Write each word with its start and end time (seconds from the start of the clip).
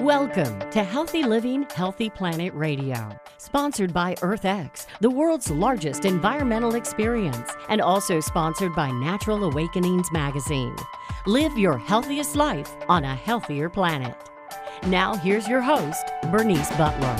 Welcome 0.00 0.58
to 0.70 0.82
Healthy 0.82 1.24
Living, 1.24 1.66
Healthy 1.74 2.08
Planet 2.08 2.54
Radio, 2.54 3.10
sponsored 3.36 3.92
by 3.92 4.14
EarthX, 4.14 4.86
the 5.00 5.10
world's 5.10 5.50
largest 5.50 6.06
environmental 6.06 6.74
experience, 6.74 7.52
and 7.68 7.82
also 7.82 8.18
sponsored 8.18 8.74
by 8.74 8.90
Natural 8.90 9.44
Awakenings 9.44 10.10
magazine. 10.10 10.74
Live 11.26 11.58
your 11.58 11.76
healthiest 11.76 12.34
life 12.34 12.74
on 12.88 13.04
a 13.04 13.14
healthier 13.14 13.68
planet. 13.68 14.16
Now, 14.86 15.16
here's 15.16 15.46
your 15.46 15.60
host, 15.60 16.06
Bernice 16.30 16.74
Butler. 16.78 17.16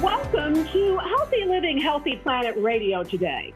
Welcome 0.00 0.54
to 0.54 0.98
Healthy 0.98 1.46
Living, 1.48 1.78
Healthy 1.78 2.20
Planet 2.22 2.54
Radio 2.58 3.02
today. 3.02 3.52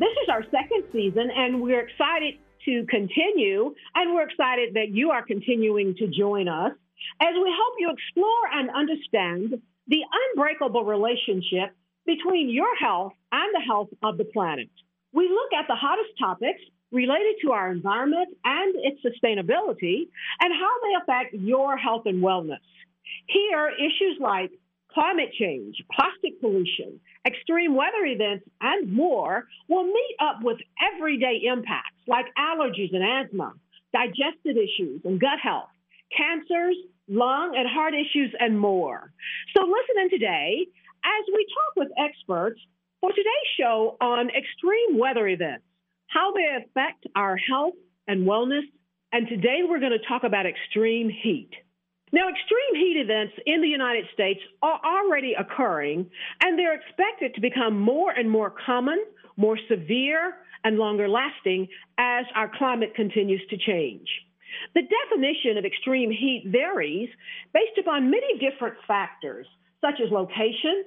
This 0.00 0.12
is 0.24 0.28
our 0.28 0.42
second 0.50 0.82
season, 0.92 1.30
and 1.30 1.62
we're 1.62 1.86
excited 1.86 2.38
to 2.64 2.84
continue, 2.86 3.72
and 3.94 4.16
we're 4.16 4.28
excited 4.28 4.74
that 4.74 4.88
you 4.88 5.12
are 5.12 5.24
continuing 5.24 5.94
to 5.94 6.08
join 6.08 6.48
us 6.48 6.72
as 7.20 7.34
we 7.34 7.50
help 7.50 7.74
you 7.78 7.90
explore 7.90 8.46
and 8.52 8.70
understand 8.70 9.62
the 9.88 10.02
unbreakable 10.34 10.84
relationship 10.84 11.74
between 12.04 12.48
your 12.48 12.74
health 12.76 13.12
and 13.32 13.54
the 13.54 13.60
health 13.60 13.88
of 14.02 14.18
the 14.18 14.24
planet. 14.24 14.70
We 15.12 15.28
look 15.28 15.52
at 15.58 15.66
the 15.68 15.74
hottest 15.74 16.10
topics 16.18 16.60
related 16.92 17.36
to 17.42 17.52
our 17.52 17.70
environment 17.70 18.28
and 18.44 18.74
its 18.76 19.00
sustainability 19.02 20.08
and 20.40 20.52
how 20.52 20.72
they 20.82 20.94
affect 21.02 21.34
your 21.34 21.76
health 21.76 22.02
and 22.06 22.22
wellness. 22.22 22.62
Here, 23.26 23.70
issues 23.70 24.18
like 24.20 24.50
climate 24.92 25.30
change, 25.38 25.76
plastic 25.92 26.40
pollution, 26.40 27.00
extreme 27.26 27.74
weather 27.74 28.04
events, 28.04 28.48
and 28.60 28.92
more 28.92 29.46
will 29.68 29.84
meet 29.84 30.16
up 30.20 30.42
with 30.42 30.58
everyday 30.94 31.42
impacts 31.44 31.96
like 32.06 32.26
allergies 32.38 32.94
and 32.94 33.04
asthma, 33.04 33.52
digestive 33.92 34.56
issues 34.56 35.02
and 35.04 35.20
gut 35.20 35.38
health, 35.42 35.68
cancers, 36.16 36.76
lung 37.08 37.54
and 37.56 37.68
heart 37.68 37.94
issues, 37.94 38.34
and 38.38 38.58
more. 38.58 39.12
So 39.56 39.62
listen 39.62 40.02
in 40.02 40.10
today 40.10 40.66
as 41.04 41.24
we 41.32 41.46
talk 41.54 41.76
with 41.76 41.88
experts 41.98 42.60
for 43.00 43.10
today's 43.10 43.50
show 43.58 43.96
on 44.00 44.28
extreme 44.30 44.98
weather 44.98 45.28
events, 45.28 45.64
how 46.08 46.32
they 46.32 46.46
affect 46.64 47.06
our 47.14 47.36
health 47.36 47.74
and 48.08 48.26
wellness. 48.26 48.64
And 49.12 49.28
today 49.28 49.60
we're 49.68 49.80
going 49.80 49.96
to 49.98 50.08
talk 50.08 50.24
about 50.24 50.46
extreme 50.46 51.08
heat. 51.08 51.50
Now, 52.12 52.28
extreme 52.28 52.74
heat 52.74 52.96
events 52.98 53.34
in 53.46 53.60
the 53.60 53.68
United 53.68 54.06
States 54.14 54.40
are 54.62 54.80
already 54.84 55.34
occurring, 55.34 56.08
and 56.40 56.58
they're 56.58 56.74
expected 56.74 57.34
to 57.34 57.40
become 57.40 57.78
more 57.80 58.10
and 58.12 58.30
more 58.30 58.54
common, 58.64 59.04
more 59.36 59.58
severe, 59.68 60.34
and 60.64 60.78
longer 60.78 61.08
lasting 61.08 61.68
as 61.98 62.24
our 62.34 62.50
climate 62.56 62.94
continues 62.94 63.42
to 63.50 63.56
change. 63.56 64.08
The 64.74 64.82
definition 64.82 65.58
of 65.58 65.64
extreme 65.64 66.10
heat 66.10 66.44
varies 66.46 67.08
based 67.52 67.78
upon 67.78 68.10
many 68.10 68.38
different 68.38 68.76
factors, 68.86 69.46
such 69.80 70.00
as 70.04 70.10
location, 70.10 70.84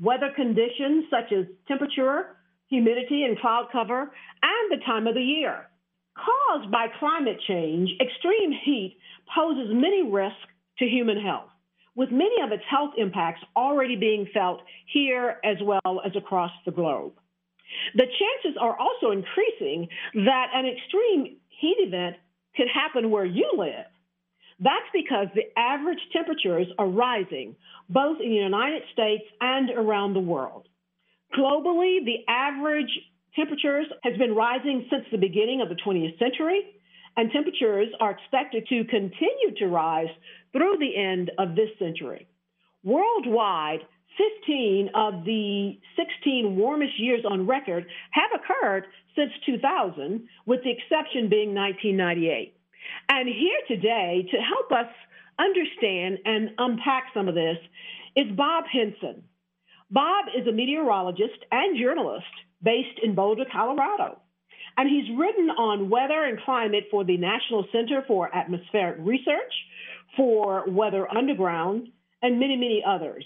weather 0.00 0.30
conditions 0.34 1.04
such 1.10 1.32
as 1.32 1.46
temperature, 1.68 2.36
humidity, 2.68 3.24
and 3.24 3.38
cloud 3.38 3.68
cover, 3.72 4.02
and 4.42 4.70
the 4.70 4.84
time 4.84 5.06
of 5.06 5.14
the 5.14 5.22
year. 5.22 5.68
Caused 6.16 6.70
by 6.70 6.86
climate 6.98 7.40
change, 7.46 7.90
extreme 8.00 8.52
heat 8.64 8.98
poses 9.34 9.72
many 9.72 10.02
risks 10.02 10.38
to 10.78 10.86
human 10.86 11.20
health, 11.20 11.50
with 11.96 12.10
many 12.10 12.40
of 12.44 12.52
its 12.52 12.62
health 12.68 12.94
impacts 12.96 13.42
already 13.56 13.96
being 13.96 14.26
felt 14.32 14.60
here 14.92 15.38
as 15.44 15.56
well 15.62 16.00
as 16.04 16.12
across 16.16 16.52
the 16.64 16.72
globe. 16.72 17.12
The 17.94 18.06
chances 18.06 18.58
are 18.60 18.76
also 18.78 19.10
increasing 19.10 19.88
that 20.14 20.48
an 20.54 20.66
extreme 20.66 21.36
heat 21.60 21.76
event 21.78 22.16
could 22.56 22.68
happen 22.72 23.10
where 23.10 23.24
you 23.24 23.50
live. 23.56 23.86
That's 24.60 24.86
because 24.92 25.26
the 25.34 25.46
average 25.58 25.98
temperatures 26.12 26.68
are 26.78 26.88
rising 26.88 27.56
both 27.88 28.18
in 28.20 28.30
the 28.30 28.36
United 28.36 28.82
States 28.92 29.24
and 29.40 29.70
around 29.70 30.14
the 30.14 30.20
world. 30.20 30.68
Globally, 31.36 32.04
the 32.04 32.24
average 32.28 32.90
temperatures 33.34 33.86
has 34.04 34.16
been 34.16 34.34
rising 34.34 34.86
since 34.90 35.04
the 35.10 35.18
beginning 35.18 35.60
of 35.60 35.68
the 35.68 35.74
20th 35.74 36.18
century, 36.18 36.62
and 37.16 37.30
temperatures 37.30 37.88
are 38.00 38.12
expected 38.12 38.66
to 38.68 38.84
continue 38.84 39.54
to 39.58 39.66
rise 39.66 40.08
through 40.52 40.76
the 40.78 40.96
end 40.96 41.30
of 41.38 41.56
this 41.56 41.70
century. 41.78 42.26
Worldwide, 42.84 43.80
15 44.46 44.90
of 44.94 45.24
the 45.24 45.78
16 45.96 46.56
warmest 46.56 46.98
years 46.98 47.24
on 47.28 47.46
record 47.46 47.86
have 48.10 48.30
occurred 48.34 48.86
since 49.16 49.32
2000, 49.46 50.26
with 50.46 50.60
the 50.64 50.70
exception 50.70 51.28
being 51.28 51.54
1998. 51.54 52.56
And 53.08 53.28
here 53.28 53.60
today 53.68 54.26
to 54.30 54.36
help 54.38 54.72
us 54.72 54.92
understand 55.38 56.18
and 56.24 56.50
unpack 56.58 57.04
some 57.14 57.28
of 57.28 57.34
this 57.34 57.58
is 58.16 58.26
Bob 58.36 58.64
Henson. 58.70 59.24
Bob 59.90 60.26
is 60.36 60.46
a 60.46 60.52
meteorologist 60.52 61.38
and 61.50 61.78
journalist 61.78 62.24
based 62.62 62.98
in 63.02 63.14
Boulder, 63.14 63.44
Colorado. 63.50 64.20
And 64.76 64.88
he's 64.88 65.16
written 65.16 65.50
on 65.50 65.90
weather 65.90 66.24
and 66.24 66.40
climate 66.40 66.84
for 66.90 67.04
the 67.04 67.16
National 67.16 67.64
Center 67.70 68.02
for 68.08 68.34
Atmospheric 68.34 68.96
Research, 69.00 69.52
for 70.16 70.64
Weather 70.68 71.06
Underground, 71.14 71.88
and 72.22 72.40
many, 72.40 72.56
many 72.56 72.82
others. 72.86 73.24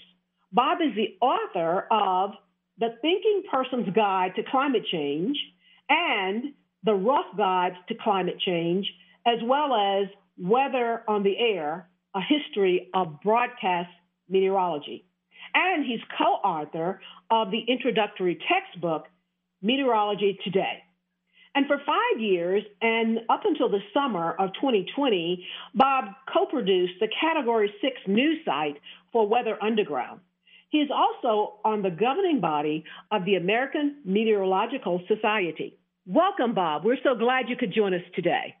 Bob 0.51 0.79
is 0.81 0.95
the 0.95 1.17
author 1.25 1.87
of 1.91 2.31
The 2.77 2.95
Thinking 3.01 3.43
Person's 3.51 3.93
Guide 3.95 4.33
to 4.35 4.43
Climate 4.43 4.85
Change 4.91 5.37
and 5.89 6.53
The 6.83 6.93
Rough 6.93 7.35
guides 7.37 7.75
to 7.87 7.95
Climate 7.95 8.39
Change, 8.39 8.87
as 9.25 9.39
well 9.43 9.73
as 9.73 10.07
Weather 10.37 11.03
on 11.07 11.23
the 11.23 11.37
Air, 11.37 11.89
a 12.15 12.21
history 12.21 12.89
of 12.93 13.21
broadcast 13.21 13.89
meteorology. 14.29 15.05
And 15.53 15.85
he's 15.85 15.99
co 16.17 16.25
author 16.25 17.01
of 17.31 17.51
the 17.51 17.61
introductory 17.67 18.39
textbook, 18.47 19.07
Meteorology 19.61 20.39
Today. 20.43 20.83
And 21.55 21.65
for 21.67 21.77
five 21.85 22.21
years, 22.21 22.63
and 22.81 23.19
up 23.27 23.41
until 23.43 23.69
the 23.69 23.79
summer 23.93 24.33
of 24.33 24.53
2020, 24.53 25.45
Bob 25.73 26.05
co 26.31 26.45
produced 26.45 26.93
the 26.99 27.09
Category 27.19 27.73
6 27.81 27.93
news 28.07 28.37
site 28.45 28.77
for 29.11 29.27
Weather 29.27 29.57
Underground. 29.61 30.21
He 30.69 30.77
is 30.77 30.89
also 30.91 31.55
on 31.65 31.81
the 31.81 31.89
governing 31.89 32.39
body 32.39 32.83
of 33.11 33.25
the 33.25 33.35
American 33.35 33.97
Meteorological 34.05 35.01
Society. 35.07 35.78
Welcome, 36.09 36.55
Bob. 36.55 36.85
We're 36.85 36.97
so 37.03 37.13
glad 37.13 37.49
you 37.49 37.55
could 37.55 37.71
join 37.71 37.93
us 37.93 38.01
today. 38.15 38.55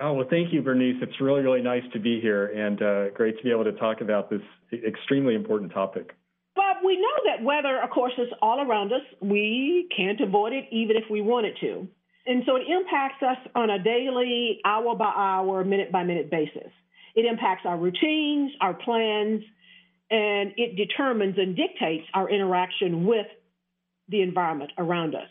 Oh, 0.00 0.12
well, 0.12 0.26
thank 0.30 0.52
you, 0.52 0.62
Bernice. 0.62 0.94
It's 1.02 1.20
really, 1.20 1.42
really 1.42 1.60
nice 1.60 1.82
to 1.92 1.98
be 1.98 2.20
here 2.20 2.46
and 2.46 2.80
uh, 2.80 3.10
great 3.10 3.36
to 3.36 3.42
be 3.42 3.50
able 3.50 3.64
to 3.64 3.72
talk 3.72 4.00
about 4.00 4.30
this 4.30 4.42
extremely 4.72 5.34
important 5.34 5.72
topic. 5.72 6.14
Bob, 6.54 6.76
we 6.86 6.96
know 6.96 7.16
that 7.26 7.42
weather, 7.42 7.80
of 7.82 7.90
course, 7.90 8.12
is 8.16 8.28
all 8.40 8.60
around 8.60 8.92
us. 8.92 9.00
We 9.20 9.88
can't 9.96 10.20
avoid 10.20 10.52
it 10.52 10.66
even 10.70 10.94
if 10.94 11.02
we 11.10 11.20
wanted 11.20 11.56
to. 11.62 11.88
And 12.26 12.44
so 12.46 12.54
it 12.54 12.62
impacts 12.68 13.24
us 13.24 13.38
on 13.56 13.70
a 13.70 13.82
daily, 13.82 14.60
hour 14.64 14.94
by 14.94 15.12
hour, 15.16 15.64
minute 15.64 15.90
by 15.90 16.04
minute 16.04 16.30
basis. 16.30 16.70
It 17.16 17.24
impacts 17.24 17.62
our 17.66 17.76
routines, 17.76 18.52
our 18.60 18.74
plans, 18.74 19.42
and 20.12 20.52
it 20.56 20.76
determines 20.76 21.38
and 21.38 21.56
dictates 21.56 22.06
our 22.14 22.30
interaction 22.30 23.04
with 23.04 23.26
the 24.08 24.22
environment 24.22 24.70
around 24.78 25.16
us. 25.16 25.28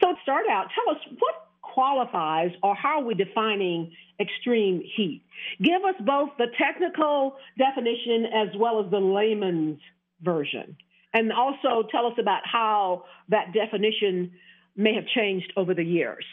So, 0.00 0.14
start 0.22 0.44
out, 0.50 0.66
tell 0.74 0.94
us 0.94 1.00
what 1.18 1.34
qualifies 1.62 2.50
or 2.62 2.74
how 2.74 3.00
are 3.00 3.04
we 3.04 3.14
defining 3.14 3.92
extreme 4.20 4.82
heat? 4.96 5.22
Give 5.62 5.82
us 5.84 5.94
both 6.04 6.30
the 6.38 6.46
technical 6.60 7.36
definition 7.58 8.26
as 8.26 8.48
well 8.56 8.84
as 8.84 8.90
the 8.90 8.98
layman's 8.98 9.80
version. 10.22 10.76
And 11.14 11.32
also 11.32 11.86
tell 11.90 12.06
us 12.06 12.14
about 12.18 12.42
how 12.44 13.04
that 13.28 13.52
definition 13.52 14.32
may 14.76 14.94
have 14.94 15.06
changed 15.14 15.52
over 15.56 15.74
the 15.74 15.84
years. 15.84 16.24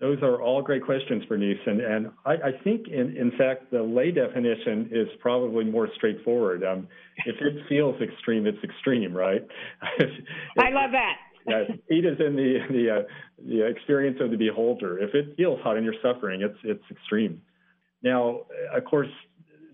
Those 0.00 0.18
are 0.22 0.40
all 0.40 0.62
great 0.62 0.82
questions, 0.82 1.24
Bernice. 1.26 1.58
And, 1.66 1.80
and 1.80 2.10
I, 2.24 2.32
I 2.32 2.50
think, 2.64 2.88
in, 2.88 3.16
in 3.18 3.32
fact, 3.36 3.70
the 3.70 3.82
lay 3.82 4.10
definition 4.10 4.88
is 4.90 5.08
probably 5.20 5.64
more 5.64 5.88
straightforward. 5.96 6.64
Um, 6.64 6.88
if 7.26 7.36
it 7.38 7.66
feels 7.68 8.00
extreme, 8.00 8.46
it's 8.46 8.62
extreme, 8.64 9.14
right? 9.14 9.46
I 10.58 10.70
love 10.70 10.92
that. 10.92 11.16
Yeah, 11.46 11.64
heat 11.88 12.04
is 12.04 12.18
in 12.20 12.36
the 12.36 12.58
the, 12.70 12.90
uh, 12.90 13.02
the 13.46 13.66
experience 13.66 14.18
of 14.20 14.30
the 14.30 14.36
beholder. 14.36 14.98
If 14.98 15.14
it 15.14 15.36
feels 15.36 15.60
hot 15.62 15.76
and 15.76 15.84
you're 15.84 15.94
suffering, 16.02 16.42
it's 16.42 16.58
it's 16.64 16.84
extreme. 16.90 17.42
Now, 18.02 18.42
of 18.74 18.84
course, 18.84 19.08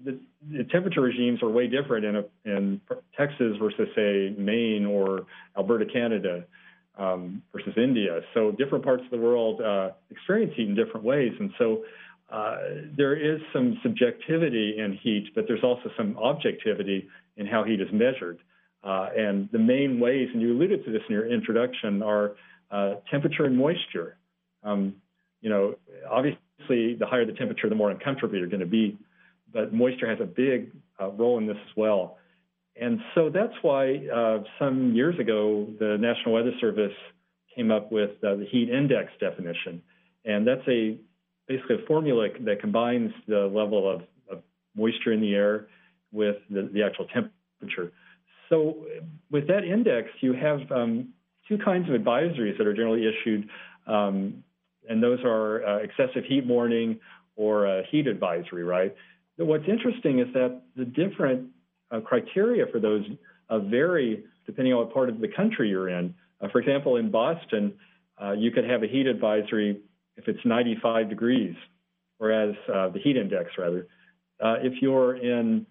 the, 0.04 0.18
the 0.50 0.64
temperature 0.64 1.00
regimes 1.00 1.42
are 1.42 1.50
way 1.50 1.66
different 1.68 2.04
in 2.04 2.16
a, 2.16 2.24
in 2.44 2.80
Texas 3.16 3.56
versus 3.60 3.88
say 3.94 4.34
Maine 4.36 4.84
or 4.84 5.26
Alberta, 5.56 5.86
Canada 5.86 6.44
um, 6.98 7.42
versus 7.52 7.74
India. 7.76 8.20
So 8.34 8.52
different 8.52 8.84
parts 8.84 9.04
of 9.04 9.10
the 9.10 9.18
world 9.18 9.60
uh, 9.60 9.90
experience 10.10 10.54
heat 10.56 10.68
in 10.68 10.74
different 10.74 11.04
ways, 11.04 11.32
and 11.38 11.50
so 11.58 11.84
uh, 12.30 12.56
there 12.96 13.14
is 13.14 13.40
some 13.52 13.78
subjectivity 13.82 14.76
in 14.78 14.98
heat, 15.00 15.28
but 15.34 15.44
there's 15.46 15.62
also 15.62 15.90
some 15.96 16.16
objectivity 16.18 17.08
in 17.36 17.46
how 17.46 17.62
heat 17.62 17.80
is 17.80 17.88
measured. 17.92 18.38
Uh, 18.86 19.08
and 19.16 19.48
the 19.50 19.58
main 19.58 19.98
ways, 19.98 20.28
and 20.32 20.40
you 20.40 20.52
alluded 20.52 20.84
to 20.84 20.92
this 20.92 21.02
in 21.08 21.14
your 21.14 21.26
introduction, 21.26 22.02
are 22.02 22.36
uh, 22.70 22.94
temperature 23.10 23.44
and 23.44 23.56
moisture. 23.56 24.16
Um, 24.62 24.94
you 25.40 25.50
know, 25.50 25.74
obviously, 26.08 26.94
the 26.94 27.06
higher 27.06 27.26
the 27.26 27.32
temperature, 27.32 27.68
the 27.68 27.74
more 27.74 27.90
uncomfortable 27.90 28.36
you're 28.36 28.48
going 28.48 28.60
to 28.60 28.66
be. 28.66 28.96
but 29.52 29.72
moisture 29.72 30.08
has 30.08 30.20
a 30.20 30.26
big 30.26 30.70
uh, 31.00 31.10
role 31.10 31.38
in 31.38 31.46
this 31.46 31.56
as 31.56 31.76
well. 31.76 32.18
And 32.80 33.00
so 33.14 33.30
that's 33.30 33.54
why 33.62 34.06
uh, 34.14 34.44
some 34.58 34.94
years 34.94 35.18
ago, 35.18 35.66
the 35.78 35.96
National 35.98 36.34
Weather 36.34 36.52
Service 36.60 36.92
came 37.54 37.70
up 37.70 37.90
with 37.90 38.10
uh, 38.22 38.36
the 38.36 38.46
heat 38.50 38.68
index 38.68 39.12
definition. 39.18 39.82
And 40.24 40.46
that's 40.46 40.66
a 40.68 40.98
basically 41.48 41.76
a 41.82 41.86
formula 41.86 42.28
that 42.40 42.60
combines 42.60 43.12
the 43.26 43.50
level 43.52 43.90
of, 43.90 44.02
of 44.30 44.42
moisture 44.74 45.12
in 45.12 45.20
the 45.20 45.34
air 45.34 45.68
with 46.12 46.36
the, 46.50 46.68
the, 46.72 46.82
actual 46.82 47.06
temperature. 47.06 47.92
So 48.48 48.86
with 49.30 49.48
that 49.48 49.64
index, 49.64 50.08
you 50.20 50.32
have 50.32 50.60
um, 50.70 51.08
two 51.48 51.58
kinds 51.58 51.88
of 51.88 52.00
advisories 52.00 52.56
that 52.58 52.66
are 52.66 52.74
generally 52.74 53.06
issued, 53.06 53.48
um, 53.86 54.44
and 54.88 55.02
those 55.02 55.18
are 55.24 55.64
uh, 55.64 55.76
excessive 55.78 56.24
heat 56.24 56.46
warning 56.46 57.00
or 57.34 57.66
a 57.66 57.82
heat 57.90 58.06
advisory, 58.06 58.64
right? 58.64 58.94
What's 59.36 59.68
interesting 59.68 60.20
is 60.20 60.28
that 60.32 60.62
the 60.76 60.84
different 60.84 61.50
uh, 61.90 62.00
criteria 62.00 62.66
for 62.72 62.80
those 62.80 63.04
uh, 63.48 63.58
vary 63.58 64.24
depending 64.46 64.72
on 64.72 64.84
what 64.84 64.94
part 64.94 65.08
of 65.08 65.20
the 65.20 65.28
country 65.28 65.68
you're 65.68 65.88
in. 65.88 66.14
Uh, 66.40 66.48
for 66.50 66.60
example, 66.60 66.96
in 66.96 67.10
Boston, 67.10 67.74
uh, 68.22 68.32
you 68.32 68.50
could 68.50 68.64
have 68.64 68.82
a 68.82 68.86
heat 68.86 69.06
advisory 69.06 69.80
if 70.16 70.28
it's 70.28 70.38
95 70.44 71.08
degrees, 71.08 71.54
whereas 72.18 72.54
uh, 72.72 72.88
the 72.88 72.98
heat 72.98 73.16
index, 73.16 73.50
rather. 73.58 73.86
If 74.40 74.80
you're 74.80 75.16
in 75.16 75.66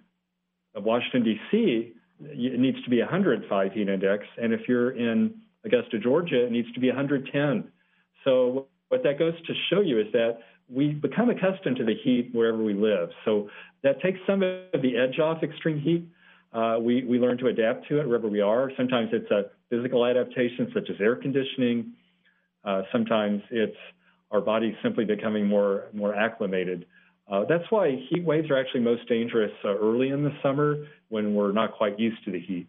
Washington, 0.76 1.24
D.C., 1.24 1.95
it 2.22 2.60
needs 2.60 2.82
to 2.84 2.90
be 2.90 3.00
105 3.00 3.72
heat 3.74 3.90
index. 3.90 4.26
And 4.38 4.54
if 4.54 4.62
you're 4.68 4.92
in 4.92 5.36
Augusta, 5.66 6.00
Georgia, 6.00 6.46
it 6.46 6.52
needs 6.52 6.72
to 6.74 6.80
be 6.80 6.88
110. 6.88 7.72
So 8.24 8.68
what 8.90 9.04
that 9.04 9.20
goes 9.20 9.34
to 9.46 9.54
show 9.70 9.82
you 9.82 10.00
is 10.00 10.08
that 10.14 10.40
we 10.70 10.90
become 10.90 11.30
accustomed 11.30 11.78
to 11.78 11.86
the 11.86 11.96
heat 12.04 12.30
wherever 12.34 12.64
we 12.64 12.74
live. 12.74 13.10
So 13.24 13.50
that 13.84 14.02
takes 14.02 14.20
some 14.26 14.42
of 14.42 14.82
the 14.82 14.98
edge 14.98 15.20
off 15.20 15.44
extreme 15.44 15.80
heat. 15.80 16.08
Uh, 16.54 16.78
we, 16.80 17.04
we 17.04 17.20
learn 17.20 17.38
to 17.40 17.48
adapt 17.48 17.88
to 17.90 18.00
it 18.00 18.08
wherever 18.08 18.28
we 18.28 18.42
are. 18.42 18.72
Sometimes 18.78 19.10
it's 19.12 19.30
a 19.30 19.52
physical 19.70 20.06
adaptation, 20.06 20.72
such 20.74 20.90
as 20.90 20.96
air 21.00 21.16
conditioning. 21.16 21.94
Uh, 22.64 22.84
sometimes 22.92 23.42
it's 23.52 23.76
our 24.32 24.42
body 24.42 24.76
simply 24.82 25.06
becoming 25.06 25.46
more, 25.46 25.86
more 25.94 26.16
acclimated. 26.16 26.86
Uh, 27.28 27.44
that's 27.46 27.70
why 27.70 27.98
heat 28.10 28.24
waves 28.24 28.50
are 28.52 28.58
actually 28.58 28.82
most 28.82 29.08
dangerous 29.08 29.52
uh, 29.64 29.76
early 29.78 30.10
in 30.10 30.24
the 30.24 30.32
summer 30.44 30.86
when 31.10 31.34
we're 31.34 31.52
not 31.52 31.74
quite 31.74 32.00
used 32.00 32.24
to 32.24 32.32
the 32.32 32.40
heat. 32.40 32.68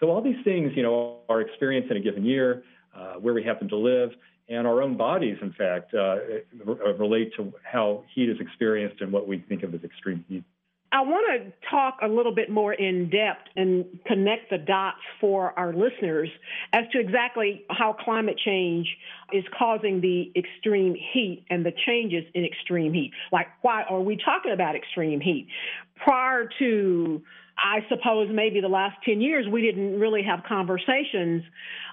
So 0.00 0.10
all 0.10 0.20
these 0.20 0.42
things, 0.44 0.72
you 0.74 0.82
know, 0.82 1.20
our 1.28 1.40
experience 1.40 1.86
in 1.90 1.96
a 1.96 2.00
given 2.00 2.24
year, 2.24 2.64
uh, 2.94 3.14
where 3.14 3.32
we 3.32 3.42
happen 3.42 3.68
to 3.68 3.76
live, 3.76 4.10
and 4.48 4.66
our 4.66 4.82
own 4.82 4.96
bodies, 4.96 5.38
in 5.40 5.52
fact, 5.52 5.94
uh, 5.94 6.16
relate 6.98 7.32
to 7.36 7.52
how 7.62 8.04
heat 8.14 8.28
is 8.28 8.38
experienced 8.40 9.00
and 9.00 9.10
what 9.10 9.26
we 9.26 9.38
think 9.48 9.62
of 9.62 9.74
as 9.74 9.82
extreme 9.82 10.24
heat. 10.28 10.44
I 10.94 11.00
want 11.00 11.26
to 11.26 11.52
talk 11.68 11.98
a 12.02 12.06
little 12.06 12.32
bit 12.32 12.48
more 12.48 12.72
in 12.72 13.10
depth 13.10 13.48
and 13.56 13.84
connect 14.06 14.50
the 14.50 14.58
dots 14.58 15.00
for 15.20 15.52
our 15.58 15.72
listeners 15.72 16.28
as 16.72 16.84
to 16.92 17.00
exactly 17.00 17.64
how 17.68 17.94
climate 17.94 18.38
change 18.38 18.86
is 19.32 19.42
causing 19.58 20.00
the 20.00 20.30
extreme 20.36 20.94
heat 20.94 21.46
and 21.50 21.66
the 21.66 21.72
changes 21.84 22.22
in 22.32 22.44
extreme 22.44 22.92
heat. 22.92 23.10
Like, 23.32 23.48
why 23.62 23.82
are 23.82 24.00
we 24.00 24.16
talking 24.24 24.52
about 24.52 24.76
extreme 24.76 25.20
heat? 25.20 25.48
Prior 25.96 26.48
to, 26.60 27.22
I 27.58 27.80
suppose, 27.88 28.28
maybe 28.32 28.60
the 28.60 28.68
last 28.68 28.96
10 29.04 29.20
years, 29.20 29.48
we 29.50 29.62
didn't 29.62 29.98
really 29.98 30.22
have 30.22 30.44
conversations 30.46 31.42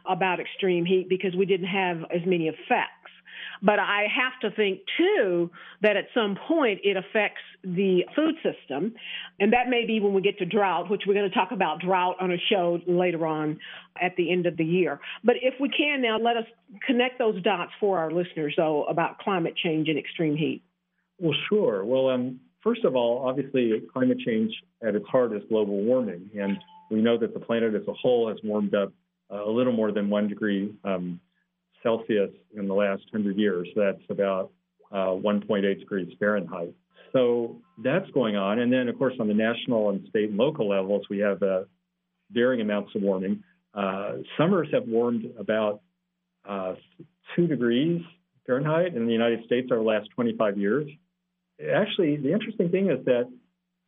about 0.08 0.40
extreme 0.40 0.86
heat 0.86 1.10
because 1.10 1.36
we 1.36 1.48
didn't 1.48 1.70
have 1.70 2.04
as 2.14 2.22
many 2.28 2.50
effects. 2.50 3.01
But 3.62 3.80
I 3.80 4.08
have 4.14 4.40
to 4.42 4.56
think 4.56 4.80
too 4.98 5.52
that 5.82 5.96
at 5.96 6.06
some 6.14 6.36
point 6.48 6.80
it 6.84 6.98
affects 6.98 7.42
the 7.64 8.02
food 8.16 8.36
system. 8.38 8.96
And 9.40 9.54
that 9.54 9.70
may 9.70 9.86
be 9.86 10.00
when 10.00 10.14
we 10.14 10.22
get 10.22 10.40
to 10.40 10.46
drought, 10.46 10.90
which 10.90 11.04
we're 11.06 11.14
going 11.14 11.30
to 11.30 11.36
talk 11.36 11.52
about 11.52 11.80
drought 11.80 12.16
on 12.20 12.32
a 12.32 12.38
show 12.50 12.80
later 12.88 13.26
on 13.28 13.60
at 14.02 14.16
the 14.16 14.32
end 14.32 14.48
of 14.48 14.58
the 14.58 14.66
year. 14.66 15.00
But 15.24 15.36
if 15.42 15.54
we 15.60 15.70
can 15.70 16.02
now, 16.02 16.18
let 16.18 16.38
us 16.38 16.46
connect 16.88 17.20
those 17.20 17.42
dots 17.44 17.72
for 17.80 18.00
our 18.00 18.12
listeners, 18.12 18.56
though, 18.58 18.86
about 18.86 19.20
climate 19.20 19.54
change 19.56 19.90
and 19.90 19.98
extreme 19.98 20.36
heat. 20.36 20.64
Well, 21.20 21.38
sure. 21.50 21.86
Well, 21.86 22.10
um, 22.10 22.40
first 22.64 22.84
of 22.84 22.96
all, 22.96 23.28
obviously, 23.28 23.80
climate 23.94 24.18
change 24.26 24.52
at 24.82 24.96
its 24.96 25.08
heart 25.08 25.34
is 25.34 25.44
global 25.50 25.84
warming. 25.84 26.32
And 26.36 26.58
we 26.90 27.02
know 27.02 27.18
that 27.20 27.36
the 27.36 27.40
planet 27.40 27.76
as 27.76 27.88
a 27.88 27.94
whole 27.94 28.30
has 28.30 28.38
warmed 28.44 28.74
up 28.74 28.92
uh, 29.32 29.46
a 29.46 29.52
little 29.52 29.74
more 29.74 29.92
than 29.92 30.10
one 30.10 30.28
degree 30.28 30.74
um, 30.84 31.20
Celsius 31.84 32.32
in 32.56 32.68
the 32.68 32.74
last 32.74 33.04
100 33.12 33.38
years. 33.38 33.68
That's 33.76 34.02
about 34.10 34.52
uh, 34.92 35.16
1.8 35.16 35.80
degrees 35.80 36.14
Fahrenheit. 36.20 36.74
So 37.14 37.58
that's 37.84 38.10
going 38.12 38.36
on. 38.36 38.60
And 38.60 38.72
then, 38.72 38.88
of 38.88 38.98
course, 38.98 39.14
on 39.20 39.28
the 39.28 39.34
national 39.34 39.90
and 39.90 40.08
state 40.10 40.30
and 40.30 40.38
local 40.38 40.70
levels, 40.70 41.04
we 41.10 41.20
have 41.20 41.42
uh, 41.44 41.64
varying 42.32 42.62
amounts 42.62 42.96
of 42.96 43.02
warming. 43.02 43.44
Uh, 43.74 44.18
summers 44.38 44.68
have 44.74 44.88
warmed 44.88 45.26
about 45.38 45.82
uh, 46.48 46.74
two 47.36 47.48
degrees 47.48 48.02
Fahrenheit 48.46 48.96
in 48.96 49.06
the 49.06 49.14
United 49.14 49.46
States 49.46 49.70
over 49.72 49.82
the 49.82 49.88
last 49.88 50.10
25 50.16 50.58
years. 50.58 50.90
Actually, 51.74 52.18
the 52.18 52.34
interesting 52.34 52.70
thing 52.70 52.90
is 52.90 53.04
that 53.06 53.30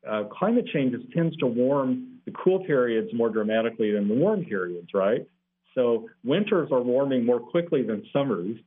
uh, 0.10 0.24
climate 0.25 0.68
change 0.74 0.94
tends 1.13 1.36
to 1.38 1.48
warm 1.48 2.19
the 2.25 2.31
cool 2.31 2.63
periods 2.66 3.10
more 3.13 3.30
dramatically 3.30 3.92
than 3.92 4.07
the 4.07 4.13
warm 4.13 4.45
periods, 4.45 4.90
right? 4.94 5.25
So 5.75 6.09
winters 6.23 6.69
are 6.71 6.81
warming 6.81 7.25
more 7.25 7.39
quickly 7.39 7.83
than 7.83 8.05
summers, 8.13 8.57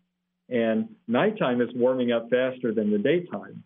and 0.49 0.89
nighttime 1.07 1.61
is 1.61 1.69
warming 1.75 2.13
up 2.13 2.29
faster 2.31 2.73
than 2.73 2.91
the 2.91 2.99
daytime. 2.99 3.63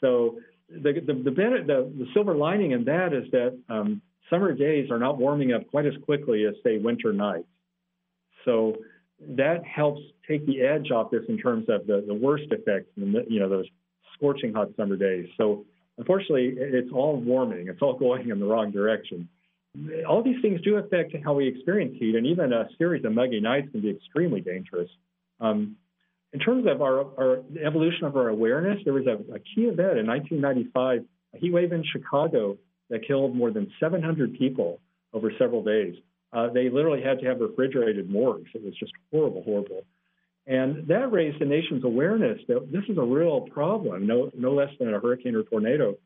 So 0.00 0.38
the 0.68 0.92
the 0.92 1.14
the, 1.14 1.30
the, 1.30 1.92
the 1.98 2.06
silver 2.14 2.34
lining 2.34 2.72
in 2.72 2.84
that 2.84 3.12
is 3.12 3.30
that 3.32 3.58
um, 3.68 4.02
summer 4.30 4.52
days 4.52 4.90
are 4.90 4.98
not 4.98 5.18
warming 5.18 5.52
up 5.52 5.68
quite 5.70 5.86
as 5.86 5.94
quickly 6.04 6.44
as 6.46 6.54
say 6.64 6.78
winter 6.78 7.12
nights. 7.12 7.46
So 8.44 8.76
that 9.20 9.64
helps 9.64 10.00
take 10.28 10.44
the 10.46 10.62
edge 10.62 10.90
off 10.90 11.10
this 11.10 11.22
in 11.28 11.38
terms 11.38 11.66
of 11.68 11.86
the, 11.86 12.04
the 12.06 12.14
worst 12.14 12.44
effects, 12.50 12.90
you 12.96 13.40
know, 13.40 13.48
those 13.48 13.66
scorching 14.14 14.52
hot 14.52 14.68
summer 14.76 14.96
days. 14.96 15.28
So 15.36 15.64
unfortunately, 15.98 16.54
it's 16.56 16.90
all 16.92 17.16
warming. 17.16 17.68
It's 17.68 17.80
all 17.80 17.98
going 17.98 18.28
in 18.28 18.40
the 18.40 18.46
wrong 18.46 18.70
direction 18.70 19.28
all 20.08 20.22
these 20.22 20.40
things 20.40 20.60
do 20.62 20.76
affect 20.76 21.14
how 21.24 21.34
we 21.34 21.48
experience 21.48 21.96
heat, 21.98 22.14
and 22.14 22.26
even 22.26 22.52
a 22.52 22.68
series 22.78 23.04
of 23.04 23.12
muggy 23.12 23.40
nights 23.40 23.68
can 23.72 23.80
be 23.80 23.90
extremely 23.90 24.40
dangerous. 24.40 24.88
Um, 25.40 25.76
in 26.32 26.40
terms 26.40 26.66
of 26.68 26.82
our, 26.82 27.00
our 27.18 27.42
evolution 27.64 28.04
of 28.04 28.16
our 28.16 28.28
awareness, 28.28 28.78
there 28.84 28.92
was 28.92 29.06
a, 29.06 29.14
a, 29.32 29.38
key 29.38 29.62
event 29.62 29.98
in 29.98 30.06
1995, 30.06 31.04
a 31.34 31.38
heat 31.38 31.52
wave 31.52 31.72
in 31.72 31.84
Chicago 31.92 32.56
that 32.90 33.06
killed 33.06 33.36
more 33.36 33.50
than 33.50 33.70
700 33.80 34.38
people 34.38 34.80
over 35.12 35.32
several 35.38 35.62
days. 35.62 35.94
Uh, 36.32 36.48
they 36.52 36.68
literally 36.68 37.02
had 37.02 37.20
to 37.20 37.26
have 37.26 37.40
refrigerated 37.40 38.10
morgues. 38.10 38.50
It 38.54 38.64
was 38.64 38.74
just 38.74 38.92
horrible, 39.12 39.42
horrible. 39.42 39.84
And 40.46 40.86
that 40.88 41.10
raised 41.10 41.40
the 41.40 41.46
nation's 41.46 41.84
awareness 41.84 42.38
that 42.48 42.70
this 42.70 42.82
is 42.88 42.98
a 42.98 43.02
real 43.02 43.42
problem, 43.42 44.06
no, 44.06 44.30
no 44.36 44.52
less 44.52 44.70
than 44.78 44.92
a 44.92 45.00
hurricane 45.00 45.34
or 45.34 45.42
tornado. 45.44 45.96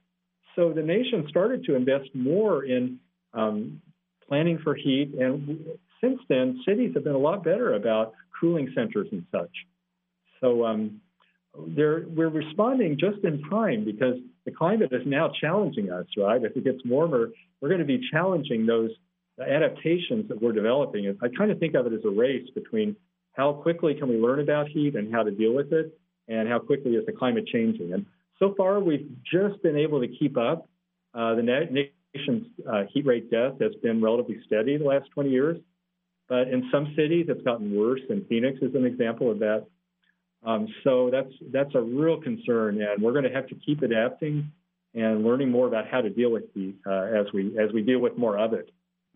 So 0.55 0.73
the 0.73 0.83
nation 0.83 1.27
started 1.29 1.65
to 1.65 1.75
invest 1.75 2.11
more 2.15 2.65
in 2.65 3.01
um, 3.35 3.81
planning 4.27 4.59
for 4.63 4.75
heat. 4.75 5.15
And 5.19 5.65
since 6.01 6.21
then, 6.29 6.61
cities 6.67 6.93
have 6.95 7.05
been 7.05 7.15
a 7.15 7.19
lot 7.19 7.45
better 7.45 7.75
about 7.75 8.15
cooling 8.41 8.71
centers 8.75 9.09
and 9.11 9.25
such. 9.33 9.51
So 10.41 10.65
um, 10.65 11.01
we're 11.57 12.05
responding 12.29 12.99
just 12.99 13.25
in 13.25 13.43
time 13.51 13.85
because 13.85 14.17
the 14.45 14.53
climate 14.53 14.93
is 14.93 15.03
now 15.07 15.31
challenging 15.41 15.91
us, 15.91 16.07
right? 16.17 16.43
If 16.43 16.57
it 16.57 16.65
gets 16.65 16.79
warmer, 16.85 17.31
we're 17.61 17.69
going 17.69 17.81
to 17.81 17.87
be 17.87 18.01
challenging 18.13 18.67
those 18.67 18.91
adaptations 19.41 20.29
that 20.29 20.41
we're 20.41 20.53
developing. 20.53 21.17
I 21.23 21.29
kind 21.37 21.51
of 21.51 21.59
think 21.59 21.75
of 21.75 21.87
it 21.87 21.93
as 21.93 22.05
a 22.05 22.11
race 22.11 22.49
between 22.55 22.97
how 23.33 23.53
quickly 23.53 23.95
can 23.95 24.09
we 24.09 24.17
learn 24.17 24.41
about 24.41 24.69
heat 24.69 24.97
and 24.97 25.13
how 25.13 25.23
to 25.23 25.31
deal 25.31 25.55
with 25.55 25.73
it, 25.73 25.97
and 26.29 26.49
how 26.49 26.59
quickly 26.59 26.93
is 26.93 27.07
the 27.07 27.13
climate 27.13 27.47
changing. 27.47 27.93
And 27.93 28.05
so 28.39 28.55
far, 28.57 28.81
we've 28.81 29.09
just 29.25 29.63
been 29.63 29.77
able 29.77 30.01
to 30.01 30.09
keep 30.09 30.37
up. 30.37 30.69
Uh, 31.15 31.35
the 31.35 31.43
uh, 32.17 32.83
heat 32.93 33.07
rate 33.07 33.31
death 33.31 33.55
has 33.61 33.75
been 33.83 34.03
relatively 34.03 34.39
steady 34.47 34.77
the 34.77 34.85
last 34.85 35.09
20 35.15 35.31
years, 35.31 35.59
but 36.29 36.49
in 36.49 36.69
some 36.73 36.95
cities 36.97 37.27
it's 37.29 37.43
gotten 37.43 37.77
worse, 37.77 38.01
and 38.09 38.27
Phoenix 38.29 38.59
is 38.63 38.75
an 38.75 38.85
example 38.85 39.31
of 39.31 39.39
that. 39.41 39.67
Um, 40.45 40.69
so 40.85 41.11
that's 41.11 41.33
that's 41.53 41.75
a 41.75 41.81
real 41.81 42.21
concern, 42.21 42.81
and 42.81 43.03
we're 43.03 43.13
going 43.13 43.25
to 43.25 43.33
have 43.33 43.49
to 43.49 43.57
keep 43.57 43.83
adapting 43.83 44.53
and 44.95 45.25
learning 45.25 45.51
more 45.51 45.67
about 45.67 45.89
how 45.89 46.01
to 46.01 46.11
deal 46.11 46.31
with 46.31 46.45
heat 46.55 46.77
uh, 46.87 47.03
as 47.03 47.27
we 47.35 47.59
as 47.59 47.73
we 47.73 47.83
deal 47.83 47.99
with 47.99 48.17
more 48.17 48.39
of 48.39 48.53
it. 48.53 48.71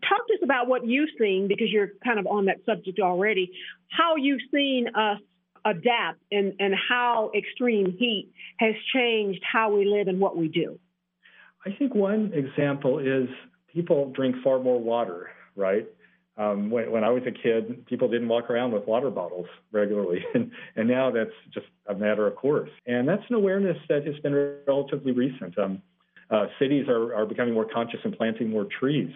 Talk 0.07 0.27
to 0.27 0.33
us 0.33 0.39
about 0.43 0.67
what 0.67 0.85
you've 0.85 1.09
seen 1.17 1.47
because 1.47 1.67
you're 1.71 1.91
kind 2.03 2.19
of 2.19 2.27
on 2.27 2.45
that 2.45 2.57
subject 2.65 2.99
already. 2.99 3.51
How 3.89 4.17
you've 4.17 4.41
seen 4.51 4.87
us 4.93 5.19
adapt 5.65 6.19
and, 6.29 6.53
and 6.59 6.73
how 6.89 7.31
extreme 7.35 7.95
heat 7.97 8.31
has 8.57 8.73
changed 8.93 9.41
how 9.49 9.73
we 9.73 9.85
live 9.85 10.07
and 10.07 10.19
what 10.19 10.35
we 10.35 10.49
do. 10.49 10.77
I 11.65 11.71
think 11.77 11.95
one 11.95 12.31
example 12.33 12.99
is 12.99 13.27
people 13.71 14.11
drink 14.11 14.35
far 14.43 14.59
more 14.59 14.79
water, 14.79 15.29
right? 15.55 15.87
Um, 16.35 16.71
when, 16.71 16.91
when, 16.91 17.03
I 17.03 17.09
was 17.09 17.23
a 17.27 17.31
kid, 17.31 17.85
people 17.85 18.09
didn't 18.09 18.27
walk 18.27 18.49
around 18.49 18.71
with 18.71 18.87
water 18.87 19.11
bottles 19.11 19.45
regularly, 19.71 20.25
and, 20.33 20.51
and, 20.75 20.87
now 20.87 21.11
that's 21.11 21.29
just 21.53 21.67
a 21.87 21.93
matter 21.93 22.25
of 22.25 22.35
course. 22.35 22.71
And 22.87 23.07
that's 23.07 23.21
an 23.29 23.35
awareness 23.35 23.77
that 23.87 24.05
has 24.07 24.17
been 24.19 24.33
relatively 24.67 25.11
recent. 25.11 25.57
Um, 25.57 25.81
Uh, 26.29 26.47
cities 26.57 26.87
are, 26.87 27.13
are 27.13 27.27
becoming 27.27 27.53
more 27.53 27.67
conscious 27.71 27.99
and 28.03 28.17
planting 28.17 28.49
more 28.49 28.65
trees, 28.79 29.11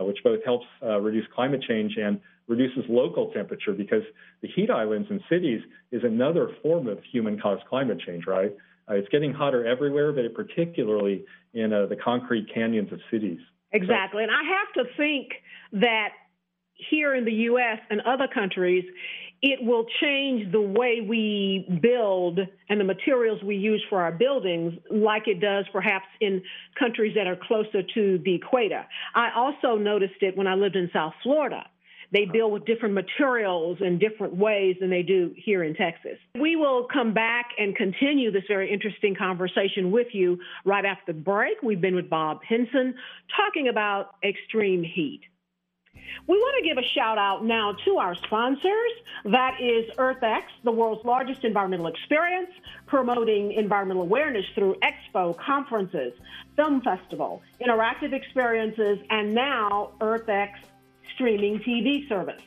uh, 0.00 0.04
which 0.04 0.18
both 0.24 0.42
helps 0.44 0.66
uh, 0.82 0.98
reduce 0.98 1.26
climate 1.34 1.62
change 1.68 1.92
and 1.98 2.20
reduces 2.46 2.84
local 2.88 3.30
temperature 3.32 3.72
because 3.72 4.02
the 4.40 4.48
heat 4.48 4.70
islands 4.70 5.08
in 5.10 5.20
cities 5.28 5.60
is 5.90 6.02
another 6.04 6.48
form 6.62 6.86
of 6.86 6.98
human-caused 7.12 7.64
climate 7.66 8.00
change, 8.06 8.26
right? 8.26 8.52
Uh, 8.88 8.94
it's 8.94 9.08
getting 9.08 9.32
hotter 9.32 9.66
everywhere, 9.66 10.12
but 10.12 10.34
particularly 10.34 11.24
in 11.54 11.72
uh, 11.72 11.86
the 11.86 11.96
concrete 11.96 12.46
canyons 12.52 12.92
of 12.92 13.00
cities. 13.10 13.38
Exactly. 13.72 14.20
So, 14.20 14.22
and 14.24 14.30
I 14.30 14.42
have 14.58 14.84
to 14.84 14.96
think 14.96 15.28
that 15.72 16.08
here 16.90 17.14
in 17.14 17.24
the 17.24 17.32
U.S. 17.32 17.78
and 17.90 18.00
other 18.02 18.28
countries, 18.32 18.84
it 19.42 19.58
will 19.62 19.84
change 20.00 20.50
the 20.52 20.60
way 20.60 21.00
we 21.06 21.78
build 21.82 22.40
and 22.68 22.80
the 22.80 22.84
materials 22.84 23.42
we 23.42 23.56
use 23.56 23.84
for 23.90 24.00
our 24.00 24.12
buildings, 24.12 24.72
like 24.90 25.28
it 25.28 25.40
does 25.40 25.66
perhaps 25.72 26.06
in 26.20 26.42
countries 26.78 27.14
that 27.14 27.26
are 27.26 27.36
closer 27.36 27.82
to 27.94 28.18
the 28.24 28.34
equator. 28.34 28.86
I 29.14 29.30
also 29.36 29.76
noticed 29.76 30.22
it 30.22 30.36
when 30.36 30.46
I 30.46 30.54
lived 30.54 30.76
in 30.76 30.88
South 30.92 31.12
Florida. 31.22 31.66
They 32.14 32.26
build 32.26 32.52
with 32.52 32.64
different 32.64 32.94
materials 32.94 33.78
in 33.80 33.98
different 33.98 34.36
ways 34.36 34.76
than 34.78 34.88
they 34.88 35.02
do 35.02 35.34
here 35.36 35.64
in 35.64 35.74
Texas. 35.74 36.16
We 36.38 36.54
will 36.54 36.86
come 36.86 37.12
back 37.12 37.50
and 37.58 37.74
continue 37.74 38.30
this 38.30 38.44
very 38.46 38.72
interesting 38.72 39.16
conversation 39.16 39.90
with 39.90 40.06
you 40.12 40.38
right 40.64 40.84
after 40.84 41.12
the 41.12 41.18
break. 41.18 41.60
We've 41.60 41.80
been 41.80 41.96
with 41.96 42.08
Bob 42.08 42.44
Henson 42.48 42.94
talking 43.36 43.66
about 43.66 44.14
extreme 44.22 44.84
heat. 44.84 45.22
We 46.28 46.36
want 46.36 46.62
to 46.62 46.68
give 46.68 46.78
a 46.78 46.86
shout 46.94 47.18
out 47.18 47.44
now 47.44 47.74
to 47.84 47.96
our 47.96 48.14
sponsors. 48.14 48.92
That 49.24 49.56
is 49.60 49.90
EarthX, 49.96 50.42
the 50.62 50.70
world's 50.70 51.04
largest 51.04 51.42
environmental 51.42 51.88
experience, 51.88 52.50
promoting 52.86 53.52
environmental 53.52 54.02
awareness 54.02 54.44
through 54.54 54.76
expo, 54.84 55.36
conferences, 55.36 56.12
film 56.54 56.80
festival, 56.82 57.42
interactive 57.60 58.12
experiences, 58.12 58.98
and 59.10 59.34
now 59.34 59.94
EarthX 59.98 60.50
streaming 61.14 61.58
TV 61.60 62.08
service. 62.08 62.42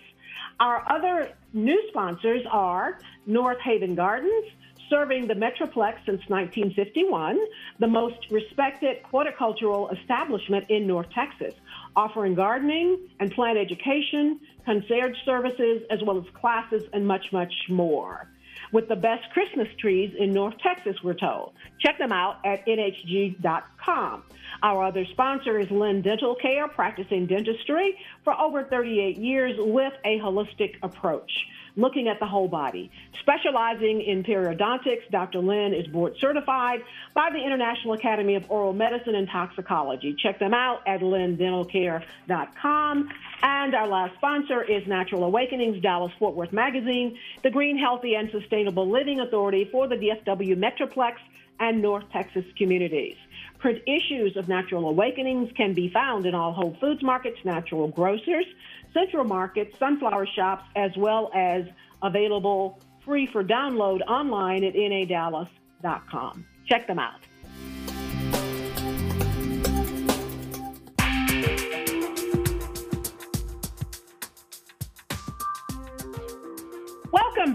Our 0.59 0.83
other 0.91 1.33
new 1.53 1.81
sponsors 1.89 2.41
are 2.49 2.99
North 3.25 3.59
Haven 3.59 3.95
Gardens, 3.95 4.45
serving 4.89 5.27
the 5.27 5.33
Metroplex 5.33 5.97
since 6.05 6.21
1951, 6.29 7.37
the 7.79 7.87
most 7.87 8.31
respected 8.31 8.97
horticultural 9.03 9.89
establishment 9.89 10.65
in 10.69 10.87
North 10.87 11.09
Texas, 11.13 11.53
offering 11.95 12.33
gardening 12.35 12.97
and 13.19 13.31
plant 13.31 13.57
education, 13.57 14.39
concierge 14.65 15.17
services, 15.25 15.83
as 15.91 16.01
well 16.03 16.17
as 16.17 16.25
classes 16.33 16.83
and 16.93 17.07
much, 17.07 17.31
much 17.31 17.53
more 17.69 18.27
with 18.71 18.87
the 18.87 18.95
best 18.95 19.23
Christmas 19.33 19.67
trees 19.79 20.13
in 20.17 20.33
North 20.33 20.55
Texas, 20.63 20.95
we're 21.03 21.13
told. 21.13 21.53
Check 21.79 21.97
them 21.97 22.11
out 22.11 22.37
at 22.45 22.65
nhg.com. 22.65 24.23
Our 24.63 24.85
other 24.85 25.05
sponsor 25.11 25.59
is 25.59 25.69
Lynn 25.69 26.01
Dental 26.01 26.35
Care, 26.35 26.67
practicing 26.67 27.27
dentistry 27.27 27.95
for 28.23 28.33
over 28.39 28.63
38 28.63 29.17
years 29.17 29.55
with 29.57 29.93
a 30.03 30.19
holistic 30.19 30.75
approach 30.83 31.31
looking 31.77 32.09
at 32.09 32.19
the 32.19 32.25
whole 32.25 32.49
body. 32.49 32.91
Specializing 33.21 34.01
in 34.01 34.23
periodontics, 34.23 35.09
Dr. 35.11 35.39
Lynn 35.39 35.73
is 35.73 35.87
board 35.87 36.15
certified 36.19 36.81
by 37.13 37.29
the 37.31 37.37
International 37.37 37.93
Academy 37.93 38.35
of 38.35 38.43
Oral 38.49 38.73
Medicine 38.73 39.15
and 39.15 39.29
Toxicology. 39.29 40.17
Check 40.21 40.39
them 40.39 40.53
out 40.53 40.85
at 40.87 40.99
lindentalcare.com. 41.01 43.09
And 43.43 43.75
our 43.75 43.87
last 43.87 44.15
sponsor 44.15 44.63
is 44.63 44.87
Natural 44.87 45.23
Awakenings, 45.23 45.81
Dallas 45.81 46.11
Fort 46.17 46.35
Worth 46.35 46.51
Magazine, 46.51 47.17
the 47.43 47.51
green, 47.51 47.77
healthy, 47.77 48.15
and 48.15 48.31
sustainable 48.31 48.89
living 48.89 49.19
authority 49.19 49.65
for 49.71 49.87
the 49.87 49.95
DFW 49.95 50.55
Metroplex 50.55 51.15
and 51.59 51.81
North 51.81 52.05
Texas 52.11 52.45
communities. 52.57 53.15
Print 53.59 53.81
issues 53.87 54.37
of 54.37 54.47
Natural 54.47 54.87
Awakenings 54.89 55.51
can 55.55 55.73
be 55.73 55.89
found 55.89 56.25
in 56.25 56.35
all 56.35 56.53
Whole 56.53 56.75
Foods 56.79 57.03
markets, 57.03 57.37
natural 57.43 57.87
grocers, 57.87 58.45
Central 58.93 59.23
markets, 59.23 59.77
Sunflower 59.77 60.27
Shops, 60.27 60.63
as 60.75 60.95
well 60.95 61.31
as 61.33 61.65
available 62.01 62.79
free 63.05 63.25
for 63.25 63.43
download 63.43 64.01
online 64.07 64.63
at 64.63 64.73
nadallas.com. 64.73 66.45
Check 66.65 66.87
them 66.87 66.99
out. 66.99 67.19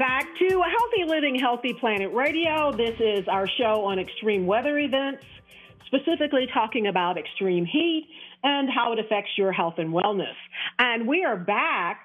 Back 0.03 0.27
to 0.37 0.49
Healthy 0.49 1.05
Living, 1.07 1.39
Healthy 1.39 1.75
Planet 1.75 2.13
Radio. 2.13 2.73
This 2.73 2.97
is 2.99 3.29
our 3.29 3.47
show 3.47 3.85
on 3.85 4.01
extreme 4.01 4.47
weather 4.47 4.77
events, 4.77 5.23
specifically 5.87 6.49
talking 6.53 6.89
about 6.89 7.17
extreme 7.17 7.65
heat 7.65 8.09
and 8.43 8.69
how 8.69 8.93
it 8.93 8.99
affects 8.99 9.31
your 9.39 9.53
health 9.53 9.75
and 9.79 9.91
wellness. 9.91 10.35
And 10.81 11.07
we 11.07 11.23
are 11.23 11.37
back 11.37 12.01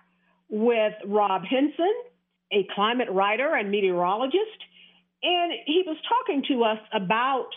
with 0.48 0.94
Rob 1.08 1.42
Henson, 1.50 1.92
a 2.54 2.68
climate 2.76 3.08
writer 3.10 3.56
and 3.56 3.72
meteorologist. 3.72 4.60
And 5.24 5.54
he 5.66 5.82
was 5.84 5.98
talking 6.08 6.44
to 6.50 6.66
us 6.66 6.80
about 6.94 7.50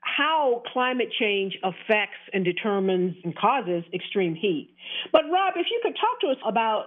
how 0.00 0.62
climate 0.72 1.08
change 1.18 1.58
affects 1.64 2.22
and 2.32 2.44
determines 2.44 3.16
and 3.24 3.36
causes 3.36 3.82
extreme 3.92 4.36
heat. 4.36 4.76
But 5.10 5.22
Rob, 5.22 5.54
if 5.56 5.66
you 5.72 5.80
could 5.82 5.96
talk 5.96 6.20
to 6.20 6.28
us 6.28 6.38
about 6.46 6.84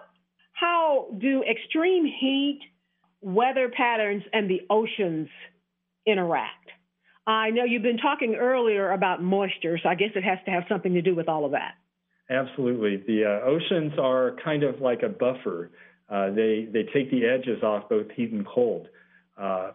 how 0.54 1.08
do 1.20 1.44
extreme 1.44 2.06
heat, 2.06 2.62
weather 3.26 3.70
patterns, 3.76 4.24
and 4.32 4.50
the 4.50 4.62
oceans 4.70 5.28
interact? 6.06 6.70
I 7.28 7.50
know 7.50 7.64
you've 7.64 7.82
been 7.82 7.98
talking 7.98 8.36
earlier 8.36 8.92
about 8.92 9.22
moisture, 9.22 9.80
so 9.82 9.90
I 9.90 9.96
guess 9.96 10.12
it 10.16 10.24
has 10.24 10.38
to 10.46 10.52
have 10.52 10.64
something 10.70 10.94
to 10.94 11.02
do 11.02 11.16
with 11.16 11.28
all 11.28 11.44
of 11.44 11.52
that. 11.52 11.74
Absolutely. 12.30 12.98
The 12.98 13.26
uh, 13.26 13.46
oceans 13.46 13.94
are 14.00 14.36
kind 14.44 14.64
of 14.64 14.80
like 14.80 15.02
a 15.04 15.10
buffer. 15.10 15.72
Uh, 16.08 16.30
they 16.32 16.68
they 16.72 16.84
take 16.94 17.10
the 17.10 17.26
edges 17.26 17.64
off 17.64 17.90
both 17.90 18.08
heat 18.16 18.32
and 18.32 18.46
cold. 18.46 18.88
Uh, 19.38 19.72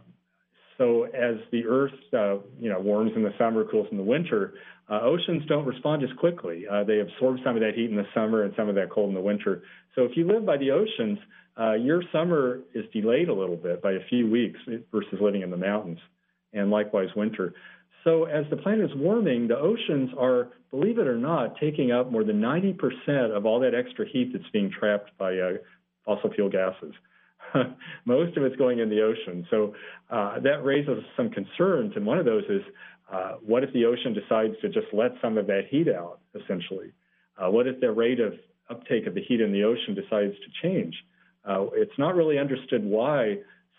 so 0.78 1.02
as 1.04 1.36
the 1.52 1.66
Earth, 1.66 1.92
uh, 2.14 2.36
you 2.58 2.70
know, 2.70 2.80
warms 2.80 3.12
in 3.14 3.22
the 3.22 3.34
summer, 3.36 3.64
cools 3.64 3.88
in 3.90 3.98
the 3.98 4.02
winter, 4.02 4.54
uh, 4.88 5.00
oceans 5.02 5.42
don't 5.46 5.66
respond 5.66 6.02
as 6.02 6.08
quickly. 6.18 6.66
Uh, 6.66 6.84
they 6.84 7.00
absorb 7.00 7.36
some 7.44 7.54
of 7.54 7.60
that 7.60 7.74
heat 7.74 7.90
in 7.90 7.96
the 7.96 8.06
summer 8.14 8.44
and 8.44 8.54
some 8.56 8.68
of 8.68 8.74
that 8.76 8.90
cold 8.90 9.10
in 9.10 9.14
the 9.14 9.20
winter. 9.20 9.62
So 9.94 10.04
if 10.04 10.16
you 10.16 10.26
live 10.26 10.46
by 10.46 10.56
the 10.56 10.70
oceans, 10.70 11.18
your 11.78 12.02
summer 12.12 12.60
is 12.74 12.84
delayed 12.92 13.28
a 13.28 13.34
little 13.34 13.56
bit 13.56 13.82
by 13.82 13.92
a 13.92 14.04
few 14.08 14.30
weeks 14.30 14.58
versus 14.92 15.18
living 15.20 15.42
in 15.42 15.50
the 15.50 15.56
mountains 15.56 15.98
and 16.52 16.70
likewise 16.70 17.08
winter. 17.14 17.54
So 18.04 18.24
as 18.24 18.44
the 18.50 18.56
planet 18.56 18.90
is 18.90 18.96
warming, 18.96 19.48
the 19.48 19.58
oceans 19.58 20.10
are, 20.18 20.48
believe 20.70 20.98
it 20.98 21.06
or 21.06 21.18
not, 21.18 21.56
taking 21.60 21.92
up 21.92 22.10
more 22.10 22.24
than 22.24 22.40
90% 22.40 23.36
of 23.36 23.44
all 23.44 23.60
that 23.60 23.74
extra 23.74 24.06
heat 24.08 24.32
that's 24.32 24.48
being 24.52 24.70
trapped 24.70 25.16
by 25.18 25.36
uh, 25.36 25.52
fossil 26.04 26.30
fuel 26.32 26.48
gases. 26.48 26.94
Most 28.04 28.36
of 28.36 28.44
it's 28.44 28.56
going 28.56 28.78
in 28.78 28.88
the 28.88 29.02
ocean. 29.02 29.46
So 29.50 29.74
uh, 30.10 30.40
that 30.40 30.64
raises 30.64 31.02
some 31.16 31.30
concerns, 31.30 31.92
and 31.94 32.06
one 32.06 32.18
of 32.18 32.24
those 32.24 32.44
is, 32.48 32.62
uh, 33.12 33.32
what 33.44 33.64
if 33.64 33.72
the 33.72 33.84
ocean 33.84 34.14
decides 34.14 34.54
to 34.62 34.68
just 34.68 34.86
let 34.92 35.12
some 35.20 35.36
of 35.36 35.46
that 35.48 35.62
heat 35.68 35.88
out, 35.88 36.20
essentially? 36.34 36.92
Uh, 37.36 37.50
what 37.50 37.66
if 37.66 37.80
the 37.80 37.90
rate 37.90 38.20
of 38.20 38.34
uptake 38.70 39.06
of 39.06 39.14
the 39.14 39.22
heat 39.22 39.40
in 39.40 39.52
the 39.52 39.64
ocean 39.64 39.94
decides 39.94 40.34
to 40.34 40.62
change? 40.62 40.94
Uh, 41.50 41.66
it's 41.74 41.98
not 41.98 42.14
really 42.14 42.38
understood 42.38 42.84
why 42.84 43.36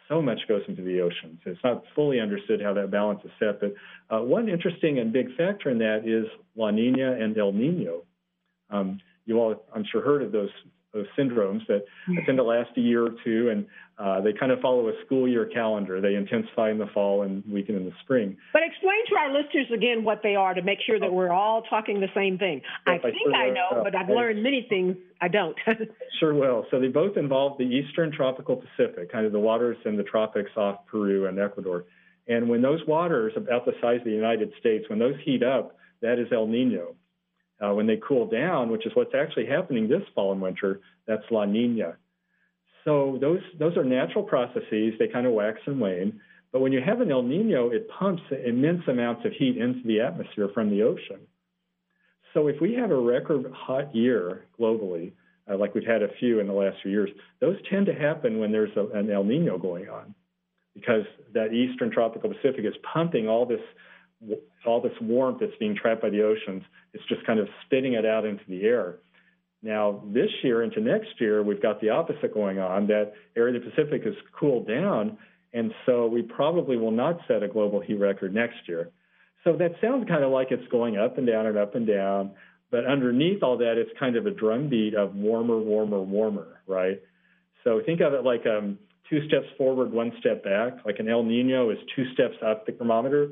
so 0.10 0.22
much 0.22 0.40
goes 0.50 0.62
into 0.68 0.82
the 0.82 1.00
oceans. 1.00 1.40
It's 1.46 1.64
not 1.64 1.84
fully 1.96 2.20
understood 2.20 2.62
how 2.62 2.74
that 2.74 2.92
balance 2.92 3.22
is 3.24 3.32
set, 3.40 3.62
but 3.62 3.74
uh, 4.14 4.22
one 4.22 4.50
interesting 4.50 5.00
and 5.00 5.14
big 5.14 5.34
factor 5.38 5.70
in 5.70 5.78
that 5.78 6.02
is 6.06 6.26
La 6.58 6.70
Nina 6.72 7.14
and 7.14 7.38
El 7.38 7.54
Nino. 7.54 8.04
Um, 8.70 9.00
you 9.26 9.40
all, 9.40 9.64
I'm 9.74 9.86
sure, 9.90 10.04
heard 10.04 10.22
of 10.22 10.34
those 10.34 10.50
those 10.94 11.06
syndromes 11.18 11.66
that 11.68 11.86
tend 12.26 12.38
to 12.38 12.44
last 12.44 12.70
a 12.78 12.82
year 12.82 13.06
or 13.06 13.16
two, 13.24 13.50
and 13.50 13.66
uh, 13.98 14.20
they 14.22 14.34
kind 14.34 14.52
of 14.52 14.60
follow 14.60 14.88
a 14.90 14.94
school 15.06 15.28
year 15.28 15.46
calendar. 15.46 16.02
They 16.02 16.16
intensify 16.16 16.72
in 16.72 16.78
the 16.78 16.88
fall 16.88 17.22
and 17.22 17.44
weaken 17.50 17.76
in 17.76 17.86
the 17.86 17.94
spring. 18.04 18.36
But 18.52 18.64
explain 18.64 19.06
to 19.10 19.16
our 19.16 19.32
listeners 19.32 19.68
again 19.74 20.04
what 20.04 20.22
they 20.24 20.36
are 20.36 20.54
to 20.54 20.62
make 20.62 20.80
sure 20.86 21.00
that 21.00 21.10
oh. 21.10 21.14
we're 21.14 21.32
all 21.32 21.62
talking 21.64 22.00
the 22.00 22.10
same 22.16 22.38
thing. 22.38 22.62
I 22.86 22.98
think 22.98 23.16
I, 23.34 23.48
I 23.48 23.50
know, 23.52 23.84
but 23.84 23.96
I've 23.96 24.10
learned 24.10 24.44
many 24.44 24.66
things 24.68 24.98
I 25.22 25.28
don't. 25.28 25.56
sure 26.20 26.34
will. 26.34 26.66
So 26.72 26.80
they 26.80 26.88
both 26.88 27.16
involve 27.16 27.58
the 27.58 27.66
eastern 27.66 28.12
tropical 28.12 28.58
Pacific, 28.58 29.12
kind 29.12 29.26
of 29.26 29.32
the 29.32 29.40
waters 29.40 29.78
in 29.86 29.96
the 29.96 30.04
tropics 30.04 30.52
off 30.58 30.86
Peru 30.88 31.28
and 31.28 31.40
Ecuador. 31.40 31.86
And 32.28 32.50
when 32.50 32.62
those 32.62 32.80
waters, 32.88 33.34
about 33.36 33.66
the 33.66 33.74
size 33.82 34.00
of 34.00 34.06
the 34.06 34.12
United 34.12 34.52
States, 34.60 34.86
when 34.90 35.00
those 35.00 35.16
heat 35.24 35.44
up, 35.44 35.78
that 36.02 36.20
is 36.20 36.28
El 36.32 36.48
Nino. 36.48 36.96
Uh, 37.64 37.74
when 37.74 37.86
they 37.86 37.98
cool 38.08 38.26
down, 38.26 38.72
which 38.72 38.86
is 38.88 38.92
what's 38.96 39.14
actually 39.14 39.46
happening 39.46 39.88
this 39.88 40.02
fall 40.16 40.32
and 40.32 40.42
winter, 40.42 40.82
that's 41.06 41.24
La 41.30 41.46
Nina. 41.46 41.96
So 42.84 43.20
those 43.22 43.42
those 43.60 43.78
are 43.78 43.84
natural 43.84 44.24
processes. 44.24 44.94
They 44.98 45.08
kind 45.08 45.28
of 45.28 45.34
wax 45.34 45.60
and 45.68 45.80
wane. 45.80 46.20
But 46.52 46.62
when 46.62 46.72
you 46.72 46.82
have 46.82 47.00
an 47.02 47.12
El 47.12 47.22
Nino, 47.22 47.70
it 47.70 47.88
pumps 47.90 48.24
immense 48.46 48.82
amounts 48.88 49.26
of 49.26 49.32
heat 49.34 49.58
into 49.58 49.86
the 49.86 50.02
atmosphere 50.02 50.50
from 50.54 50.70
the 50.70 50.82
ocean. 50.82 51.20
So 52.34 52.48
if 52.48 52.60
we 52.60 52.74
have 52.74 52.92
a 52.92 53.00
record 53.00 53.46
hot 53.54 53.96
year 53.96 54.46
globally, 54.60 55.12
uh, 55.50 55.58
like 55.58 55.76
we've 55.76 55.86
had 55.86 56.02
a 56.02 56.14
few 56.20 56.40
in 56.40 56.48
the 56.48 56.54
last 56.54 56.78
few 56.82 56.92
years, 56.92 57.10
those 57.40 57.58
tend 57.70 57.86
to 57.86 57.94
happen 57.94 58.40
when 58.40 58.52
there's 58.52 58.76
a, 58.76 58.88
an 58.98 59.12
El 59.12 59.24
Nino 59.24 59.58
going 59.58 59.88
on, 59.90 60.16
because 60.74 61.06
that 61.34 61.54
eastern 61.54 61.92
tropical 61.92 62.30
Pacific 62.30 62.66
is 62.66 62.74
pumping 62.94 63.28
all 63.28 63.46
this 63.46 63.62
all 64.66 64.82
this 64.82 64.94
warmth 65.02 65.40
that's 65.40 65.56
being 65.60 65.76
trapped 65.76 66.02
by 66.02 66.10
the 66.10 66.22
oceans, 66.22 66.64
it's 66.94 67.04
just 67.08 67.26
kind 67.26 67.40
of 67.40 67.48
spitting 67.66 67.94
it 67.94 68.06
out 68.06 68.26
into 68.26 68.44
the 68.48 68.64
air. 68.64 68.98
Now, 69.64 70.04
this 70.08 70.30
year 70.44 70.64
into 70.64 70.82
next 70.82 71.20
year, 71.20 71.44
we've 71.44 71.62
got 71.62 71.82
the 71.82 71.90
opposite 71.90 72.34
going 72.34 72.60
on. 72.60 72.88
That 72.88 73.14
area 73.36 73.56
of 73.58 73.64
the 73.64 73.70
Pacific 73.70 74.04
has 74.04 74.16
cooled 74.38 74.68
down, 74.68 75.18
and 75.54 75.72
so 75.86 76.08
we 76.08 76.22
probably 76.24 76.78
will 76.78 76.92
not 76.92 77.20
set 77.28 77.44
a 77.44 77.48
global 77.48 77.80
heat 77.80 78.00
record 78.00 78.34
next 78.34 78.68
year. 78.68 78.90
So 79.44 79.56
that 79.58 79.74
sounds 79.82 80.08
kind 80.08 80.24
of 80.24 80.32
like 80.32 80.48
it's 80.52 80.68
going 80.72 80.98
up 80.98 81.18
and 81.18 81.28
down 81.28 81.46
and 81.46 81.58
up 81.58 81.76
and 81.76 81.86
down, 81.86 82.32
but 82.72 82.86
underneath 82.86 83.44
all 83.44 83.58
that, 83.58 83.78
it's 83.78 83.92
kind 84.00 84.16
of 84.16 84.26
a 84.26 84.32
drumbeat 84.32 84.96
of 84.96 85.14
warmer, 85.16 85.60
warmer, 85.60 86.02
warmer, 86.02 86.62
right? 86.68 87.02
So 87.64 87.82
think 87.86 88.02
of 88.02 88.14
it 88.14 88.24
like 88.24 88.46
um, 88.48 88.80
two 89.10 89.28
steps 89.28 89.48
forward, 89.58 89.92
one 89.92 90.14
step 90.20 90.44
back. 90.44 90.86
Like 90.86 91.00
an 91.00 91.10
El 91.10 91.24
Nino 91.24 91.70
is 91.70 91.78
two 91.96 92.06
steps 92.14 92.36
up 92.46 92.66
the 92.66 92.72
thermometer, 92.72 93.30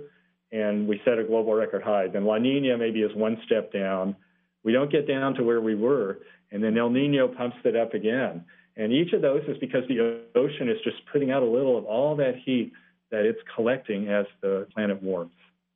and 0.52 0.88
we 0.88 1.02
set 1.06 1.20
a 1.20 1.24
global 1.24 1.54
record 1.54 1.84
high. 1.84 2.08
Then 2.08 2.26
La 2.26 2.38
Nina 2.38 2.78
maybe 2.78 3.02
is 3.02 3.16
one 3.16 3.38
step 3.46 3.72
down. 3.72 4.16
We 4.64 4.74
don't 4.74 4.92
get 4.92 5.08
down 5.08 5.36
to 5.36 5.44
where 5.44 5.62
we 5.62 5.76
were, 5.76 6.20
and 6.52 6.64
then 6.64 6.78
El 6.78 6.90
Nino 6.90 7.28
pumps 7.28 7.58
it 7.64 7.76
up 7.76 7.94
again. 7.94 8.46
And 8.76 8.94
each 8.94 9.14
of 9.14 9.22
those 9.22 9.44
is 9.48 9.58
because 9.60 9.84
the 9.88 10.22
ocean 10.36 10.70
is 10.70 10.78
just 10.84 10.98
putting 11.12 11.32
out 11.32 11.44
a 11.44 11.46
little 11.46 11.78
of 11.78 11.86
all 11.86 12.16
that 12.18 12.36
heat 12.46 12.72
that 13.12 13.26
it's 13.26 13.40
collecting 13.56 14.08
as 14.08 14.26
the 14.42 14.68
planet 14.74 15.02
warms. 15.02 15.32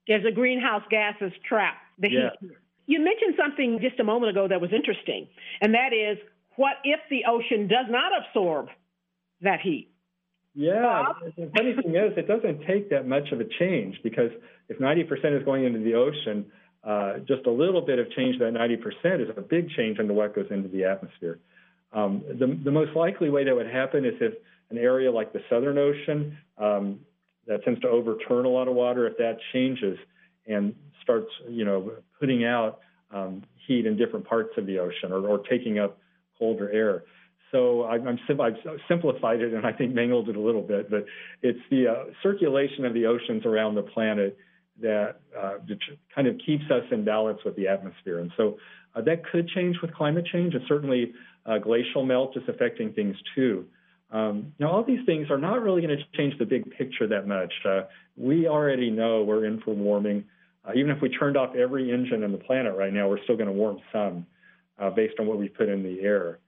As 0.09 0.23
the 0.23 0.31
greenhouse 0.31 0.83
gases 0.89 1.31
trap 1.47 1.75
the 1.99 2.09
yeah. 2.09 2.29
heat. 2.39 2.51
You 2.85 2.99
mentioned 2.99 3.35
something 3.37 3.79
just 3.81 3.99
a 3.99 4.03
moment 4.03 4.31
ago 4.31 4.47
that 4.47 4.59
was 4.59 4.71
interesting, 4.73 5.27
and 5.61 5.73
that 5.73 5.93
is 5.93 6.17
what 6.55 6.73
if 6.83 6.99
the 7.09 7.23
ocean 7.27 7.67
does 7.67 7.85
not 7.89 8.11
absorb 8.27 8.67
that 9.41 9.61
heat? 9.61 9.92
Yeah, 10.55 11.13
the 11.35 11.51
funny 11.55 11.73
thing 11.81 11.95
is, 11.95 12.13
it 12.15 12.27
doesn't 12.27 12.65
take 12.67 12.89
that 12.91 13.07
much 13.07 13.31
of 13.31 13.39
a 13.39 13.45
change 13.59 13.99
because 14.03 14.29
if 14.69 14.77
90% 14.77 15.37
is 15.39 15.43
going 15.43 15.65
into 15.65 15.79
the 15.79 15.95
ocean, 15.95 16.45
uh, 16.83 17.19
just 17.27 17.45
a 17.47 17.51
little 17.51 17.81
bit 17.81 17.97
of 17.97 18.11
change 18.11 18.37
that 18.39 18.53
90% 18.53 19.21
is 19.21 19.29
a 19.35 19.41
big 19.41 19.69
change 19.71 19.97
into 19.99 20.13
what 20.13 20.35
goes 20.35 20.45
into 20.51 20.67
the 20.69 20.83
atmosphere. 20.83 21.39
Um, 21.91 22.23
the, 22.27 22.59
the, 22.63 22.71
most 22.71 22.95
likely 22.95 23.29
way 23.29 23.43
that 23.45 23.55
would 23.55 23.69
happen 23.69 24.05
is 24.05 24.13
if 24.19 24.33
an 24.69 24.77
area 24.77 25.11
like 25.11 25.31
the 25.31 25.41
Southern 25.49 25.77
Ocean 25.77 26.37
um, 26.57 26.99
that 27.47 27.63
tends 27.63 27.79
to 27.81 27.87
overturn 27.87 28.45
a 28.45 28.49
lot 28.49 28.67
of 28.67 28.75
water, 28.75 29.07
if 29.07 29.17
that 29.17 29.37
changes 29.53 29.97
and 30.47 30.75
starts, 31.01 31.29
you 31.47 31.65
know, 31.65 31.93
putting 32.19 32.45
out 32.45 32.79
um, 33.11 33.43
heat 33.67 33.85
in 33.85 33.95
different 33.95 34.27
parts 34.27 34.51
of 34.57 34.65
the 34.65 34.79
ocean 34.79 35.11
or, 35.11 35.27
or 35.27 35.39
taking 35.49 35.79
up 35.79 35.99
colder 36.37 36.71
air. 36.71 37.03
So 37.53 37.85
I'm, 37.85 38.07
I'm, 38.07 38.19
I've 38.41 38.57
simplified 38.87 39.41
it 39.41 39.53
and 39.53 39.65
I 39.65 39.71
think 39.71 39.93
mangled 39.93 40.27
it 40.27 40.35
a 40.35 40.39
little 40.41 40.63
bit, 40.63 40.89
but 40.89 41.05
it's 41.43 41.59
the 41.69 41.87
uh, 41.87 42.03
circulation 42.23 42.83
of 42.83 42.93
the 42.93 43.05
oceans 43.05 43.45
around 43.45 43.75
the 43.75 43.83
planet 43.83 44.37
that 44.81 45.19
uh, 45.39 45.53
kind 46.15 46.27
of 46.27 46.35
keeps 46.43 46.63
us 46.71 46.83
in 46.91 47.05
balance 47.05 47.39
with 47.45 47.55
the 47.55 47.67
atmosphere. 47.67 48.19
And 48.19 48.31
so 48.35 48.57
uh, 48.95 49.01
that 49.01 49.23
could 49.31 49.47
change 49.49 49.77
with 49.81 49.93
climate 49.93 50.25
change, 50.31 50.55
and 50.55 50.63
certainly 50.67 51.13
uh, 51.45 51.59
glacial 51.59 52.03
melt 52.03 52.35
is 52.35 52.43
affecting 52.47 52.91
things 52.93 53.15
too. 53.35 53.65
Um, 54.11 54.53
now, 54.59 54.71
all 54.71 54.83
these 54.83 55.05
things 55.05 55.29
are 55.29 55.37
not 55.37 55.61
really 55.61 55.81
going 55.81 55.95
to 55.97 56.03
change 56.17 56.37
the 56.39 56.45
big 56.45 56.69
picture 56.71 57.07
that 57.07 57.27
much. 57.27 57.53
Uh, 57.65 57.81
we 58.17 58.47
already 58.47 58.89
know 58.89 59.23
we're 59.23 59.45
in 59.45 59.61
for 59.61 59.73
warming. 59.73 60.25
Uh, 60.65 60.71
even 60.75 60.91
if 60.91 61.01
we 61.01 61.09
turned 61.09 61.35
off 61.35 61.55
every 61.55 61.91
engine 61.91 62.23
on 62.23 62.31
the 62.31 62.37
planet 62.37 62.75
right 62.75 62.93
now, 62.93 63.09
we're 63.09 63.21
still 63.23 63.35
going 63.35 63.47
to 63.47 63.53
warm 63.53 63.79
some 63.91 64.25
uh, 64.79 64.89
based 64.89 65.15
on 65.19 65.27
what 65.27 65.37
we 65.37 65.49
put 65.49 65.67
in 65.67 65.83
the 65.83 66.01
air. 66.01 66.39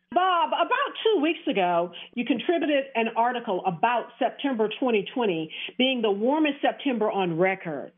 Bob, 0.49 0.53
about 0.53 0.93
two 1.03 1.21
weeks 1.21 1.39
ago, 1.49 1.91
you 2.13 2.25
contributed 2.25 2.85
an 2.95 3.09
article 3.15 3.63
about 3.65 4.07
September 4.19 4.67
2020 4.67 5.51
being 5.77 6.01
the 6.01 6.11
warmest 6.11 6.55
September 6.61 7.09
on 7.09 7.37
record. 7.37 7.91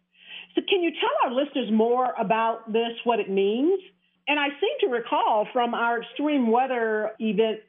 So, 0.55 0.61
can 0.67 0.81
you 0.81 0.91
tell 0.91 1.09
our 1.25 1.31
listeners 1.31 1.69
more 1.71 2.13
about 2.17 2.71
this, 2.71 2.93
what 3.03 3.19
it 3.19 3.29
means? 3.29 3.79
And 4.27 4.39
I 4.39 4.47
seem 4.47 4.89
to 4.89 4.95
recall 4.95 5.47
from 5.53 5.73
our 5.73 6.01
extreme 6.01 6.49
weather 6.51 7.11
event 7.19 7.59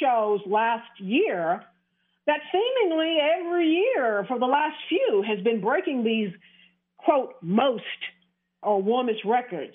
shows 0.00 0.40
last 0.46 0.88
year 0.98 1.62
that 2.26 2.38
seemingly 2.52 3.18
every 3.20 3.68
year 3.68 4.24
for 4.26 4.38
the 4.38 4.46
last 4.46 4.76
few 4.88 5.24
has 5.26 5.42
been 5.44 5.60
breaking 5.60 6.04
these, 6.04 6.30
quote, 6.98 7.34
most 7.42 7.82
or 8.62 8.80
warmest 8.82 9.20
records. 9.24 9.74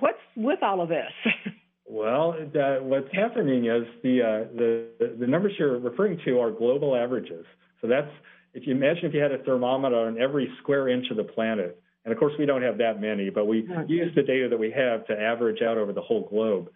What's 0.00 0.18
with 0.36 0.62
all 0.62 0.80
of 0.80 0.88
this? 0.88 1.12
Well, 1.94 2.34
what's 2.82 3.06
happening 3.12 3.66
is 3.66 3.84
the, 4.02 4.20
uh, 4.20 4.56
the 4.58 5.16
the 5.16 5.28
numbers 5.28 5.52
you're 5.56 5.78
referring 5.78 6.18
to 6.24 6.40
are 6.40 6.50
global 6.50 6.96
averages. 6.96 7.46
So 7.80 7.86
that's 7.86 8.10
if 8.52 8.66
you 8.66 8.74
imagine 8.74 9.04
if 9.04 9.14
you 9.14 9.20
had 9.20 9.30
a 9.30 9.38
thermometer 9.44 9.94
on 9.94 10.20
every 10.20 10.52
square 10.60 10.88
inch 10.88 11.06
of 11.12 11.18
the 11.18 11.22
planet, 11.22 11.80
and 12.04 12.12
of 12.12 12.18
course 12.18 12.32
we 12.36 12.46
don't 12.46 12.62
have 12.62 12.78
that 12.78 13.00
many, 13.00 13.30
but 13.30 13.46
we 13.46 13.58
use 13.86 14.12
the 14.16 14.24
data 14.24 14.48
that 14.50 14.58
we 14.58 14.72
have 14.72 15.06
to 15.06 15.12
average 15.12 15.62
out 15.62 15.78
over 15.78 15.92
the 15.92 16.00
whole 16.00 16.28
globe. 16.28 16.68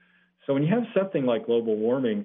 So 0.47 0.55
when 0.55 0.63
you 0.63 0.73
have 0.73 0.85
something 0.97 1.27
like 1.27 1.47
global 1.47 1.77
warming, 1.77 2.25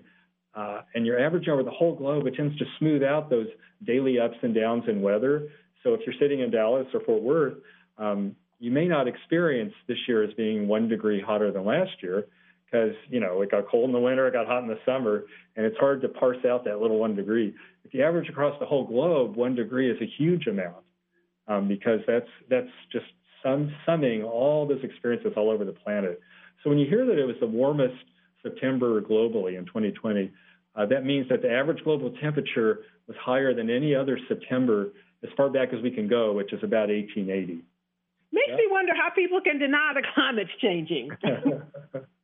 uh, 0.53 0.81
and 0.93 1.03
you're 1.03 1.19
averaging 1.19 1.51
over 1.51 1.63
the 1.63 1.71
whole 1.71 1.95
globe, 1.95 2.27
it 2.27 2.35
tends 2.35 2.55
to 2.59 2.65
smooth 2.77 3.01
out 3.01 3.27
those 3.27 3.47
daily 3.87 4.19
ups 4.19 4.37
and 4.43 4.53
downs 4.53 4.83
in 4.87 5.01
weather. 5.01 5.49
So 5.81 5.95
if 5.95 6.01
you're 6.05 6.15
sitting 6.19 6.41
in 6.41 6.51
Dallas 6.51 6.85
or 6.93 6.99
Fort 6.99 7.23
Worth, 7.23 7.55
um, 7.97 8.35
you 8.59 8.69
may 8.69 8.87
not 8.87 9.07
experience 9.07 9.73
this 9.87 9.97
year 10.07 10.23
as 10.23 10.31
being 10.35 10.67
one 10.67 10.87
degree 10.87 11.19
hotter 11.19 11.51
than 11.51 11.65
last 11.65 12.03
year 12.03 12.27
because 12.73 12.95
you 13.09 13.19
know 13.19 13.41
it 13.41 13.51
got 13.51 13.67
cold 13.69 13.85
in 13.85 13.91
the 13.91 13.99
winter, 13.99 14.27
it 14.27 14.33
got 14.33 14.47
hot 14.47 14.63
in 14.63 14.67
the 14.67 14.79
summer, 14.85 15.25
and 15.55 15.65
it's 15.65 15.77
hard 15.77 16.01
to 16.01 16.09
parse 16.09 16.43
out 16.45 16.65
that 16.65 16.79
little 16.79 16.97
one 16.97 17.15
degree. 17.15 17.53
If 17.85 17.93
you 17.93 18.03
average 18.03 18.29
across 18.29 18.57
the 18.59 18.65
whole 18.65 18.85
globe, 18.85 19.35
one 19.35 19.55
degree 19.55 19.91
is 19.91 19.97
a 20.01 20.09
huge 20.17 20.47
amount 20.47 20.83
um, 21.47 21.67
because 21.67 21.99
that's 22.07 22.29
that's 22.49 22.69
just 22.91 23.05
sum, 23.43 23.71
summing 23.85 24.23
all 24.23 24.67
those 24.67 24.83
experiences 24.83 25.33
all 25.37 25.51
over 25.51 25.65
the 25.65 25.73
planet. 25.73 26.19
So 26.63 26.69
when 26.69 26.79
you 26.79 26.87
hear 26.87 27.05
that 27.05 27.19
it 27.19 27.25
was 27.25 27.35
the 27.39 27.47
warmest 27.47 28.03
September 28.41 29.01
globally 29.01 29.57
in 29.57 29.65
2020, 29.65 30.31
uh, 30.75 30.85
that 30.87 31.05
means 31.05 31.29
that 31.29 31.41
the 31.41 31.51
average 31.51 31.83
global 31.83 32.11
temperature 32.21 32.79
was 33.07 33.15
higher 33.21 33.53
than 33.53 33.69
any 33.69 33.93
other 33.93 34.17
September 34.27 34.89
as 35.23 35.29
far 35.37 35.49
back 35.49 35.73
as 35.73 35.81
we 35.83 35.91
can 35.91 36.07
go, 36.07 36.33
which 36.33 36.51
is 36.53 36.63
about 36.63 36.89
1880. 36.89 37.61
Makes 38.31 38.47
yeah. 38.49 38.55
me 38.55 38.63
wonder 38.71 38.93
how 38.95 39.11
people 39.11 39.41
can 39.41 39.59
deny 39.59 39.91
the 39.93 40.03
climate's 40.15 40.49
changing. 40.59 41.11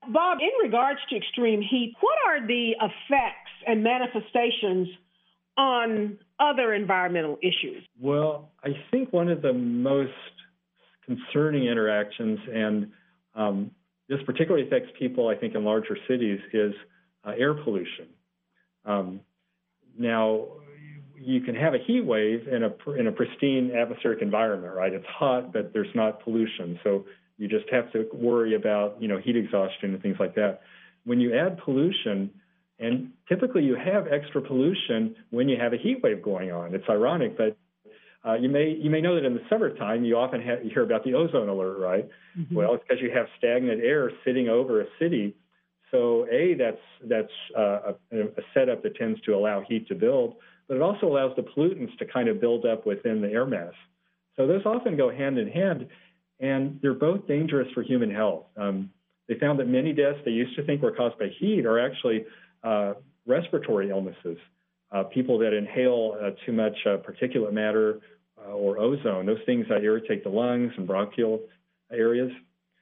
Bob, 0.07 0.39
in 0.41 0.49
regards 0.63 0.99
to 1.09 1.17
extreme 1.17 1.62
heat, 1.62 1.95
what 1.99 2.17
are 2.25 2.45
the 2.45 2.71
effects 2.71 3.51
and 3.67 3.83
manifestations 3.83 4.88
on 5.57 6.17
other 6.39 6.73
environmental 6.73 7.38
issues? 7.41 7.83
Well, 7.99 8.51
I 8.63 8.69
think 8.91 9.12
one 9.12 9.29
of 9.29 9.41
the 9.41 9.53
most 9.53 10.12
concerning 11.05 11.65
interactions, 11.65 12.39
and 12.51 12.91
um, 13.35 13.71
this 14.07 14.19
particularly 14.25 14.65
affects 14.65 14.89
people, 14.97 15.27
I 15.27 15.35
think, 15.35 15.55
in 15.55 15.63
larger 15.65 15.97
cities, 16.07 16.39
is 16.53 16.73
uh, 17.25 17.33
air 17.38 17.53
pollution. 17.53 18.07
Um, 18.85 19.19
now, 19.97 20.47
you 21.15 21.41
can 21.41 21.55
have 21.55 21.73
a 21.73 21.79
heat 21.85 22.01
wave 22.01 22.47
in 22.47 22.63
a 22.63 22.91
in 22.93 23.07
a 23.07 23.12
pristine 23.12 23.71
atmospheric 23.75 24.21
environment, 24.21 24.73
right? 24.73 24.93
It's 24.93 25.05
hot, 25.05 25.51
but 25.51 25.73
there's 25.73 25.93
not 25.93 26.23
pollution, 26.23 26.79
so 26.83 27.05
you 27.39 27.47
just 27.47 27.65
have 27.71 27.91
to 27.93 28.06
worry 28.13 28.54
about 28.56 29.02
you 29.02 29.08
know 29.08 29.17
heat 29.17 29.36
exhaustion 29.36 29.93
and 29.93 30.02
things 30.02 30.17
like 30.19 30.36
that. 30.36 30.62
When 31.06 31.19
you 31.19 31.36
add 31.36 31.58
pollution, 31.58 32.30
and 32.78 33.12
typically 33.28 33.63
you 33.63 33.75
have 33.75 34.08
extra 34.08 34.41
pollution 34.41 35.15
when 35.32 35.49
you 35.49 35.58
have 35.60 35.73
a 35.73 35.78
heat 35.78 36.04
wave 36.04 36.21
going 36.21 36.52
on. 36.52 36.75
It's 36.75 36.88
ironic, 36.88 37.38
but 37.38 37.58
uh, 38.23 38.36
you 38.36 38.49
may 38.49 38.78
you 38.80 38.91
may 38.91 39.02
know 39.02 39.15
that 39.15 39.25
in 39.25 39.34
the 39.34 39.43
summertime 39.49 40.06
you 40.06 40.15
often 40.15 40.41
have, 40.41 40.63
you 40.63 40.69
hear 40.69 40.84
about 40.84 41.04
the 41.04 41.15
ozone 41.15 41.49
alert, 41.49 41.80
right? 41.80 42.08
Mm-hmm. 42.38 42.54
Well, 42.54 42.75
it's 42.75 42.84
because 42.88 43.02
you 43.02 43.10
have 43.12 43.25
stagnant 43.39 43.82
air 43.82 44.12
sitting 44.23 44.49
over 44.49 44.82
a 44.82 44.86
city. 44.99 45.36
So 45.89 46.28
a 46.32 46.54
that's 46.54 47.10
that's 47.10 47.58
uh, 47.58 47.93
a, 48.12 48.19
a 48.21 48.43
setup 48.54 48.84
that 48.84 48.95
tends 48.95 49.19
to 49.21 49.34
allow 49.34 49.63
heat 49.67 49.88
to 49.88 49.95
build 49.95 50.36
but 50.69 50.75
it 50.75 50.82
also 50.82 51.08
allows 51.08 51.36
the 51.36 51.41
pollutants 51.41 51.97
to 51.97 52.06
kind 52.06 52.30
of 52.30 52.39
build 52.39 52.65
up 52.65 52.86
within 52.86 53.21
the 53.21 53.28
air 53.28 53.45
mass. 53.45 53.73
So 54.38 54.47
those 54.47 54.65
often 54.65 54.95
go 54.95 55.10
hand 55.10 55.38
in 55.38 55.49
hand, 55.49 55.88
and 56.39 56.80
they're 56.82 56.93
both 56.93 57.28
dangerous 57.28 57.67
for 57.73 57.84
human 57.84 58.12
health. 58.12 58.45
Um, 58.58 58.91
they 59.28 59.36
found 59.36 59.60
that 59.60 59.67
many 59.67 59.93
deaths 59.93 60.19
they 60.25 60.32
used 60.32 60.56
to 60.56 60.63
think 60.63 60.82
were 60.82 60.91
caused 60.91 61.19
by 61.19 61.28
heat 61.39 61.65
are 61.65 61.80
actually 61.80 62.25
uh, 62.63 62.93
respiratory 63.25 63.89
illnesses. 63.89 64.38
Uh, 64.91 65.04
people 65.04 65.38
that 65.38 65.54
inhale 65.54 66.17
uh, 66.19 66.32
too 66.45 66.52
much 66.52 66.75
uh, 66.86 66.97
particulate 66.97 67.54
matter 67.54 67.99
uh, 68.43 68.52
or 68.52 68.80
ozone, 68.80 69.25
those 69.25 69.38
things 69.45 69.65
that 69.69 69.84
irritate 69.84 70.23
the 70.23 70.30
lungs 70.30 70.71
and 70.78 70.88
bronchial 70.88 71.41
areas. 71.91 72.32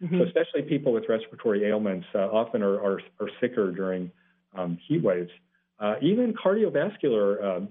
Mm-hmm. 0.02 0.20
So 0.20 0.26
especially 0.26 0.62
people 0.62 0.93
with 0.93 1.04
respiratory 1.10 1.65
ailments 1.65 2.06
uh, 2.15 2.20
often 2.20 2.62
are, 2.62 2.76
are, 2.76 3.02
are, 3.20 3.30
sicker 3.41 3.72
during 3.72 4.12
um, 4.56 4.78
heat 4.88 5.04
waves. 5.04 5.32
Uh, 5.80 5.96
even 6.02 6.34
cardiovascular 6.34 7.43
um, 7.43 7.70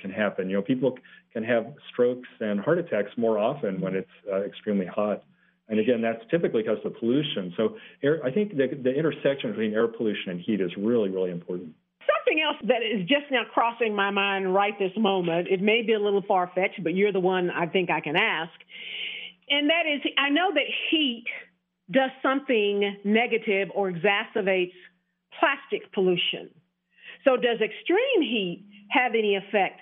can 0.00 0.10
happen. 0.10 0.48
You 0.48 0.56
know, 0.56 0.62
people 0.62 0.98
can 1.32 1.44
have 1.44 1.66
strokes 1.92 2.28
and 2.40 2.60
heart 2.60 2.78
attacks 2.78 3.10
more 3.16 3.38
often 3.38 3.80
when 3.80 3.94
it's 3.94 4.10
uh, 4.30 4.42
extremely 4.42 4.86
hot. 4.86 5.22
And 5.68 5.80
again, 5.80 6.00
that's 6.00 6.22
typically 6.30 6.62
because 6.62 6.78
of 6.84 6.96
pollution. 6.98 7.52
So 7.56 7.76
air, 8.02 8.20
I 8.24 8.30
think 8.30 8.56
the, 8.56 8.68
the 8.82 8.94
intersection 8.94 9.50
between 9.50 9.74
air 9.74 9.88
pollution 9.88 10.30
and 10.30 10.40
heat 10.40 10.60
is 10.60 10.70
really, 10.78 11.10
really 11.10 11.30
important. 11.30 11.74
Something 12.06 12.42
else 12.42 12.56
that 12.68 12.82
is 12.82 13.00
just 13.08 13.30
now 13.30 13.42
crossing 13.52 13.94
my 13.94 14.10
mind 14.10 14.54
right 14.54 14.78
this 14.78 14.92
moment, 14.96 15.48
it 15.48 15.60
may 15.60 15.82
be 15.82 15.92
a 15.92 15.98
little 15.98 16.22
far 16.26 16.50
fetched, 16.54 16.82
but 16.82 16.94
you're 16.94 17.12
the 17.12 17.20
one 17.20 17.50
I 17.50 17.66
think 17.66 17.90
I 17.90 18.00
can 18.00 18.16
ask. 18.16 18.52
And 19.48 19.70
that 19.70 19.86
is, 19.86 20.00
I 20.18 20.30
know 20.30 20.52
that 20.54 20.66
heat 20.90 21.24
does 21.90 22.10
something 22.22 22.96
negative 23.04 23.68
or 23.74 23.90
exacerbates 23.90 24.72
plastic 25.38 25.92
pollution. 25.92 26.50
So, 27.24 27.36
does 27.36 27.60
extreme 27.60 28.22
heat 28.22 28.64
have 28.88 29.12
any 29.14 29.36
effect 29.36 29.80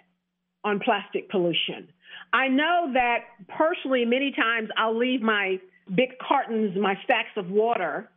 on 0.65 0.81
plastic 0.81 1.31
pollution? 1.31 1.89
I 2.33 2.49
know 2.49 2.91
that 2.95 3.19
personally, 3.49 4.05
many 4.05 4.33
times 4.33 4.69
I'll 4.77 4.99
leave 4.99 5.23
my 5.23 5.59
big 5.95 6.19
cartons, 6.19 6.77
my 6.81 6.95
stacks 7.05 7.31
of 7.37 7.51
water 7.51 8.11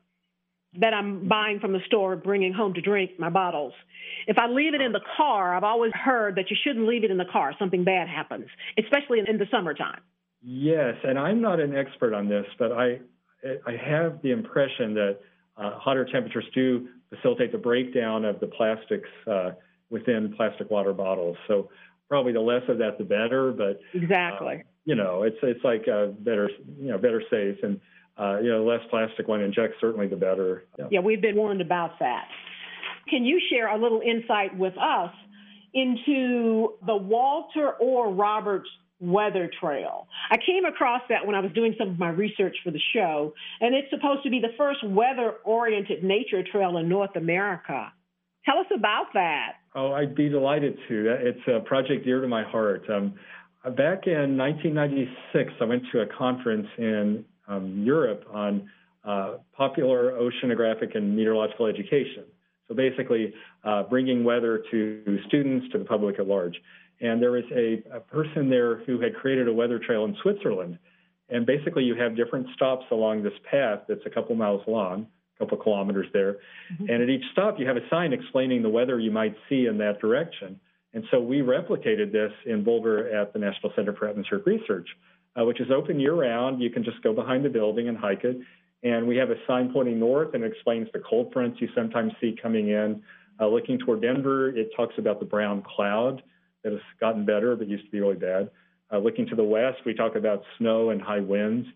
that 0.79 0.93
I'm 0.93 1.27
buying 1.27 1.59
from 1.59 1.73
the 1.73 1.79
store, 1.87 2.15
bringing 2.15 2.53
home 2.53 2.73
to 2.75 2.81
drink, 2.81 3.11
my 3.19 3.29
bottles. 3.29 3.73
If 4.27 4.37
I 4.37 4.47
leave 4.47 4.73
it 4.73 4.81
in 4.81 4.91
the 4.91 5.01
car, 5.15 5.55
I've 5.55 5.63
always 5.63 5.91
heard 5.93 6.35
that 6.35 6.49
you 6.49 6.57
shouldn't 6.63 6.87
leave 6.87 7.03
it 7.03 7.11
in 7.11 7.17
the 7.17 7.25
car. 7.31 7.53
Something 7.57 7.83
bad 7.83 8.07
happens, 8.07 8.47
especially 8.77 9.19
in 9.25 9.37
the 9.37 9.47
summertime. 9.49 10.01
Yes, 10.41 10.95
and 11.03 11.17
I'm 11.17 11.41
not 11.41 11.59
an 11.59 11.75
expert 11.75 12.13
on 12.13 12.27
this, 12.27 12.45
but 12.59 12.71
I 12.71 12.99
I 13.65 13.75
have 13.77 14.21
the 14.21 14.31
impression 14.31 14.93
that 14.95 15.19
uh, 15.57 15.79
hotter 15.79 16.05
temperatures 16.11 16.45
do 16.53 16.87
facilitate 17.09 17.51
the 17.51 17.57
breakdown 17.57 18.25
of 18.25 18.39
the 18.39 18.47
plastics 18.47 19.09
uh, 19.27 19.51
within 19.89 20.33
plastic 20.35 20.69
water 20.69 20.93
bottles. 20.93 21.37
So 21.47 21.69
probably 22.09 22.33
the 22.33 22.41
less 22.41 22.63
of 22.67 22.77
that, 22.79 22.97
the 22.97 23.03
better. 23.03 23.51
But 23.51 23.79
exactly, 23.93 24.55
uh, 24.55 24.67
you 24.85 24.95
know, 24.95 25.23
it's 25.23 25.37
it's 25.43 25.63
like 25.63 25.85
uh, 25.87 26.07
better 26.07 26.49
you 26.79 26.89
know 26.89 26.97
better 26.97 27.21
safe 27.29 27.57
and 27.63 27.79
uh, 28.17 28.39
you 28.39 28.49
know 28.49 28.63
less 28.65 28.81
plastic 28.89 29.27
when 29.27 29.41
inject 29.41 29.75
certainly 29.79 30.07
the 30.07 30.15
better. 30.15 30.65
Yeah. 30.77 30.85
yeah, 30.91 30.99
we've 30.99 31.21
been 31.21 31.35
warned 31.35 31.61
about 31.61 31.99
that. 31.99 32.27
Can 33.09 33.23
you 33.23 33.39
share 33.49 33.73
a 33.73 33.81
little 33.81 34.01
insight 34.01 34.57
with 34.57 34.73
us 34.77 35.11
into 35.73 36.73
the 36.85 36.95
Walter 36.95 37.71
Orr 37.79 38.11
Roberts 38.11 38.69
weather 38.99 39.49
trail. 39.59 40.07
I 40.31 40.37
came 40.37 40.65
across 40.65 41.01
that 41.09 41.25
when 41.25 41.35
I 41.35 41.39
was 41.39 41.51
doing 41.53 41.75
some 41.77 41.89
of 41.89 41.99
my 41.99 42.09
research 42.09 42.55
for 42.63 42.71
the 42.71 42.81
show, 42.93 43.33
and 43.61 43.75
it's 43.75 43.89
supposed 43.89 44.23
to 44.23 44.29
be 44.29 44.39
the 44.39 44.53
first 44.57 44.83
weather 44.83 45.35
oriented 45.43 46.03
nature 46.03 46.43
trail 46.43 46.77
in 46.77 46.89
North 46.89 47.15
America. 47.15 47.91
Tell 48.45 48.57
us 48.57 48.65
about 48.75 49.07
that. 49.13 49.56
Oh, 49.75 49.93
I'd 49.93 50.15
be 50.15 50.29
delighted 50.29 50.77
to. 50.87 51.17
It's 51.19 51.47
a 51.47 51.59
project 51.59 52.05
dear 52.05 52.21
to 52.21 52.27
my 52.27 52.43
heart. 52.43 52.83
Um, 52.89 53.13
back 53.63 54.07
in 54.07 54.37
1996, 54.37 55.53
I 55.59 55.63
went 55.65 55.83
to 55.91 56.01
a 56.01 56.07
conference 56.07 56.67
in 56.77 57.25
um, 57.47 57.83
Europe 57.83 58.25
on 58.31 58.69
uh, 59.03 59.35
popular 59.55 60.13
oceanographic 60.13 60.95
and 60.95 61.15
meteorological 61.15 61.67
education. 61.67 62.25
So 62.67 62.75
basically, 62.75 63.33
uh, 63.63 63.83
bringing 63.83 64.23
weather 64.23 64.63
to 64.71 65.19
students, 65.27 65.67
to 65.71 65.79
the 65.79 65.85
public 65.85 66.19
at 66.19 66.27
large. 66.27 66.59
And 66.99 67.21
there 67.21 67.31
was 67.31 67.43
a, 67.55 67.83
a 67.93 67.99
person 67.99 68.49
there 68.49 68.77
who 68.85 68.99
had 68.99 69.15
created 69.15 69.47
a 69.47 69.53
weather 69.53 69.79
trail 69.79 70.05
in 70.05 70.15
Switzerland. 70.21 70.77
And 71.29 71.45
basically, 71.45 71.83
you 71.83 71.95
have 71.95 72.15
different 72.15 72.47
stops 72.55 72.85
along 72.91 73.23
this 73.23 73.33
path 73.49 73.81
that's 73.87 74.05
a 74.05 74.09
couple 74.09 74.35
miles 74.35 74.61
long, 74.67 75.07
couple 75.39 75.57
kilometers 75.57 76.07
there. 76.13 76.37
Mm-hmm. 76.73 76.89
And 76.89 77.03
at 77.03 77.09
each 77.09 77.23
stop, 77.31 77.59
you 77.59 77.67
have 77.67 77.77
a 77.77 77.87
sign 77.89 78.13
explaining 78.13 78.61
the 78.61 78.69
weather 78.69 78.99
you 78.99 79.11
might 79.11 79.35
see 79.49 79.65
in 79.65 79.77
that 79.79 79.99
direction. 79.99 80.59
And 80.93 81.03
so 81.11 81.19
we 81.19 81.39
replicated 81.39 82.11
this 82.11 82.31
in 82.45 82.63
Boulder 82.63 83.09
at 83.15 83.33
the 83.33 83.39
National 83.39 83.71
Center 83.75 83.93
for 83.93 84.07
Atmospheric 84.07 84.45
Research, 84.45 84.87
uh, 85.39 85.45
which 85.45 85.59
is 85.59 85.67
open 85.69 85.99
year 85.99 86.15
round. 86.15 86.61
You 86.61 86.69
can 86.69 86.83
just 86.83 87.01
go 87.03 87.13
behind 87.13 87.45
the 87.45 87.49
building 87.49 87.87
and 87.87 87.97
hike 87.97 88.23
it. 88.23 88.37
And 88.83 89.07
we 89.07 89.17
have 89.17 89.29
a 89.29 89.35
sign 89.45 89.71
pointing 89.73 89.99
north 89.99 90.33
and 90.33 90.43
explains 90.43 90.87
the 90.93 90.99
cold 90.99 91.31
fronts 91.33 91.59
you 91.59 91.67
sometimes 91.75 92.13
see 92.21 92.35
coming 92.41 92.69
in. 92.69 93.01
Uh, 93.39 93.47
looking 93.47 93.77
toward 93.77 94.01
Denver, 94.01 94.49
it 94.49 94.69
talks 94.75 94.95
about 94.97 95.19
the 95.19 95.25
brown 95.25 95.63
cloud 95.75 96.23
that 96.63 96.71
has 96.71 96.81
gotten 96.99 97.25
better, 97.25 97.55
but 97.55 97.67
used 97.67 97.85
to 97.85 97.91
be 97.91 97.99
really 97.99 98.15
bad. 98.15 98.49
Uh, 98.91 98.97
looking 98.97 99.27
to 99.27 99.35
the 99.35 99.43
west, 99.43 99.77
we 99.85 99.93
talk 99.93 100.15
about 100.15 100.43
snow 100.57 100.91
and 100.91 101.01
high 101.01 101.19
winds. 101.19 101.67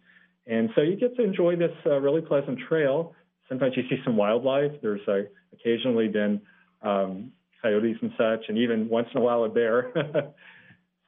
And 0.48 0.70
so 0.76 0.82
you 0.82 0.96
get 0.96 1.16
to 1.18 1.24
enjoy 1.24 1.56
this 1.56 1.76
uh, 1.86 2.00
really 2.00 2.22
pleasant 2.22 2.60
trail. 2.68 3.14
Sometimes 3.52 3.76
you 3.76 3.84
see 3.90 4.02
some 4.06 4.16
wildlife. 4.16 4.72
There's 4.82 5.06
uh, 5.10 5.24
occasionally 5.52 6.08
been 6.08 6.40
um, 6.82 7.34
coyotes 7.62 7.98
and 8.02 8.12
such, 8.18 8.46
and 8.48 8.58
even 8.58 8.88
once 8.88 9.10
in 9.14 9.20
a 9.20 9.24
while 9.24 9.44
a 9.44 9.50
bear. 9.50 9.92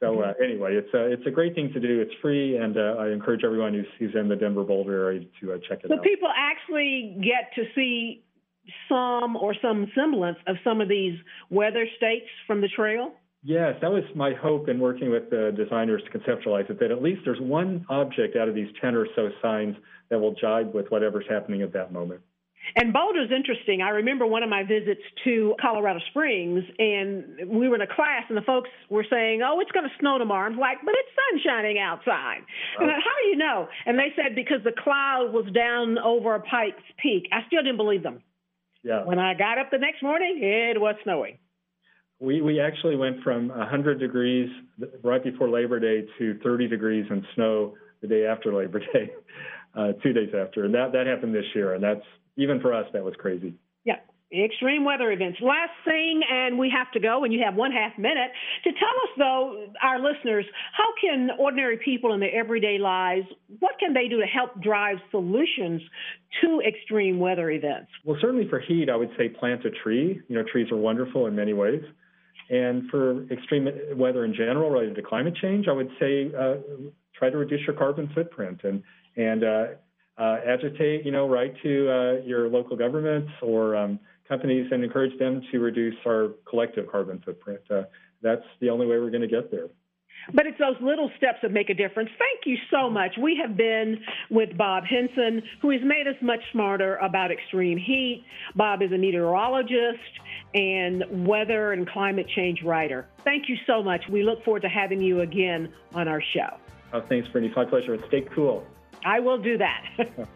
so 0.00 0.20
uh, 0.20 0.34
anyway, 0.44 0.74
it's 0.74 0.92
a, 0.92 1.10
it's 1.10 1.26
a 1.26 1.30
great 1.30 1.54
thing 1.54 1.72
to 1.72 1.80
do. 1.80 2.02
It's 2.02 2.12
free, 2.20 2.58
and 2.58 2.76
uh, 2.76 2.96
I 2.98 3.12
encourage 3.12 3.44
everyone 3.44 3.72
who's, 3.72 3.86
who's 3.98 4.14
in 4.14 4.28
the 4.28 4.36
Denver 4.36 4.62
Boulder 4.62 5.06
area 5.06 5.26
to 5.40 5.54
uh, 5.54 5.56
check 5.66 5.78
it 5.84 5.88
so 5.88 5.94
out. 5.94 6.00
So 6.00 6.02
people 6.02 6.28
actually 6.36 7.16
get 7.22 7.50
to 7.54 7.64
see 7.74 8.24
some 8.90 9.36
or 9.36 9.54
some 9.62 9.90
semblance 9.94 10.38
of 10.46 10.56
some 10.62 10.82
of 10.82 10.88
these 10.88 11.18
weather 11.48 11.86
states 11.96 12.26
from 12.46 12.60
the 12.60 12.68
trail? 12.68 13.12
Yes, 13.42 13.74
that 13.82 13.90
was 13.90 14.04
my 14.14 14.32
hope 14.32 14.68
in 14.68 14.80
working 14.80 15.10
with 15.10 15.28
the 15.30 15.52
designers 15.56 16.02
to 16.10 16.18
conceptualize 16.18 16.68
it, 16.70 16.78
that 16.80 16.90
at 16.90 17.02
least 17.02 17.22
there's 17.24 17.40
one 17.40 17.84
object 17.90 18.36
out 18.36 18.48
of 18.48 18.54
these 18.54 18.68
10 18.80 18.94
or 18.94 19.06
so 19.14 19.28
signs 19.42 19.76
that 20.08 20.18
will 20.18 20.34
jibe 20.34 20.74
with 20.74 20.86
whatever's 20.88 21.26
happening 21.28 21.60
at 21.62 21.72
that 21.74 21.92
moment. 21.92 22.22
And 22.76 22.92
Boulder's 22.92 23.30
interesting. 23.30 23.82
I 23.82 23.90
remember 23.90 24.26
one 24.26 24.42
of 24.42 24.48
my 24.48 24.62
visits 24.62 25.02
to 25.24 25.54
Colorado 25.60 26.00
Springs, 26.10 26.64
and 26.78 27.48
we 27.48 27.68
were 27.68 27.76
in 27.76 27.82
a 27.82 27.86
class, 27.86 28.24
and 28.28 28.36
the 28.36 28.42
folks 28.42 28.70
were 28.88 29.04
saying, 29.08 29.42
"Oh, 29.42 29.60
it's 29.60 29.70
going 29.72 29.88
to 29.88 29.94
snow 30.00 30.18
tomorrow." 30.18 30.50
I'm 30.50 30.58
like, 30.58 30.78
"But 30.84 30.94
it's 30.96 31.08
sun 31.14 31.40
shining 31.44 31.78
outside." 31.78 32.40
And 32.78 32.90
I, 32.90 32.94
how 32.94 33.16
do 33.22 33.28
you 33.28 33.36
know? 33.36 33.68
And 33.86 33.98
they 33.98 34.12
said 34.16 34.34
because 34.34 34.62
the 34.64 34.72
cloud 34.72 35.32
was 35.32 35.46
down 35.54 35.98
over 35.98 36.38
Pikes 36.40 36.82
Peak. 37.02 37.28
I 37.32 37.46
still 37.46 37.62
didn't 37.62 37.76
believe 37.76 38.02
them. 38.02 38.22
Yeah. 38.82 39.04
When 39.04 39.18
I 39.18 39.34
got 39.34 39.58
up 39.58 39.70
the 39.70 39.78
next 39.78 40.02
morning, 40.02 40.40
it 40.42 40.80
was 40.80 40.94
snowing. 41.04 41.38
We, 42.20 42.42
we 42.42 42.60
actually 42.60 42.96
went 42.96 43.22
from 43.22 43.48
100 43.48 43.98
degrees 43.98 44.48
right 45.02 45.22
before 45.22 45.48
Labor 45.48 45.80
Day 45.80 46.06
to 46.18 46.38
30 46.42 46.68
degrees 46.68 47.06
and 47.10 47.24
snow 47.34 47.74
the 48.02 48.08
day 48.08 48.26
after 48.26 48.54
Labor 48.54 48.80
Day, 48.80 49.10
uh, 49.74 49.92
two 50.02 50.12
days 50.12 50.30
after. 50.34 50.64
And 50.64 50.74
that, 50.74 50.92
that 50.92 51.06
happened 51.06 51.34
this 51.34 51.46
year. 51.54 51.74
And 51.74 51.82
that's, 51.82 52.04
even 52.36 52.60
for 52.60 52.72
us, 52.72 52.86
that 52.92 53.04
was 53.04 53.14
crazy. 53.18 53.54
Yeah. 53.84 53.96
Extreme 54.32 54.84
weather 54.84 55.12
events. 55.12 55.38
Last 55.40 55.70
thing, 55.84 56.22
and 56.28 56.58
we 56.58 56.68
have 56.68 56.90
to 56.92 57.00
go, 57.00 57.22
and 57.22 57.32
you 57.32 57.40
have 57.44 57.54
one 57.54 57.70
half 57.70 57.96
minute 57.96 58.32
to 58.64 58.70
tell 58.72 58.88
us, 58.88 59.10
though, 59.16 59.66
our 59.80 60.00
listeners, 60.00 60.44
how 60.76 60.88
can 61.00 61.28
ordinary 61.38 61.78
people 61.84 62.14
in 62.14 62.20
their 62.20 62.34
everyday 62.34 62.78
lives, 62.78 63.26
what 63.60 63.78
can 63.78 63.94
they 63.94 64.08
do 64.08 64.20
to 64.20 64.26
help 64.26 64.60
drive 64.60 64.96
solutions 65.12 65.80
to 66.42 66.60
extreme 66.66 67.20
weather 67.20 67.50
events? 67.50 67.90
Well, 68.04 68.18
certainly 68.20 68.48
for 68.48 68.58
heat, 68.58 68.88
I 68.90 68.96
would 68.96 69.10
say 69.16 69.28
plant 69.28 69.64
a 69.66 69.70
tree. 69.70 70.20
You 70.26 70.36
know, 70.36 70.42
trees 70.50 70.72
are 70.72 70.76
wonderful 70.76 71.26
in 71.26 71.36
many 71.36 71.52
ways. 71.52 71.82
And 72.50 72.90
for 72.90 73.24
extreme 73.32 73.68
weather 73.96 74.24
in 74.24 74.34
general 74.34 74.68
related 74.68 74.96
to 74.96 75.02
climate 75.02 75.36
change, 75.40 75.66
I 75.68 75.72
would 75.72 75.90
say 76.00 76.32
uh, 76.36 76.56
try 77.16 77.30
to 77.30 77.36
reduce 77.36 77.60
your 77.66 77.76
carbon 77.76 78.10
footprint 78.14 78.62
and 78.64 78.82
and 79.16 79.44
uh, 79.44 79.66
uh, 80.18 80.36
agitate, 80.46 81.04
you 81.04 81.12
know, 81.12 81.28
write 81.28 81.54
to 81.62 81.90
uh, 81.90 82.24
your 82.24 82.48
local 82.48 82.76
governments 82.76 83.30
or 83.42 83.76
um, 83.76 83.98
companies 84.28 84.66
and 84.70 84.84
encourage 84.84 85.18
them 85.18 85.42
to 85.50 85.58
reduce 85.58 85.96
our 86.06 86.30
collective 86.48 86.90
carbon 86.90 87.20
footprint. 87.24 87.60
Uh, 87.70 87.82
that's 88.22 88.44
the 88.60 88.70
only 88.70 88.86
way 88.86 88.98
we're 88.98 89.10
going 89.10 89.22
to 89.22 89.28
get 89.28 89.50
there. 89.50 89.68
But 90.32 90.46
it's 90.46 90.58
those 90.58 90.76
little 90.80 91.10
steps 91.18 91.38
that 91.42 91.50
make 91.50 91.68
a 91.68 91.74
difference. 91.74 92.08
Thank 92.18 92.46
you 92.46 92.56
so 92.70 92.88
much. 92.88 93.12
We 93.20 93.38
have 93.44 93.56
been 93.56 93.98
with 94.30 94.56
Bob 94.56 94.84
Henson, 94.84 95.42
who 95.60 95.70
has 95.70 95.80
made 95.84 96.06
us 96.06 96.14
much 96.22 96.40
smarter 96.52 96.96
about 96.96 97.30
extreme 97.30 97.76
heat. 97.76 98.24
Bob 98.56 98.80
is 98.80 98.90
a 98.92 98.96
meteorologist 98.96 99.98
and 100.54 101.26
weather 101.26 101.72
and 101.72 101.86
climate 101.88 102.26
change 102.34 102.62
writer. 102.64 103.06
Thank 103.24 103.48
you 103.48 103.56
so 103.66 103.82
much. 103.82 104.02
We 104.10 104.22
look 104.22 104.42
forward 104.44 104.62
to 104.62 104.68
having 104.68 105.02
you 105.02 105.20
again 105.20 105.72
on 105.92 106.08
our 106.08 106.22
show. 106.32 106.56
Oh, 106.94 107.02
thanks, 107.08 107.28
Brittany. 107.28 107.48
It's 107.48 107.56
my 107.56 107.64
pleasure. 107.64 107.98
Stay 108.08 108.24
cool. 108.34 108.64
I 109.04 109.20
will 109.20 109.38
do 109.38 109.58
that. 109.58 109.84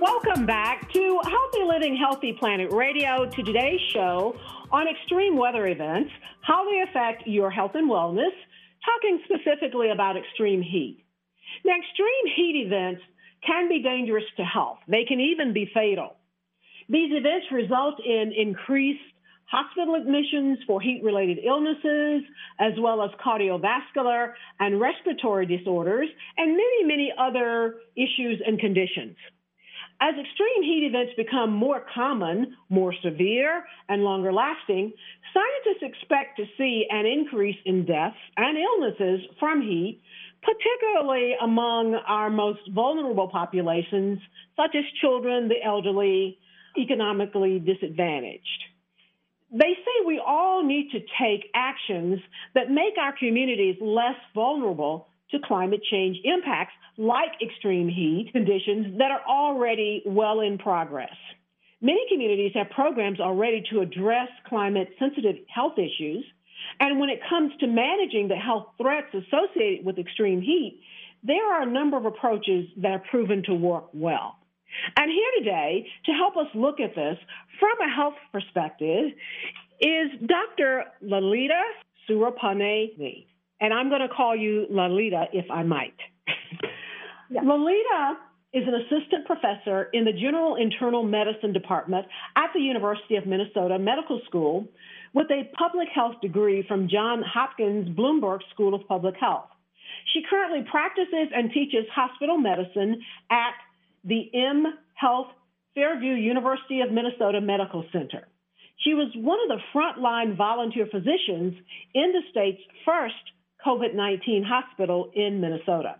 Welcome 0.00 0.46
back 0.46 0.92
to 0.92 1.20
Healthy 1.24 1.64
Living, 1.66 1.96
Healthy 1.96 2.32
Planet 2.38 2.72
Radio, 2.72 3.30
to 3.30 3.42
today's 3.42 3.80
show 3.92 4.36
on 4.70 4.86
extreme 4.88 5.36
weather 5.36 5.66
events, 5.68 6.10
how 6.42 6.64
they 6.68 6.82
affect 6.88 7.26
your 7.26 7.50
health 7.50 7.72
and 7.74 7.90
wellness, 7.90 8.34
talking 8.84 9.20
specifically 9.24 9.90
about 9.90 10.16
extreme 10.16 10.62
heat. 10.62 11.04
Now, 11.64 11.74
extreme 11.76 12.34
heat 12.36 12.64
events 12.66 13.02
can 13.46 13.68
be 13.68 13.82
dangerous 13.82 14.24
to 14.36 14.44
health. 14.44 14.78
They 14.88 15.04
can 15.04 15.20
even 15.20 15.52
be 15.52 15.70
fatal. 15.72 16.16
These 16.88 17.12
events 17.12 17.46
result 17.52 18.00
in 18.04 18.32
increased 18.36 19.00
hospital 19.44 19.94
admissions 19.94 20.58
for 20.66 20.80
heat 20.80 21.02
related 21.02 21.38
illnesses, 21.44 22.22
as 22.58 22.72
well 22.78 23.02
as 23.02 23.10
cardiovascular 23.24 24.32
and 24.60 24.80
respiratory 24.80 25.46
disorders, 25.46 26.08
and 26.36 26.52
many, 26.52 26.84
many 26.84 27.12
other 27.18 27.76
issues 27.96 28.40
and 28.46 28.58
conditions. 28.58 29.16
As 30.00 30.14
extreme 30.14 30.62
heat 30.62 30.84
events 30.86 31.12
become 31.16 31.52
more 31.52 31.84
common, 31.92 32.56
more 32.68 32.94
severe, 33.02 33.64
and 33.88 34.04
longer 34.04 34.32
lasting, 34.32 34.92
scientists 35.34 35.82
expect 35.82 36.36
to 36.36 36.44
see 36.56 36.86
an 36.88 37.04
increase 37.04 37.56
in 37.64 37.84
deaths 37.84 38.16
and 38.36 38.56
illnesses 38.56 39.20
from 39.40 39.60
heat, 39.60 40.00
particularly 40.42 41.34
among 41.42 41.96
our 42.06 42.30
most 42.30 42.60
vulnerable 42.72 43.28
populations, 43.28 44.20
such 44.56 44.76
as 44.76 44.84
children, 45.00 45.48
the 45.48 45.62
elderly, 45.64 46.38
economically 46.78 47.58
disadvantaged. 47.58 48.64
They 49.50 49.74
say 49.74 50.06
we 50.06 50.22
all 50.24 50.62
need 50.62 50.90
to 50.92 51.00
take 51.20 51.50
actions 51.54 52.20
that 52.54 52.70
make 52.70 52.94
our 53.00 53.14
communities 53.18 53.76
less 53.80 54.16
vulnerable 54.34 55.08
to 55.30 55.38
climate 55.44 55.80
change 55.90 56.18
impacts 56.24 56.72
like 56.96 57.32
extreme 57.42 57.88
heat 57.88 58.30
conditions 58.32 58.98
that 58.98 59.10
are 59.10 59.22
already 59.26 60.02
well 60.04 60.40
in 60.40 60.58
progress. 60.58 61.14
Many 61.80 62.00
communities 62.10 62.52
have 62.54 62.70
programs 62.70 63.20
already 63.20 63.62
to 63.70 63.80
address 63.80 64.28
climate 64.46 64.88
sensitive 64.98 65.36
health 65.54 65.78
issues. 65.78 66.24
And 66.80 66.98
when 66.98 67.08
it 67.08 67.20
comes 67.28 67.52
to 67.60 67.66
managing 67.66 68.28
the 68.28 68.36
health 68.36 68.66
threats 68.78 69.14
associated 69.14 69.86
with 69.86 69.98
extreme 69.98 70.40
heat, 70.40 70.80
there 71.22 71.52
are 71.52 71.62
a 71.62 71.70
number 71.70 71.96
of 71.96 72.04
approaches 72.04 72.66
that 72.78 72.90
are 72.90 73.02
proven 73.10 73.42
to 73.44 73.54
work 73.54 73.88
well. 73.92 74.36
And 74.96 75.10
here 75.10 75.30
today 75.38 75.86
to 76.06 76.12
help 76.12 76.36
us 76.36 76.46
look 76.54 76.80
at 76.80 76.94
this 76.94 77.16
from 77.58 77.80
a 77.80 77.94
health 77.94 78.14
perspective 78.32 79.12
is 79.80 80.10
Dr. 80.26 80.84
Lalita 81.02 81.62
Surapane. 82.08 83.26
And 83.60 83.74
I'm 83.74 83.88
going 83.88 84.02
to 84.02 84.08
call 84.08 84.36
you 84.36 84.66
Lalita 84.70 85.26
if 85.32 85.50
I 85.50 85.62
might. 85.62 85.96
yeah. 87.30 87.40
Lalita 87.42 88.18
is 88.54 88.64
an 88.66 88.74
assistant 88.74 89.26
professor 89.26 89.90
in 89.92 90.04
the 90.04 90.12
General 90.12 90.56
Internal 90.56 91.02
Medicine 91.02 91.52
Department 91.52 92.06
at 92.36 92.50
the 92.54 92.60
University 92.60 93.16
of 93.16 93.26
Minnesota 93.26 93.78
Medical 93.78 94.20
School 94.26 94.66
with 95.12 95.26
a 95.30 95.50
public 95.56 95.88
health 95.94 96.14
degree 96.22 96.64
from 96.66 96.88
Johns 96.88 97.24
Hopkins 97.26 97.88
Bloomberg 97.96 98.40
School 98.52 98.74
of 98.74 98.86
Public 98.88 99.16
Health. 99.20 99.48
She 100.12 100.22
currently 100.28 100.64
practices 100.70 101.28
and 101.34 101.50
teaches 101.52 101.84
hospital 101.94 102.38
medicine 102.38 103.02
at 103.30 103.52
the 104.08 104.30
M 104.34 104.66
Health 104.94 105.28
Fairview 105.74 106.14
University 106.14 106.80
of 106.80 106.90
Minnesota 106.90 107.40
Medical 107.40 107.84
Center. 107.92 108.26
She 108.78 108.94
was 108.94 109.12
one 109.14 109.38
of 109.40 109.48
the 109.48 109.62
frontline 109.74 110.36
volunteer 110.36 110.86
physicians 110.86 111.54
in 111.94 112.12
the 112.12 112.22
state's 112.30 112.62
first 112.84 113.14
COVID 113.64 113.94
19 113.94 114.44
hospital 114.44 115.10
in 115.14 115.40
Minnesota. 115.40 115.96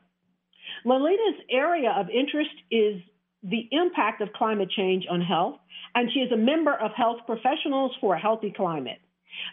Lalita's 0.85 1.41
area 1.51 1.95
of 1.97 2.07
interest 2.09 2.55
is 2.71 3.03
the 3.43 3.69
impact 3.71 4.21
of 4.21 4.33
climate 4.33 4.71
change 4.71 5.05
on 5.11 5.21
health, 5.21 5.59
and 5.95 6.11
she 6.13 6.21
is 6.21 6.33
a 6.33 6.37
member 6.37 6.75
of 6.75 6.93
Health 6.97 7.19
Professionals 7.27 7.93
for 8.01 8.15
a 8.15 8.19
Healthy 8.19 8.55
Climate. 8.57 8.99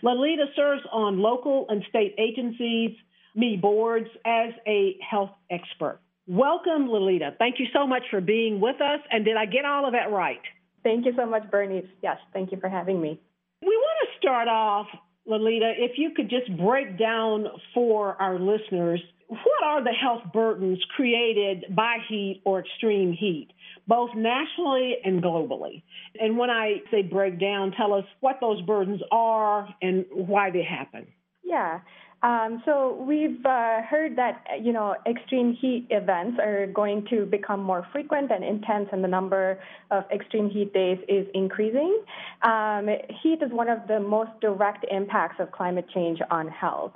Lalita 0.01 0.45
serves 0.55 0.81
on 0.91 1.19
local 1.19 1.65
and 1.69 1.83
state 1.89 2.15
agencies, 2.17 2.91
me 3.35 3.57
boards 3.61 4.07
as 4.25 4.53
a 4.65 4.95
health 5.07 5.31
expert. 5.51 5.99
Welcome, 6.27 6.89
Lalita. 6.89 7.35
Thank 7.37 7.59
you 7.59 7.67
so 7.73 7.85
much 7.85 8.03
for 8.09 8.21
being 8.21 8.59
with 8.59 8.81
us. 8.81 8.99
And 9.11 9.23
did 9.25 9.37
I 9.37 9.45
get 9.45 9.65
all 9.65 9.85
of 9.85 9.93
that 9.93 10.11
right? 10.11 10.41
Thank 10.83 11.05
you 11.05 11.13
so 11.15 11.25
much, 11.25 11.49
Bernice. 11.51 11.85
Yes, 12.01 12.17
thank 12.33 12.51
you 12.51 12.59
for 12.59 12.69
having 12.69 13.01
me. 13.01 13.19
We 13.61 13.67
want 13.67 14.09
to 14.09 14.17
start 14.19 14.47
off, 14.47 14.87
Lalita, 15.25 15.73
if 15.77 15.97
you 15.97 16.11
could 16.15 16.29
just 16.29 16.55
break 16.57 16.99
down 16.99 17.45
for 17.73 18.19
our 18.21 18.39
listeners 18.39 19.01
what 19.27 19.63
are 19.63 19.83
the 19.83 19.91
health 19.91 20.21
burdens 20.33 20.79
created 20.95 21.65
by 21.75 21.97
heat 22.07 22.41
or 22.45 22.59
extreme 22.59 23.11
heat, 23.11 23.49
both 23.87 24.11
nationally 24.15 24.97
and 25.03 25.21
globally? 25.21 25.83
And 26.19 26.37
when 26.37 26.49
I 26.49 26.81
say 26.91 27.01
break 27.01 27.39
down, 27.39 27.71
tell 27.71 27.93
us 27.93 28.05
what 28.19 28.37
those 28.39 28.61
burdens 28.61 29.01
are 29.11 29.67
and 29.81 30.05
why 30.11 30.51
they 30.51 30.63
happen. 30.63 31.07
Yeah. 31.43 31.79
Um, 32.25 32.63
so 32.65 32.97
we've 33.07 33.45
uh, 33.45 33.83
heard 33.83 34.15
that 34.15 34.41
you 34.59 34.73
know 34.73 34.95
extreme 35.05 35.53
heat 35.61 35.85
events 35.91 36.39
are 36.41 36.65
going 36.65 37.05
to 37.11 37.27
become 37.27 37.61
more 37.61 37.85
frequent 37.91 38.31
and 38.31 38.43
intense, 38.43 38.89
and 38.91 39.03
the 39.03 39.07
number 39.07 39.59
of 39.91 40.05
extreme 40.11 40.49
heat 40.49 40.73
days 40.73 40.97
is 41.07 41.27
increasing. 41.35 42.01
Um, 42.41 42.87
heat 43.21 43.43
is 43.43 43.51
one 43.51 43.69
of 43.69 43.87
the 43.87 43.99
most 43.99 44.31
direct 44.41 44.87
impacts 44.89 45.39
of 45.39 45.51
climate 45.51 45.85
change 45.93 46.17
on 46.31 46.47
health. 46.47 46.93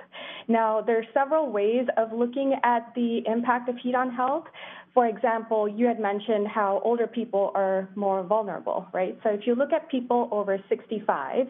Now, 0.47 0.81
there 0.81 0.97
are 0.97 1.05
several 1.13 1.51
ways 1.51 1.85
of 1.95 2.11
looking 2.11 2.55
at 2.63 2.91
the 2.95 3.21
impact 3.27 3.69
of 3.69 3.77
heat 3.77 3.93
on 3.93 4.11
health. 4.11 4.45
For 4.93 5.07
example, 5.07 5.67
you 5.67 5.85
had 5.85 5.99
mentioned 5.99 6.47
how 6.47 6.81
older 6.83 7.07
people 7.07 7.51
are 7.53 7.87
more 7.95 8.23
vulnerable, 8.23 8.87
right? 8.93 9.17
So 9.23 9.29
if 9.29 9.41
you 9.45 9.55
look 9.55 9.71
at 9.71 9.89
people 9.89 10.27
over 10.31 10.57
65, 10.67 11.47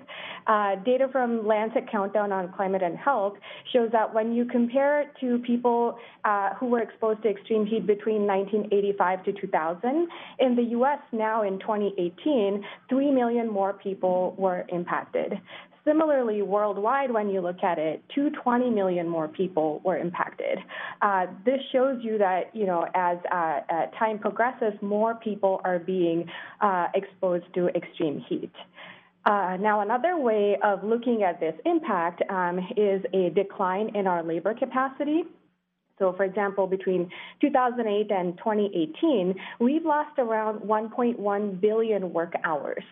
uh, 0.47 0.75
data 0.83 1.07
from 1.11 1.47
Lancet 1.47 1.89
Countdown 1.89 2.31
on 2.31 2.51
Climate 2.53 2.83
and 2.83 2.97
Health 2.97 3.33
shows 3.71 3.89
that 3.91 4.13
when 4.13 4.33
you 4.33 4.45
compare 4.45 5.01
it 5.01 5.09
to 5.21 5.39
people 5.39 5.97
uh, 6.25 6.53
who 6.55 6.67
were 6.67 6.81
exposed 6.81 7.23
to 7.23 7.29
extreme 7.29 7.65
heat 7.65 7.87
between 7.87 8.27
1985 8.27 9.23
to 9.25 9.33
2000, 9.33 10.07
in 10.39 10.55
the 10.55 10.63
US 10.77 10.99
now 11.11 11.43
in 11.43 11.59
2018, 11.59 12.63
3 12.89 13.11
million 13.11 13.49
more 13.49 13.73
people 13.73 14.35
were 14.37 14.65
impacted. 14.69 15.33
Similarly, 15.85 16.41
worldwide, 16.41 17.11
when 17.11 17.29
you 17.29 17.41
look 17.41 17.63
at 17.63 17.79
it, 17.79 18.03
220 18.13 18.69
million 18.69 19.07
more 19.07 19.27
people 19.27 19.81
were 19.83 19.97
impacted. 19.97 20.59
Uh, 21.01 21.27
this 21.45 21.59
shows 21.71 21.99
you 22.03 22.17
that, 22.17 22.53
you 22.53 22.65
know, 22.65 22.85
as 22.93 23.17
uh, 23.31 23.35
uh, 23.69 23.85
time 23.97 24.19
progresses, 24.19 24.73
more 24.81 25.15
people 25.15 25.61
are 25.63 25.79
being 25.79 26.29
uh, 26.61 26.87
exposed 26.93 27.45
to 27.55 27.67
extreme 27.69 28.23
heat. 28.27 28.51
Uh, 29.25 29.57
now, 29.59 29.81
another 29.81 30.17
way 30.17 30.57
of 30.63 30.83
looking 30.83 31.23
at 31.23 31.39
this 31.39 31.53
impact 31.65 32.21
um, 32.29 32.59
is 32.75 33.01
a 33.13 33.29
decline 33.29 33.95
in 33.95 34.07
our 34.07 34.23
labor 34.23 34.53
capacity. 34.53 35.23
So, 35.99 36.13
for 36.13 36.23
example, 36.23 36.65
between 36.65 37.11
2008 37.41 38.09
and 38.09 38.37
2018, 38.37 39.35
we've 39.59 39.85
lost 39.85 40.17
around 40.17 40.61
1.1 40.61 41.61
billion 41.61 42.13
work 42.13 42.33
hours. 42.45 42.83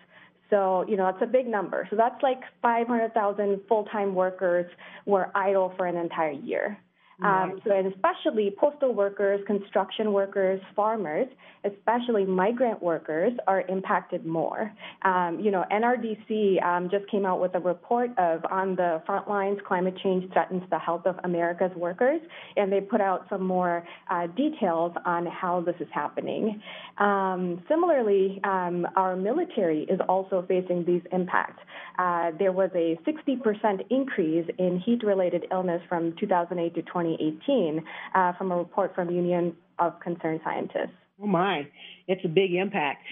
So, 0.50 0.86
you 0.88 0.96
know, 0.96 1.06
that's 1.06 1.22
a 1.22 1.32
big 1.32 1.48
number. 1.48 1.88
So 1.90 1.96
that's 1.96 2.22
like 2.24 2.40
500,000 2.62 3.62
full-time 3.68 4.16
workers 4.16 4.66
were 5.06 5.30
idle 5.36 5.74
for 5.78 5.86
an 5.86 5.98
entire 5.98 6.32
year. 6.32 6.78
Um, 7.24 7.60
so, 7.66 7.74
and 7.74 7.92
especially 7.92 8.54
postal 8.60 8.94
workers, 8.94 9.42
construction 9.48 10.14
workers, 10.14 10.62
farmers, 10.76 11.28
especially 11.64 12.26
migrant 12.26 12.82
workers, 12.82 13.34
are 13.48 13.62
impacted 13.62 14.24
more. 14.24 14.72
Um, 15.02 15.40
you 15.40 15.50
know, 15.50 15.66
NRDC 15.72 16.64
um, 16.64 16.90
just 16.92 17.10
came 17.10 17.26
out 17.26 17.42
with 17.42 17.56
a 17.56 17.60
report 17.60 18.12
of 18.20 18.46
on 18.52 18.76
the 18.76 19.02
front 19.08 19.28
lines, 19.28 19.58
climate 19.68 19.96
change 20.04 20.32
threatens 20.32 20.62
the 20.70 20.78
health 20.78 21.08
of 21.08 21.16
America's 21.24 21.76
workers, 21.76 22.22
and 22.56 22.72
they 22.72 22.82
put 22.82 23.02
out 23.02 23.26
some 23.32 23.42
more 23.42 23.84
uh, 24.12 24.28
details 24.28 24.92
on 25.04 25.26
how 25.26 25.62
this 25.62 25.76
is 25.80 25.88
happening. 25.92 26.62
Um, 27.00 27.64
similarly, 27.68 28.40
um, 28.44 28.86
our 28.96 29.16
military 29.16 29.84
is 29.90 30.00
also 30.08 30.46
facing 30.48 30.86
these 30.86 31.02
impacts. 31.12 31.64
Uh, 31.98 32.30
there 32.38 32.52
was 32.52 32.70
a 32.76 32.96
60% 33.08 33.86
increase 33.90 34.48
in 34.60 34.80
heat-related 34.86 35.48
illness 35.52 35.82
from 35.90 36.16
2008 36.20 36.76
to 36.76 36.82
20. 36.84 37.07
2018 37.16 37.84
uh, 38.16 38.34
from 38.34 38.52
a 38.52 38.58
report 38.58 38.94
from 38.96 39.10
Union 39.10 39.56
of 39.80 40.00
Concerned 40.00 40.42
Scientists. 40.44 40.96
Oh 41.22 41.28
my, 41.28 41.68
it's 42.08 42.24
a 42.26 42.28
big 42.28 42.54
impact. 42.54 43.04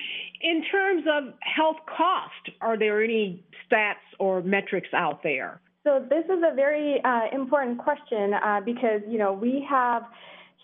In 0.42 0.64
terms 0.72 1.04
of 1.12 1.34
health 1.40 1.78
cost, 1.86 2.56
are 2.62 2.78
there 2.78 3.04
any 3.04 3.44
stats 3.66 4.04
or 4.20 4.42
metrics 4.42 4.90
out 4.94 5.24
there? 5.24 5.60
So 5.84 6.04
this 6.10 6.26
is 6.26 6.42
a 6.44 6.56
very 6.56 7.02
uh, 7.04 7.22
important 7.32 7.78
question 7.78 8.34
uh, 8.34 8.62
because 8.64 9.02
you 9.08 9.18
know 9.18 9.34
we 9.34 9.66
have 9.70 10.04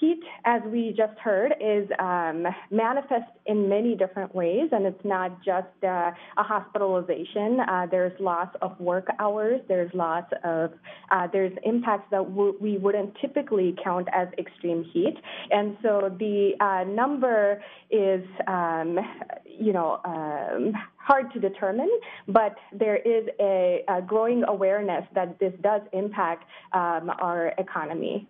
Heat, 0.01 0.19
as 0.45 0.63
we 0.65 0.95
just 0.97 1.17
heard, 1.19 1.53
is 1.61 1.87
um, 1.99 2.47
manifest 2.71 3.29
in 3.45 3.69
many 3.69 3.95
different 3.95 4.33
ways, 4.33 4.67
and 4.71 4.87
it's 4.87 5.05
not 5.05 5.43
just 5.45 5.67
uh, 5.83 6.09
a 6.37 6.43
hospitalization. 6.43 7.59
Uh, 7.59 7.85
there's 7.91 8.19
loss 8.19 8.47
of 8.63 8.79
work 8.79 9.05
hours. 9.19 9.61
There's 9.67 9.93
loss 9.93 10.23
of 10.43 10.71
uh, 11.11 11.27
there's 11.31 11.53
impacts 11.63 12.09
that 12.09 12.23
w- 12.23 12.57
we 12.59 12.79
wouldn't 12.79 13.13
typically 13.21 13.75
count 13.83 14.07
as 14.11 14.27
extreme 14.39 14.83
heat, 14.91 15.17
and 15.51 15.77
so 15.83 16.11
the 16.17 16.53
uh, 16.59 16.83
number 16.89 17.61
is, 17.91 18.23
um, 18.47 18.97
you 19.45 19.71
know. 19.71 19.99
Um, 20.03 20.73
hard 20.97 21.33
to 21.33 21.39
determine, 21.39 21.89
but 22.27 22.55
there 22.71 22.95
is 22.95 23.27
a, 23.39 23.83
a, 23.89 24.03
growing 24.03 24.43
awareness 24.47 25.03
that 25.15 25.39
this 25.39 25.51
does 25.61 25.81
impact 25.93 26.43
um, 26.73 27.09
our 27.19 27.53
economy. 27.57 28.29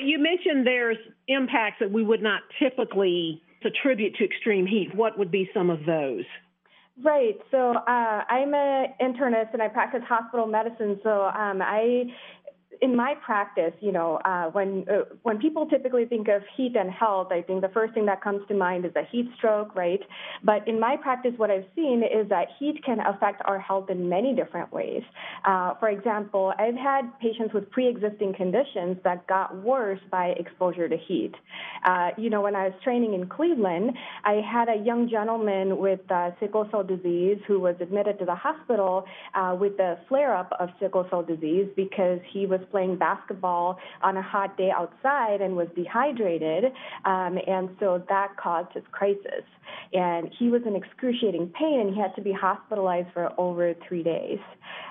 You 0.00 0.18
mentioned 0.18 0.66
there's 0.66 0.96
impacts 1.28 1.76
that 1.80 1.90
we 1.90 2.02
would 2.02 2.22
not 2.22 2.42
typically 2.58 3.40
attribute 3.64 4.14
to 4.16 4.24
extreme 4.24 4.66
heat. 4.66 4.94
What 4.94 5.18
would 5.18 5.30
be 5.30 5.48
some 5.54 5.70
of 5.70 5.86
those? 5.86 6.24
Right. 7.02 7.36
So 7.50 7.74
uh, 7.74 8.22
I'm 8.28 8.54
an 8.54 8.94
internist 9.00 9.52
and 9.52 9.62
I 9.62 9.68
practice 9.68 10.02
hospital 10.08 10.46
medicine. 10.46 11.00
So 11.02 11.24
um, 11.24 11.60
I 11.60 12.04
in 12.80 12.96
my 12.96 13.14
practice, 13.24 13.72
you 13.80 13.92
know, 13.92 14.16
uh, 14.24 14.50
when 14.50 14.86
uh, 14.88 15.04
when 15.22 15.38
people 15.38 15.66
typically 15.66 16.06
think 16.06 16.28
of 16.28 16.42
heat 16.56 16.74
and 16.76 16.90
health, 16.90 17.28
I 17.30 17.42
think 17.42 17.60
the 17.60 17.68
first 17.68 17.94
thing 17.94 18.06
that 18.06 18.22
comes 18.22 18.46
to 18.48 18.54
mind 18.54 18.84
is 18.84 18.92
a 18.96 19.04
heat 19.10 19.28
stroke, 19.36 19.74
right? 19.74 20.00
But 20.42 20.66
in 20.66 20.80
my 20.80 20.96
practice, 20.96 21.32
what 21.36 21.50
I've 21.50 21.66
seen 21.74 22.02
is 22.02 22.28
that 22.28 22.48
heat 22.58 22.82
can 22.84 23.00
affect 23.00 23.42
our 23.44 23.58
health 23.58 23.90
in 23.90 24.08
many 24.08 24.34
different 24.34 24.72
ways. 24.72 25.02
Uh, 25.44 25.74
for 25.80 25.88
example, 25.88 26.52
I've 26.58 26.76
had 26.76 27.18
patients 27.20 27.52
with 27.54 27.70
pre-existing 27.70 28.34
conditions 28.34 28.98
that 29.04 29.26
got 29.26 29.62
worse 29.62 30.00
by 30.10 30.28
exposure 30.38 30.88
to 30.88 30.96
heat. 30.96 31.34
Uh, 31.84 32.10
you 32.16 32.30
know, 32.30 32.40
when 32.40 32.56
I 32.56 32.64
was 32.68 32.74
training 32.82 33.14
in 33.14 33.28
Cleveland, 33.28 33.92
I 34.24 34.40
had 34.50 34.68
a 34.68 34.76
young 34.76 35.08
gentleman 35.08 35.78
with 35.78 36.00
uh, 36.10 36.30
sickle 36.40 36.66
cell 36.70 36.82
disease 36.82 37.38
who 37.46 37.60
was 37.60 37.76
admitted 37.80 38.18
to 38.18 38.24
the 38.24 38.34
hospital 38.34 39.04
uh, 39.34 39.56
with 39.58 39.78
a 39.80 39.98
flare-up 40.08 40.52
of 40.58 40.70
sickle 40.80 41.06
cell 41.10 41.22
disease 41.22 41.68
because 41.76 42.20
he 42.32 42.46
was 42.46 42.60
playing 42.70 42.96
basketball 42.96 43.78
on 44.02 44.16
a 44.16 44.22
hot 44.22 44.56
day 44.56 44.70
outside 44.70 45.40
and 45.40 45.56
was 45.56 45.68
dehydrated, 45.74 46.64
um, 47.04 47.38
and 47.46 47.70
so 47.80 48.02
that 48.08 48.36
caused 48.36 48.72
his 48.72 48.84
crisis. 48.90 49.44
And 49.92 50.30
he 50.38 50.48
was 50.48 50.62
in 50.66 50.76
excruciating 50.76 51.52
pain, 51.58 51.80
and 51.80 51.94
he 51.94 52.00
had 52.00 52.14
to 52.16 52.22
be 52.22 52.32
hospitalized 52.32 53.08
for 53.12 53.32
over 53.38 53.74
three 53.86 54.02
days. 54.02 54.38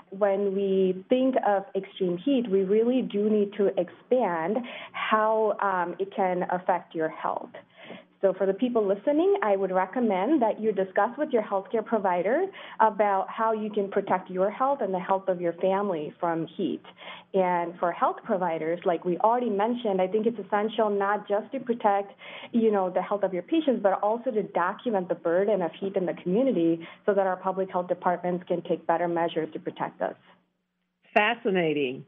When 0.09 0.53
we 0.53 1.03
think 1.09 1.35
of 1.47 1.63
extreme 1.75 2.17
heat, 2.17 2.49
we 2.49 2.63
really 2.63 3.01
do 3.01 3.29
need 3.29 3.53
to 3.53 3.67
expand 3.79 4.57
how 4.91 5.57
um, 5.61 5.95
it 5.99 6.13
can 6.15 6.45
affect 6.51 6.93
your 6.93 7.09
health. 7.09 7.49
So 8.23 8.33
for 8.37 8.45
the 8.45 8.53
people 8.53 8.87
listening, 8.87 9.35
I 9.43 9.57
would 9.57 9.71
recommend 9.71 10.41
that 10.41 10.57
you 10.57 10.71
discuss 10.71 11.09
with 11.17 11.31
your 11.33 11.43
healthcare 11.43 11.85
provider 11.85 12.45
about 12.79 13.27
how 13.29 13.51
you 13.51 13.69
can 13.69 13.91
protect 13.91 14.29
your 14.29 14.49
health 14.49 14.79
and 14.81 14.93
the 14.93 14.99
health 14.99 15.27
of 15.27 15.41
your 15.41 15.51
family 15.53 16.13
from 16.21 16.47
heat. 16.55 16.81
And 17.33 17.77
for 17.79 17.91
health 17.91 18.15
providers, 18.23 18.79
like 18.85 19.03
we 19.03 19.17
already 19.17 19.49
mentioned, 19.49 20.01
I 20.01 20.07
think 20.07 20.25
it's 20.25 20.39
essential 20.39 20.89
not 20.89 21.27
just 21.27 21.51
to 21.51 21.59
protect, 21.59 22.13
you 22.53 22.71
know, 22.71 22.89
the 22.89 23.01
health 23.01 23.23
of 23.23 23.33
your 23.33 23.43
patients, 23.43 23.81
but 23.83 24.01
also 24.01 24.31
to 24.31 24.43
document 24.43 25.09
the 25.09 25.15
burden 25.15 25.61
of 25.61 25.71
heat 25.77 25.97
in 25.97 26.05
the 26.05 26.13
community 26.23 26.87
so 27.05 27.13
that 27.13 27.27
our 27.27 27.35
public 27.35 27.69
health 27.69 27.89
departments 27.89 28.45
can 28.47 28.61
take 28.61 28.87
better 28.87 29.09
measures 29.09 29.49
to 29.51 29.59
protect 29.59 30.01
us. 30.01 30.15
Fascinating. 31.13 32.05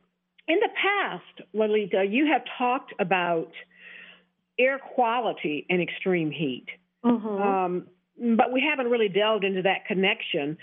In 0.47 0.59
the 0.61 0.69
past, 0.81 1.49
Lalita, 1.53 2.05
you 2.07 2.27
have 2.31 2.43
talked 2.57 2.93
about 2.99 3.51
air 4.59 4.79
quality 4.79 5.65
and 5.69 5.81
extreme 5.81 6.31
heat. 6.31 6.67
Mm-hmm. 7.03 7.41
Um, 7.41 7.87
but 8.37 8.53
we 8.53 8.61
haven't 8.61 8.89
really 8.89 9.09
delved 9.09 9.43
into 9.43 9.61
that 9.63 9.85
connection. 9.85 10.57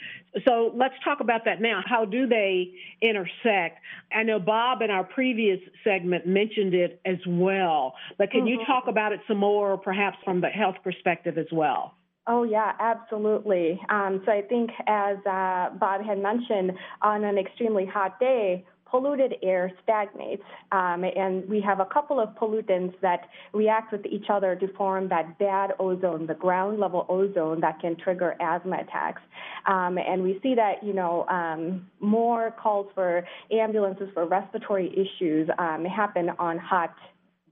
So 0.46 0.72
let's 0.74 0.94
talk 1.04 1.20
about 1.20 1.44
that 1.44 1.60
now. 1.60 1.82
How 1.84 2.06
do 2.06 2.26
they 2.26 2.72
intersect? 3.02 3.78
I 4.10 4.22
know 4.22 4.38
Bob 4.38 4.80
in 4.80 4.90
our 4.90 5.04
previous 5.04 5.60
segment 5.84 6.26
mentioned 6.26 6.72
it 6.72 7.00
as 7.04 7.18
well, 7.26 7.94
but 8.16 8.30
can 8.30 8.40
mm-hmm. 8.40 8.60
you 8.60 8.66
talk 8.66 8.84
about 8.88 9.12
it 9.12 9.20
some 9.28 9.36
more, 9.36 9.76
perhaps 9.76 10.16
from 10.24 10.40
the 10.40 10.48
health 10.48 10.76
perspective 10.82 11.36
as 11.36 11.46
well? 11.52 11.94
Oh, 12.26 12.44
yeah, 12.44 12.72
absolutely. 12.78 13.80
Um, 13.90 14.22
so 14.24 14.32
I 14.32 14.42
think, 14.42 14.70
as 14.86 15.18
uh, 15.26 15.70
Bob 15.78 16.04
had 16.04 16.22
mentioned, 16.22 16.72
on 17.02 17.24
an 17.24 17.36
extremely 17.36 17.84
hot 17.84 18.18
day, 18.20 18.64
polluted 18.92 19.36
air 19.42 19.72
stagnates. 19.82 20.42
Um, 20.70 21.02
and 21.02 21.48
we 21.48 21.62
have 21.62 21.80
a 21.80 21.86
couple 21.86 22.20
of 22.20 22.28
pollutants 22.36 22.94
that 23.00 23.22
react 23.54 23.90
with 23.90 24.04
each 24.04 24.26
other 24.28 24.54
to 24.54 24.68
form 24.74 25.08
that 25.08 25.38
bad 25.38 25.72
ozone, 25.80 26.26
the 26.26 26.34
ground 26.34 26.78
level 26.78 27.06
ozone 27.08 27.60
that 27.62 27.80
can 27.80 27.96
trigger 27.96 28.36
asthma 28.40 28.76
attacks. 28.80 29.22
Um, 29.66 29.96
and 29.96 30.22
we 30.22 30.38
see 30.42 30.54
that, 30.54 30.84
you 30.84 30.92
know, 30.92 31.26
um, 31.28 31.86
more 32.00 32.54
calls 32.62 32.88
for 32.94 33.26
ambulances 33.50 34.10
for 34.12 34.26
respiratory 34.26 34.92
issues 34.92 35.48
um, 35.58 35.86
happen 35.86 36.30
on 36.38 36.58
hot 36.58 36.94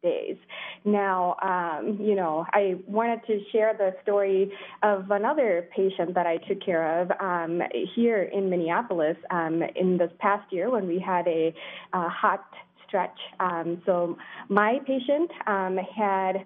days. 0.02 0.36
Now, 0.84 1.36
um, 1.42 1.98
you 2.00 2.14
know, 2.14 2.46
I 2.52 2.76
wanted 2.86 3.20
to 3.26 3.40
share 3.52 3.74
the 3.76 3.94
story 4.02 4.52
of 4.82 5.10
another 5.10 5.68
patient 5.74 6.14
that 6.14 6.26
I 6.26 6.38
took 6.38 6.64
care 6.64 7.02
of 7.02 7.10
um, 7.20 7.60
here 7.94 8.22
in 8.22 8.48
Minneapolis 8.48 9.16
um, 9.30 9.62
in 9.76 9.98
this 9.98 10.10
past 10.18 10.50
year 10.52 10.70
when 10.70 10.86
we 10.86 10.98
had 10.98 11.26
a, 11.26 11.54
a 11.92 12.08
hot 12.08 12.44
stretch. 12.86 13.18
Um, 13.38 13.82
so 13.86 14.16
my 14.48 14.78
patient 14.86 15.30
um, 15.46 15.76
had 15.76 16.44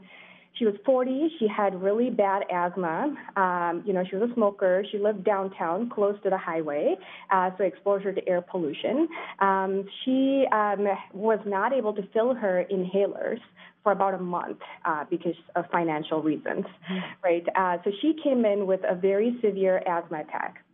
she 0.55 0.65
was 0.65 0.75
40. 0.85 1.31
She 1.39 1.49
had 1.49 1.81
really 1.83 2.11
bad 2.11 2.45
asthma. 2.53 3.15
Um, 3.37 3.83
you 3.85 3.93
know, 3.93 4.05
she 4.09 4.17
was 4.17 4.31
a 4.31 4.35
smoker. 4.35 4.85
She 4.91 4.99
lived 4.99 5.25
downtown, 5.25 5.91
close 5.91 6.17
to 6.23 6.31
the 6.31 6.39
highway, 6.39 6.97
uh, 7.31 7.51
so 7.59 7.65
exposure 7.65 8.13
to 8.13 8.29
air 8.29 8.41
pollution. 8.41 9.09
Um, 9.41 9.85
she 10.05 10.47
um, 10.53 10.87
was 11.13 11.41
not 11.45 11.73
able 11.73 11.93
to 11.95 12.03
fill 12.13 12.35
her 12.35 12.65
inhalers 12.71 13.41
for 13.83 13.93
about 13.93 14.15
a 14.15 14.19
month 14.19 14.59
uh, 14.85 15.05
because 15.11 15.35
of 15.57 15.65
financial 15.71 16.23
reasons, 16.23 16.65
mm-hmm. 16.91 16.99
right? 17.23 17.45
Uh, 17.55 17.83
so 17.85 17.91
she 18.01 18.15
came 18.23 18.45
in 18.45 18.67
with 18.67 18.81
a 18.89 18.95
very 18.95 19.37
severe 19.45 19.83
asthma 19.87 20.21
attack 20.21 20.65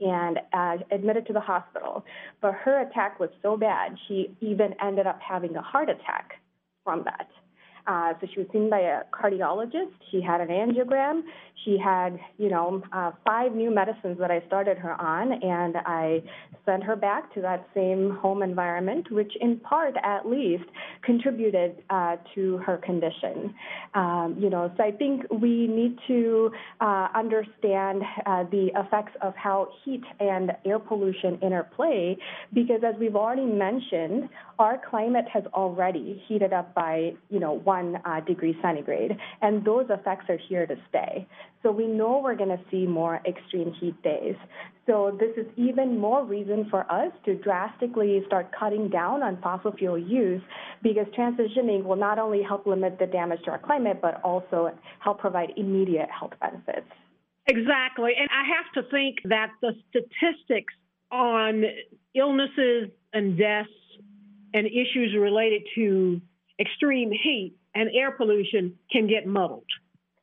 and 0.00 0.38
uh, 0.52 0.76
admitted 0.90 1.26
to 1.26 1.32
the 1.32 1.40
hospital. 1.40 2.04
But 2.40 2.52
her 2.54 2.82
attack 2.82 3.18
was 3.18 3.30
so 3.42 3.56
bad, 3.56 3.96
she 4.06 4.36
even 4.40 4.74
ended 4.80 5.06
up 5.06 5.18
having 5.20 5.56
a 5.56 5.62
heart 5.62 5.88
attack 5.88 6.34
from 6.84 7.02
that. 7.04 7.28
Uh, 7.86 8.14
so 8.20 8.26
she 8.32 8.40
was 8.40 8.48
seen 8.52 8.68
by 8.68 8.80
a 8.80 9.02
cardiologist. 9.12 9.92
She 10.10 10.20
had 10.20 10.40
an 10.40 10.48
angiogram. 10.48 11.22
She 11.64 11.78
had, 11.78 12.18
you 12.38 12.48
know, 12.48 12.82
uh, 12.92 13.10
five 13.24 13.54
new 13.54 13.74
medicines 13.74 14.18
that 14.20 14.30
I 14.30 14.40
started 14.46 14.78
her 14.78 14.92
on, 15.00 15.32
and 15.42 15.76
I 15.78 16.22
sent 16.64 16.84
her 16.84 16.96
back 16.96 17.32
to 17.34 17.40
that 17.40 17.66
same 17.74 18.16
home 18.16 18.42
environment, 18.42 19.10
which 19.10 19.32
in 19.40 19.58
part, 19.58 19.94
at 20.04 20.28
least, 20.28 20.64
contributed 21.02 21.82
uh, 21.90 22.16
to 22.34 22.58
her 22.58 22.76
condition. 22.76 23.54
Um, 23.94 24.36
you 24.38 24.48
know, 24.48 24.72
so 24.76 24.84
I 24.84 24.92
think 24.92 25.22
we 25.30 25.66
need 25.66 25.98
to 26.06 26.52
uh, 26.80 27.08
understand 27.14 28.02
uh, 28.26 28.44
the 28.50 28.70
effects 28.76 29.12
of 29.20 29.34
how 29.34 29.68
heat 29.84 30.04
and 30.20 30.52
air 30.64 30.78
pollution 30.78 31.38
interplay, 31.42 32.16
because 32.52 32.82
as 32.86 32.94
we've 33.00 33.16
already 33.16 33.46
mentioned, 33.46 34.28
our 34.58 34.80
climate 34.88 35.26
has 35.32 35.44
already 35.52 36.22
heated 36.26 36.52
up 36.52 36.74
by, 36.74 37.12
you 37.28 37.40
know, 37.40 37.52
one 37.52 37.75
uh, 37.82 38.20
degree 38.20 38.56
centigrade, 38.62 39.16
and 39.42 39.64
those 39.64 39.86
effects 39.90 40.26
are 40.28 40.38
here 40.48 40.66
to 40.66 40.76
stay. 40.88 41.26
So 41.62 41.70
we 41.72 41.86
know 41.86 42.20
we're 42.22 42.36
going 42.36 42.56
to 42.56 42.60
see 42.70 42.86
more 42.86 43.20
extreme 43.26 43.72
heat 43.80 44.00
days. 44.02 44.36
So 44.86 45.16
this 45.18 45.36
is 45.36 45.50
even 45.56 45.98
more 45.98 46.24
reason 46.24 46.68
for 46.70 46.90
us 46.90 47.12
to 47.24 47.34
drastically 47.34 48.22
start 48.26 48.52
cutting 48.56 48.88
down 48.88 49.22
on 49.22 49.40
fossil 49.42 49.72
fuel 49.72 49.98
use 49.98 50.42
because 50.82 51.06
transitioning 51.18 51.82
will 51.84 51.96
not 51.96 52.18
only 52.18 52.42
help 52.42 52.66
limit 52.66 52.98
the 52.98 53.06
damage 53.06 53.40
to 53.46 53.50
our 53.50 53.58
climate, 53.58 53.98
but 54.00 54.22
also 54.22 54.70
help 55.00 55.18
provide 55.18 55.50
immediate 55.56 56.08
health 56.10 56.34
benefits. 56.40 56.86
Exactly. 57.48 58.12
And 58.18 58.28
I 58.30 58.44
have 58.56 58.84
to 58.84 58.90
think 58.90 59.18
that 59.24 59.50
the 59.60 59.72
statistics 59.90 60.74
on 61.10 61.64
illnesses 62.14 62.90
and 63.12 63.38
deaths 63.38 63.70
and 64.54 64.66
issues 64.66 65.16
related 65.18 65.62
to 65.74 66.20
extreme 66.58 67.10
heat 67.10 67.54
and 67.76 67.90
air 67.94 68.10
pollution 68.10 68.74
can 68.90 69.06
get 69.06 69.26
muddled. 69.26 69.66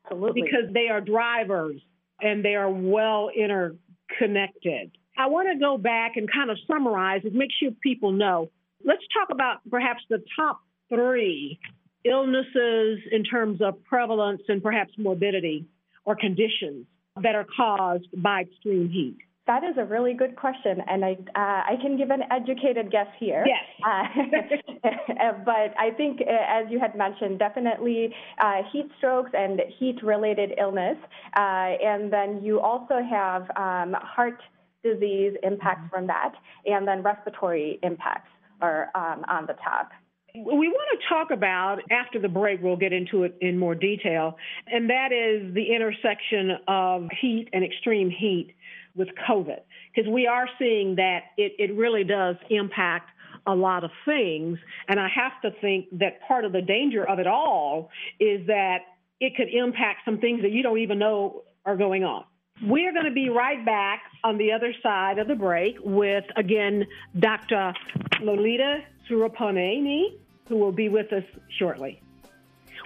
Absolutely. 0.05 0.41
Because 0.41 0.73
they 0.73 0.89
are 0.89 0.99
drivers 0.99 1.79
and 2.19 2.43
they 2.43 2.55
are 2.55 2.69
well 2.69 3.29
interconnected. 3.29 4.91
I 5.17 5.27
want 5.27 5.47
to 5.53 5.59
go 5.59 5.77
back 5.77 6.13
and 6.17 6.29
kind 6.29 6.49
of 6.49 6.57
summarize 6.67 7.21
and 7.23 7.35
make 7.35 7.51
sure 7.59 7.69
people 7.83 8.11
know. 8.11 8.49
Let's 8.83 9.03
talk 9.13 9.29
about 9.31 9.57
perhaps 9.69 10.01
the 10.09 10.23
top 10.35 10.59
three 10.89 11.59
illnesses 12.03 12.99
in 13.11 13.23
terms 13.23 13.61
of 13.61 13.81
prevalence 13.85 14.41
and 14.47 14.61
perhaps 14.61 14.91
morbidity 14.97 15.65
or 16.05 16.15
conditions 16.15 16.87
that 17.21 17.35
are 17.35 17.45
caused 17.55 18.07
by 18.17 18.41
extreme 18.41 18.89
heat. 18.89 19.17
That 19.45 19.63
is 19.65 19.75
a 19.77 19.83
really 19.83 20.13
good 20.13 20.37
question, 20.37 20.81
and 20.87 21.03
I 21.03 21.17
uh, 21.35 21.73
I 21.73 21.75
can 21.81 21.97
give 21.97 22.11
an 22.11 22.21
educated 22.31 22.89
guess 22.91 23.07
here. 23.19 23.45
Yes. 23.45 23.63
Uh, 24.83 25.31
but 25.45 25.73
I 25.77 25.91
think, 25.95 26.21
uh, 26.21 26.31
as 26.49 26.65
you 26.69 26.79
had 26.79 26.95
mentioned, 26.95 27.39
definitely 27.39 28.13
uh, 28.39 28.61
heat 28.71 28.89
strokes 28.97 29.31
and 29.33 29.61
heat-related 29.77 30.53
illness, 30.59 30.97
uh, 31.35 31.39
and 31.39 32.11
then 32.11 32.41
you 32.43 32.59
also 32.59 32.95
have 33.09 33.43
um, 33.55 33.95
heart 34.01 34.39
disease 34.83 35.33
impacts 35.43 35.89
from 35.89 36.07
that, 36.07 36.33
and 36.65 36.87
then 36.87 37.03
respiratory 37.03 37.79
impacts 37.83 38.29
are 38.61 38.89
um, 38.95 39.23
on 39.27 39.45
the 39.45 39.53
top. 39.53 39.89
We 40.35 40.67
want 40.67 40.99
to 40.99 41.07
talk 41.07 41.29
about, 41.29 41.79
after 41.91 42.19
the 42.19 42.27
break, 42.27 42.59
we'll 42.63 42.75
get 42.75 42.91
into 42.91 43.23
it 43.23 43.37
in 43.39 43.57
more 43.59 43.75
detail, 43.75 44.37
and 44.67 44.89
that 44.89 45.11
is 45.11 45.53
the 45.53 45.73
intersection 45.75 46.57
of 46.67 47.07
heat 47.21 47.49
and 47.53 47.63
extreme 47.63 48.09
heat 48.09 48.55
with 48.95 49.09
COVID, 49.27 49.59
because 49.93 50.09
we 50.11 50.27
are 50.27 50.47
seeing 50.59 50.95
that 50.95 51.23
it, 51.37 51.53
it 51.59 51.75
really 51.75 52.03
does 52.03 52.35
impact 52.49 53.09
a 53.47 53.55
lot 53.55 53.83
of 53.83 53.91
things. 54.05 54.57
And 54.87 54.99
I 54.99 55.07
have 55.09 55.41
to 55.41 55.59
think 55.59 55.87
that 55.99 56.21
part 56.27 56.45
of 56.45 56.51
the 56.51 56.61
danger 56.61 57.07
of 57.07 57.19
it 57.19 57.27
all 57.27 57.89
is 58.19 58.47
that 58.47 58.79
it 59.19 59.35
could 59.35 59.49
impact 59.49 60.01
some 60.05 60.19
things 60.19 60.41
that 60.41 60.51
you 60.51 60.63
don't 60.63 60.79
even 60.79 60.99
know 60.99 61.43
are 61.65 61.77
going 61.77 62.03
on. 62.03 62.25
We're 62.61 62.93
going 62.93 63.05
to 63.05 63.11
be 63.11 63.29
right 63.29 63.65
back 63.65 64.03
on 64.23 64.37
the 64.37 64.51
other 64.51 64.73
side 64.83 65.17
of 65.17 65.27
the 65.27 65.35
break 65.35 65.77
with, 65.83 66.23
again, 66.35 66.85
Dr. 67.19 67.73
Lalita 68.21 68.81
Surapaneni, 69.09 70.17
who 70.47 70.57
will 70.57 70.71
be 70.71 70.87
with 70.87 71.11
us 71.11 71.23
shortly. 71.57 72.01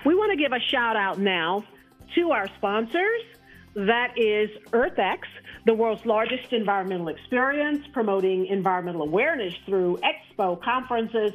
We 0.05 0.15
want 0.15 0.31
to 0.31 0.37
give 0.37 0.53
a 0.53 0.59
shout 0.59 0.95
out 0.95 1.19
now 1.19 1.65
to 2.15 2.31
our 2.31 2.47
sponsors. 2.57 3.21
That 3.75 4.13
is 4.17 4.49
EarthX, 4.71 5.19
the 5.67 5.73
world's 5.73 6.05
largest 6.05 6.53
environmental 6.53 7.09
experience, 7.09 7.85
promoting 7.91 8.45
environmental 8.45 9.01
awareness 9.01 9.53
through 9.65 9.99
expo 10.01 10.59
conferences, 10.63 11.33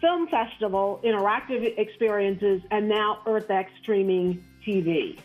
film 0.00 0.28
festival, 0.28 1.00
interactive 1.04 1.76
experiences, 1.78 2.62
and 2.70 2.88
now 2.88 3.18
EarthX 3.26 3.66
streaming 3.82 4.42
TV. 4.64 5.18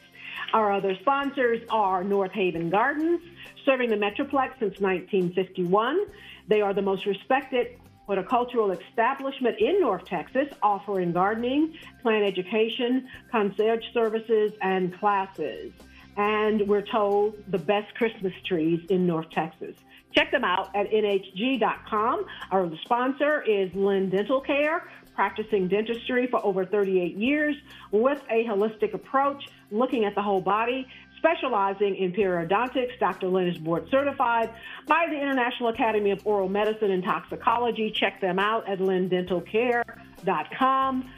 Our 0.53 0.71
other 0.71 0.95
sponsors 1.01 1.61
are 1.69 2.03
North 2.03 2.31
Haven 2.31 2.71
Gardens, 2.71 3.21
serving 3.63 3.91
the 3.91 3.95
Metroplex 3.95 4.57
since 4.59 4.79
1951. 4.79 6.05
They 6.47 6.61
are 6.61 6.73
the 6.73 6.81
most 6.81 7.05
respected 7.05 7.79
horticultural 8.07 8.71
establishment 8.71 9.59
in 9.59 9.81
North 9.81 10.05
Texas, 10.05 10.47
offering 10.63 11.11
gardening, 11.11 11.75
plant 12.01 12.23
education, 12.23 13.07
concierge 13.31 13.83
services, 13.93 14.53
and 14.61 14.97
classes. 14.97 15.73
And 16.17 16.67
we're 16.67 16.81
told 16.81 17.35
the 17.47 17.59
best 17.59 17.93
Christmas 17.95 18.33
trees 18.45 18.81
in 18.89 19.05
North 19.05 19.29
Texas. 19.29 19.75
Check 20.13 20.31
them 20.31 20.43
out 20.43 20.75
at 20.75 20.89
nhg.com. 20.89 22.25
Our 22.51 22.71
sponsor 22.83 23.43
is 23.43 23.71
Lynn 23.75 24.09
Dental 24.09 24.41
Care, 24.41 24.89
practicing 25.13 25.67
dentistry 25.67 26.27
for 26.27 26.43
over 26.43 26.65
38 26.65 27.15
years 27.15 27.55
with 27.91 28.19
a 28.31 28.43
holistic 28.45 28.95
approach, 28.95 29.47
looking 29.69 30.05
at 30.05 30.15
the 30.15 30.21
whole 30.21 30.41
body 30.41 30.87
specializing 31.17 31.95
in 31.95 32.13
periodontics. 32.13 32.97
Dr. 32.99 33.27
Lynn 33.27 33.47
is 33.47 33.57
board 33.57 33.89
certified 33.89 34.53
by 34.87 35.07
the 35.09 35.15
International 35.15 35.69
Academy 35.69 36.11
of 36.11 36.21
Oral 36.25 36.49
Medicine 36.49 36.91
and 36.91 37.03
Toxicology. 37.03 37.89
Check 37.91 38.21
them 38.21 38.37
out 38.39 38.69
at 38.69 38.79
lindentalcare.com. 38.79 41.11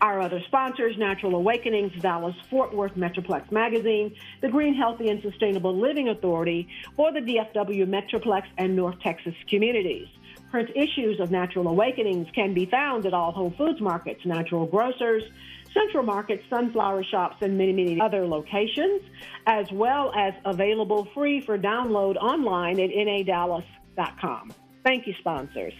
Our 0.00 0.20
other 0.20 0.40
sponsors, 0.46 0.96
Natural 0.98 1.34
Awakenings, 1.36 1.92
Dallas 2.02 2.34
Fort 2.50 2.74
Worth 2.74 2.94
Metroplex 2.96 3.50
Magazine, 3.50 4.14
the 4.42 4.48
Green, 4.48 4.74
Healthy, 4.74 5.08
and 5.08 5.22
Sustainable 5.22 5.74
Living 5.74 6.10
Authority 6.10 6.68
for 6.96 7.12
the 7.12 7.20
DFW 7.20 7.86
Metroplex 7.86 8.42
and 8.58 8.76
North 8.76 9.00
Texas 9.00 9.34
communities. 9.48 10.06
Print 10.50 10.70
issues 10.74 11.18
of 11.18 11.30
Natural 11.30 11.66
Awakenings 11.68 12.28
can 12.34 12.52
be 12.52 12.66
found 12.66 13.06
at 13.06 13.14
all 13.14 13.32
Whole 13.32 13.54
Foods 13.56 13.80
markets, 13.80 14.20
natural 14.26 14.66
grocers, 14.66 15.22
Central 15.72 16.02
Market, 16.02 16.42
Sunflower 16.48 17.04
Shops, 17.04 17.36
and 17.40 17.56
many, 17.56 17.72
many 17.72 18.00
other 18.00 18.26
locations, 18.26 19.02
as 19.46 19.70
well 19.72 20.12
as 20.14 20.34
available 20.44 21.08
free 21.14 21.40
for 21.40 21.58
download 21.58 22.16
online 22.16 22.80
at 22.80 22.90
nadallas.com. 22.90 24.52
Thank 24.84 25.06
you, 25.06 25.14
sponsors. 25.18 25.74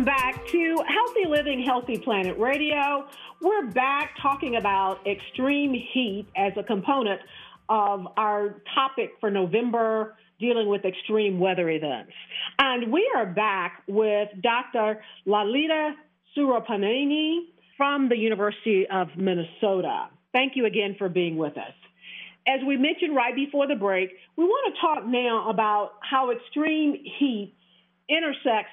Welcome 0.00 0.16
back 0.16 0.46
to 0.46 0.76
Healthy 0.88 1.28
Living, 1.28 1.62
Healthy 1.62 1.98
Planet 1.98 2.38
Radio. 2.38 3.06
We're 3.42 3.66
back 3.66 4.16
talking 4.22 4.56
about 4.56 5.06
extreme 5.06 5.74
heat 5.74 6.26
as 6.34 6.54
a 6.56 6.62
component 6.62 7.20
of 7.68 8.06
our 8.16 8.62
topic 8.74 9.10
for 9.20 9.30
November 9.30 10.16
dealing 10.38 10.68
with 10.68 10.86
extreme 10.86 11.38
weather 11.38 11.68
events. 11.68 12.12
And 12.58 12.90
we 12.90 13.12
are 13.14 13.26
back 13.26 13.82
with 13.88 14.30
Dr. 14.40 15.02
Lalita 15.26 15.92
Surapaneni 16.34 17.40
from 17.76 18.08
the 18.08 18.16
University 18.16 18.86
of 18.90 19.08
Minnesota. 19.18 20.08
Thank 20.32 20.56
you 20.56 20.64
again 20.64 20.96
for 20.96 21.10
being 21.10 21.36
with 21.36 21.58
us. 21.58 21.74
As 22.48 22.60
we 22.66 22.78
mentioned 22.78 23.14
right 23.14 23.34
before 23.34 23.66
the 23.66 23.76
break, 23.76 24.12
we 24.38 24.44
want 24.44 24.74
to 24.74 24.80
talk 24.80 25.06
now 25.06 25.50
about 25.50 25.96
how 26.00 26.30
extreme 26.30 26.94
heat 27.18 27.54
intersects 28.08 28.72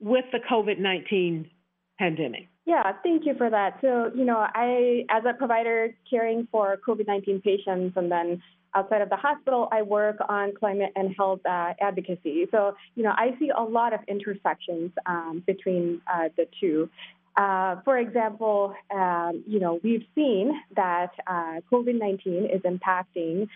with 0.00 0.24
the 0.32 0.38
COVID 0.38 0.78
19 0.78 1.50
pandemic. 1.98 2.48
Yeah, 2.66 2.92
thank 3.02 3.26
you 3.26 3.34
for 3.36 3.50
that. 3.50 3.78
So, 3.80 4.10
you 4.14 4.24
know, 4.24 4.38
I, 4.38 5.04
as 5.10 5.24
a 5.28 5.34
provider 5.34 5.94
caring 6.08 6.46
for 6.50 6.78
COVID 6.86 7.06
19 7.06 7.40
patients 7.42 7.96
and 7.96 8.10
then 8.10 8.42
outside 8.74 9.02
of 9.02 9.10
the 9.10 9.16
hospital, 9.16 9.68
I 9.72 9.82
work 9.82 10.16
on 10.28 10.54
climate 10.54 10.92
and 10.94 11.14
health 11.16 11.40
uh, 11.44 11.72
advocacy. 11.80 12.46
So, 12.50 12.76
you 12.94 13.02
know, 13.02 13.12
I 13.16 13.36
see 13.38 13.50
a 13.56 13.62
lot 13.62 13.92
of 13.92 14.00
intersections 14.08 14.92
um, 15.06 15.42
between 15.46 16.00
uh, 16.12 16.28
the 16.36 16.46
two. 16.60 16.88
Uh, 17.36 17.80
for 17.84 17.96
example, 17.96 18.74
um, 18.94 19.42
you 19.46 19.60
know, 19.60 19.80
we've 19.82 20.04
seen 20.14 20.52
that 20.76 21.10
uh, 21.26 21.60
COVID 21.72 21.98
19 21.98 22.46
is 22.46 22.60
impacting 22.62 23.48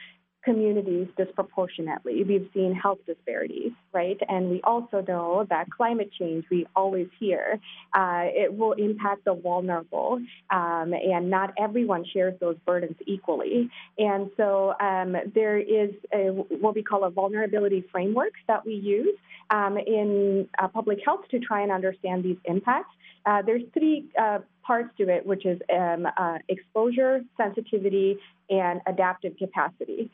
communities 0.45 1.09
disproportionately. 1.17 2.23
We've 2.23 2.49
seen 2.53 2.75
health 2.75 2.99
disparities, 3.07 3.73
right? 3.93 4.19
And 4.29 4.51
we 4.51 4.61
also 4.63 5.03
know 5.07 5.47
that 5.49 5.71
climate 5.71 6.11
change, 6.19 6.45
we 6.51 6.67
always 6.77 7.09
hear, 7.19 7.59
uh, 7.95 8.25
it 8.25 8.57
will 8.57 8.73
impact 8.73 9.25
the 9.25 9.35
vulnerable, 9.35 10.21
um, 10.51 10.93
and 10.93 11.31
not 11.31 11.55
everyone 11.59 12.05
shares 12.13 12.35
those 12.41 12.57
burdens 12.67 12.97
equally. 13.07 13.71
And 13.99 14.31
so 14.37 14.75
um, 14.81 15.17
there 15.35 15.59
is 15.59 15.91
a, 16.13 16.29
what 16.29 16.75
we 16.75 16.83
call 16.83 17.05
a 17.05 17.11
vulnerability 17.11 17.85
framework 17.91 18.33
that 18.47 18.65
we 18.67 18.75
use 18.75 19.17
um, 19.51 19.79
in 19.79 20.49
uh, 20.59 20.69
public 20.69 20.99
health 21.05 21.23
to 21.31 21.39
try 21.39 21.63
and 21.63 21.73
understand 21.73 22.23
these 22.23 22.39
impacts. 22.45 22.95
Uh, 23.27 23.41
there's 23.41 23.63
three 23.73 24.05
uh, 24.21 24.41
parts 24.63 24.91
to 24.99 25.09
it, 25.09 25.25
which 25.25 25.47
is 25.47 25.59
um, 25.75 26.07
uh, 26.17 26.39
exposure, 26.49 27.23
sensitivity, 27.39 28.19
and 28.51 28.81
adaptive 28.87 29.35
capacity 29.39 30.11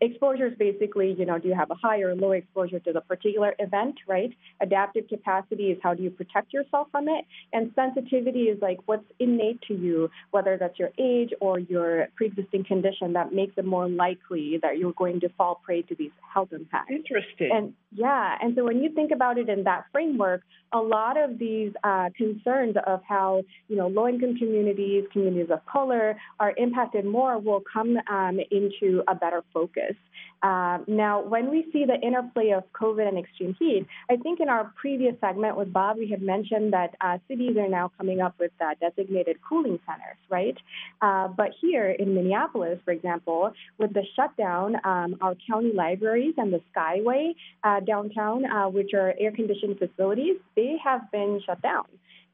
exposure 0.00 0.46
is 0.46 0.58
basically, 0.58 1.14
you 1.18 1.26
know, 1.26 1.38
do 1.38 1.48
you 1.48 1.54
have 1.54 1.70
a 1.70 1.74
high 1.74 2.00
or 2.00 2.14
low 2.14 2.32
exposure 2.32 2.80
to 2.80 2.92
the 2.92 3.00
particular 3.00 3.54
event, 3.58 3.96
right? 4.06 4.32
Adaptive 4.60 5.08
capacity 5.08 5.66
is 5.72 5.78
how 5.82 5.94
do 5.94 6.02
you 6.02 6.10
protect 6.10 6.52
yourself 6.52 6.88
from 6.90 7.08
it? 7.08 7.24
And 7.52 7.72
sensitivity 7.74 8.44
is 8.44 8.60
like 8.60 8.78
what's 8.86 9.04
innate 9.18 9.60
to 9.68 9.74
you, 9.74 10.10
whether 10.30 10.56
that's 10.58 10.78
your 10.78 10.90
age 10.98 11.30
or 11.40 11.58
your 11.58 12.08
pre-existing 12.16 12.64
condition 12.64 13.12
that 13.14 13.32
makes 13.32 13.54
it 13.56 13.64
more 13.64 13.88
likely 13.88 14.58
that 14.62 14.78
you're 14.78 14.92
going 14.92 15.20
to 15.20 15.28
fall 15.30 15.60
prey 15.64 15.82
to 15.82 15.94
these 15.94 16.10
health 16.32 16.52
impacts. 16.52 16.90
Interesting. 16.90 17.50
And 17.52 17.74
yeah, 17.92 18.36
and 18.40 18.54
so 18.56 18.64
when 18.64 18.82
you 18.82 18.90
think 18.92 19.12
about 19.12 19.38
it 19.38 19.48
in 19.48 19.64
that 19.64 19.84
framework, 19.92 20.42
a 20.72 20.78
lot 20.78 21.16
of 21.16 21.38
these 21.38 21.72
uh, 21.82 22.10
concerns 22.16 22.76
of 22.86 23.00
how, 23.08 23.42
you 23.68 23.76
know, 23.76 23.88
low-income 23.88 24.36
communities, 24.36 25.04
communities 25.12 25.50
of 25.50 25.64
color 25.64 26.16
are 26.38 26.52
impacted 26.58 27.06
more 27.06 27.38
will 27.38 27.62
come 27.72 27.96
um, 28.10 28.38
into 28.50 29.02
a 29.08 29.14
better 29.14 29.42
focus 29.54 29.77
focus. 29.78 29.96
Um, 30.42 30.84
now, 30.86 31.20
when 31.20 31.50
we 31.50 31.66
see 31.72 31.84
the 31.84 31.98
interplay 32.00 32.50
of 32.50 32.64
COVID 32.72 33.06
and 33.06 33.18
extreme 33.18 33.56
heat, 33.58 33.86
I 34.08 34.16
think 34.16 34.40
in 34.40 34.48
our 34.48 34.72
previous 34.80 35.14
segment 35.20 35.56
with 35.56 35.72
Bob, 35.72 35.98
we 35.98 36.08
had 36.08 36.22
mentioned 36.22 36.72
that 36.72 36.94
uh, 37.00 37.18
cities 37.26 37.56
are 37.56 37.68
now 37.68 37.90
coming 37.96 38.20
up 38.20 38.34
with 38.38 38.52
uh, 38.60 38.74
designated 38.80 39.38
cooling 39.46 39.80
centers, 39.86 40.18
right? 40.28 40.56
Uh, 41.02 41.28
but 41.28 41.50
here 41.60 41.90
in 41.90 42.14
Minneapolis, 42.14 42.78
for 42.84 42.92
example, 42.92 43.52
with 43.78 43.92
the 43.94 44.04
shutdown, 44.14 44.76
um, 44.84 45.16
our 45.20 45.36
county 45.48 45.72
libraries 45.74 46.34
and 46.36 46.52
the 46.52 46.60
Skyway 46.74 47.34
uh, 47.64 47.80
downtown, 47.80 48.44
uh, 48.46 48.68
which 48.68 48.94
are 48.94 49.14
air 49.18 49.32
conditioned 49.32 49.78
facilities, 49.78 50.36
they 50.54 50.76
have 50.82 51.10
been 51.10 51.40
shut 51.44 51.60
down. 51.62 51.84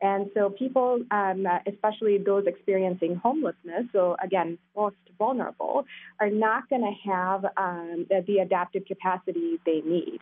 And 0.00 0.30
so 0.34 0.50
people, 0.50 1.00
um, 1.10 1.46
especially 1.66 2.18
those 2.18 2.44
experiencing 2.46 3.16
homelessness, 3.16 3.86
so 3.92 4.16
again, 4.22 4.58
most 4.76 4.96
vulnerable, 5.18 5.86
are 6.20 6.30
not 6.30 6.68
going 6.68 6.82
to 6.82 7.10
have 7.10 7.44
um, 7.94 8.06
the, 8.08 8.24
the, 8.26 8.38
adaptive 8.38 8.84
capacity 8.86 9.58
they 9.64 9.80
need. 9.80 10.20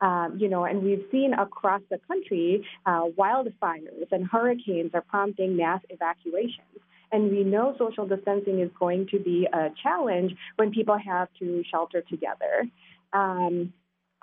Um, 0.00 0.36
you 0.38 0.48
know, 0.48 0.64
and 0.64 0.82
we've 0.82 1.04
seen 1.10 1.32
across 1.34 1.82
the 1.90 1.98
country 2.06 2.64
uh, 2.86 3.04
wildfires 3.18 4.10
and 4.10 4.26
hurricanes 4.26 4.90
are 4.94 5.02
prompting 5.02 5.56
mass 5.56 5.80
evacuations. 5.88 6.80
And 7.10 7.30
we 7.30 7.44
know 7.44 7.74
social 7.78 8.06
distancing 8.06 8.60
is 8.60 8.70
going 8.78 9.08
to 9.10 9.18
be 9.18 9.46
a 9.52 9.68
challenge 9.82 10.32
when 10.56 10.72
people 10.72 10.98
have 10.98 11.28
to 11.40 11.62
shelter 11.70 12.02
together. 12.02 12.66
Um, 13.12 13.72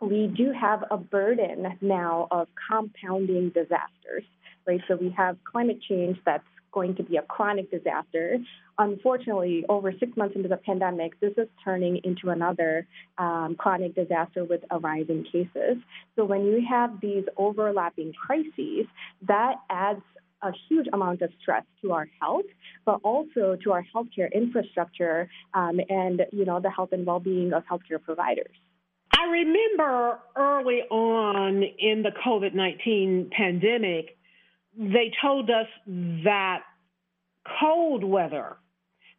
we 0.02 0.28
do 0.28 0.52
have 0.60 0.84
a 0.90 0.98
burden 0.98 1.78
now 1.82 2.28
of 2.32 2.48
compounding 2.70 3.50
disasters 3.50 4.24
right? 4.70 4.82
So 4.88 4.96
we 4.96 5.10
have 5.18 5.38
climate 5.44 5.80
change 5.82 6.18
that's 6.26 6.44
going 6.72 6.96
to 6.96 7.04
be 7.04 7.18
a 7.18 7.22
chronic 7.22 7.72
disaster. 7.72 8.38
Unfortunately, 8.78 9.66
over 9.68 9.92
six 10.00 10.16
months 10.16 10.36
into 10.36 10.48
the 10.48 10.58
pandemic, 10.58 11.20
this 11.20 11.34
is 11.38 11.48
turning 11.64 12.00
into 12.04 12.30
another 12.30 12.88
um, 13.18 13.56
chronic 13.58 13.96
disaster 13.96 14.44
with 14.44 14.62
a 14.72 14.80
rise 14.80 15.06
in 15.10 15.24
cases. 15.24 15.78
So 16.16 16.26
when 16.26 16.46
you 16.46 16.64
have 16.70 17.02
these 17.02 17.26
overlapping 17.38 18.14
crises, 18.14 18.86
that 19.28 19.56
adds 19.70 20.02
a 20.42 20.52
huge 20.68 20.88
amount 20.94 21.22
of 21.22 21.32
stress 21.42 21.64
to 21.82 21.92
our 21.92 22.08
health, 22.22 22.46
but 22.86 23.00
also 23.04 23.58
to 23.64 23.72
our 23.74 23.86
healthcare 23.94 24.32
infrastructure 24.34 25.30
um, 25.54 25.80
and 25.90 26.22
you 26.32 26.46
know 26.46 26.60
the 26.60 26.70
health 26.70 26.90
and 26.94 27.06
well-being 27.06 27.54
of 27.54 27.64
healthcare 27.66 28.02
providers. 28.02 28.56
I 29.18 29.26
remember 29.26 30.20
early 30.36 30.82
on 30.90 31.64
in 31.64 32.04
the 32.04 32.12
COVID 32.26 32.54
19 32.54 33.32
pandemic, 33.36 34.18
they 34.78 35.12
told 35.22 35.50
us 35.50 35.68
that 36.24 36.60
cold 37.60 38.04
weather 38.04 38.58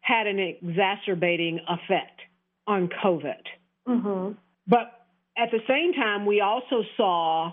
had 0.01 0.27
an 0.27 0.39
exacerbating 0.39 1.59
effect 1.67 2.21
on 2.67 2.89
COVID. 3.03 3.43
Mm-hmm. 3.87 4.33
But 4.67 5.07
at 5.37 5.51
the 5.51 5.59
same 5.67 5.93
time, 5.93 6.25
we 6.25 6.41
also 6.41 6.83
saw 6.97 7.51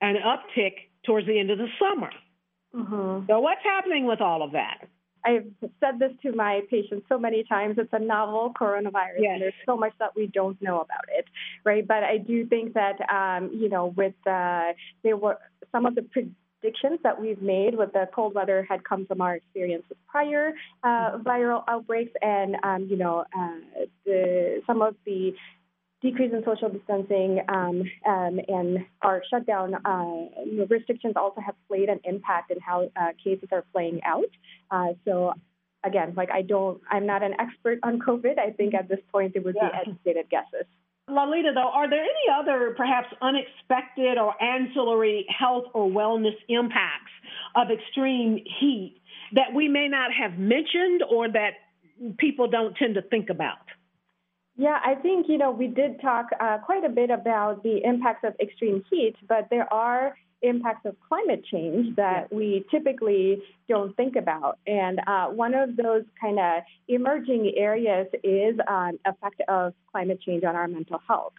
an 0.00 0.16
uptick 0.16 0.74
towards 1.04 1.26
the 1.26 1.38
end 1.38 1.50
of 1.50 1.58
the 1.58 1.68
summer. 1.78 2.10
Mm-hmm. 2.74 3.26
So, 3.28 3.40
what's 3.40 3.62
happening 3.62 4.06
with 4.06 4.20
all 4.20 4.42
of 4.42 4.52
that? 4.52 4.88
I've 5.26 5.46
said 5.80 5.98
this 5.98 6.12
to 6.22 6.32
my 6.32 6.60
patients 6.70 7.06
so 7.08 7.18
many 7.18 7.44
times. 7.44 7.76
It's 7.78 7.92
a 7.92 7.98
novel 7.98 8.52
coronavirus, 8.60 9.20
yes. 9.20 9.30
and 9.32 9.42
there's 9.42 9.54
so 9.64 9.76
much 9.76 9.92
that 9.98 10.14
we 10.14 10.26
don't 10.26 10.60
know 10.60 10.76
about 10.76 11.04
it, 11.16 11.24
right? 11.64 11.86
But 11.86 12.04
I 12.04 12.18
do 12.18 12.46
think 12.46 12.74
that, 12.74 13.00
um, 13.10 13.50
you 13.54 13.70
know, 13.70 13.86
with 13.96 14.14
uh, 14.26 14.72
there 15.02 15.16
were 15.16 15.38
some 15.72 15.86
of 15.86 15.94
the 15.94 16.02
predictions 16.64 16.98
that 17.02 17.20
we've 17.20 17.42
made 17.42 17.76
with 17.76 17.92
the 17.92 18.08
cold 18.14 18.34
weather 18.34 18.66
had 18.68 18.82
come 18.84 19.04
from 19.06 19.20
our 19.20 19.36
experience 19.36 19.84
with 19.88 19.98
prior 20.06 20.52
uh, 20.82 21.18
viral 21.18 21.62
outbreaks, 21.68 22.12
and 22.22 22.56
um, 22.62 22.86
you 22.88 22.96
know, 22.96 23.24
uh, 23.38 23.84
the, 24.06 24.62
some 24.66 24.80
of 24.80 24.94
the 25.04 25.34
decrease 26.00 26.32
in 26.32 26.42
social 26.44 26.70
distancing 26.70 27.40
um, 27.48 27.82
um, 28.06 28.40
and 28.48 28.78
our 29.02 29.22
shutdown 29.30 29.74
uh, 29.84 30.64
restrictions 30.68 31.14
also 31.16 31.40
have 31.40 31.54
played 31.68 31.88
an 31.88 32.00
impact 32.04 32.50
in 32.50 32.58
how 32.60 32.90
uh, 32.96 33.08
cases 33.22 33.48
are 33.52 33.64
playing 33.72 34.00
out. 34.04 34.24
Uh, 34.70 34.94
so 35.04 35.32
again, 35.84 36.14
like 36.16 36.30
I 36.30 36.42
don't, 36.42 36.80
I'm 36.90 37.06
not 37.06 37.22
an 37.22 37.34
expert 37.38 37.78
on 37.82 37.98
COVID. 38.00 38.38
I 38.38 38.50
think 38.50 38.74
at 38.74 38.88
this 38.88 39.00
point 39.12 39.32
it 39.34 39.44
would 39.44 39.56
Yeah. 39.56 39.68
be 39.70 39.90
educated 39.90 40.30
guesses. 40.30 40.66
Lalita, 41.08 41.52
though, 41.54 41.70
are 41.70 41.88
there 41.88 42.02
any 42.02 42.32
other 42.34 42.74
perhaps 42.76 43.08
unexpected 43.20 44.16
or 44.16 44.40
ancillary 44.42 45.26
health 45.28 45.64
or 45.74 45.88
wellness 45.88 46.36
impacts 46.48 47.12
of 47.54 47.68
extreme 47.70 48.38
heat 48.58 49.00
that 49.32 49.52
we 49.54 49.68
may 49.68 49.86
not 49.86 50.10
have 50.12 50.38
mentioned 50.38 51.02
or 51.10 51.28
that 51.30 51.54
people 52.18 52.48
don't 52.48 52.74
tend 52.76 52.94
to 52.94 53.02
think 53.02 53.28
about? 53.28 53.58
Yeah, 54.56 54.78
I 54.84 54.94
think, 54.94 55.26
you 55.28 55.36
know, 55.36 55.50
we 55.50 55.66
did 55.66 56.00
talk 56.00 56.26
uh, 56.40 56.58
quite 56.58 56.84
a 56.84 56.88
bit 56.88 57.10
about 57.10 57.62
the 57.62 57.80
impacts 57.84 58.24
of 58.24 58.34
extreme 58.40 58.84
heat, 58.88 59.16
but 59.28 59.48
there 59.50 59.70
are 59.72 60.16
impacts 60.44 60.84
of 60.84 60.96
climate 61.08 61.44
change 61.50 61.96
that 61.96 62.32
we 62.32 62.64
typically 62.70 63.42
don't 63.68 63.96
think 63.96 64.16
about. 64.16 64.58
And 64.66 65.00
uh, 65.06 65.26
one 65.26 65.54
of 65.54 65.76
those 65.76 66.04
kind 66.20 66.38
of 66.38 66.62
emerging 66.88 67.52
areas 67.56 68.06
is 68.22 68.56
um, 68.68 68.98
effect 69.04 69.40
of 69.48 69.74
climate 69.90 70.20
change 70.24 70.44
on 70.44 70.54
our 70.54 70.68
mental 70.68 71.00
health. 71.08 71.32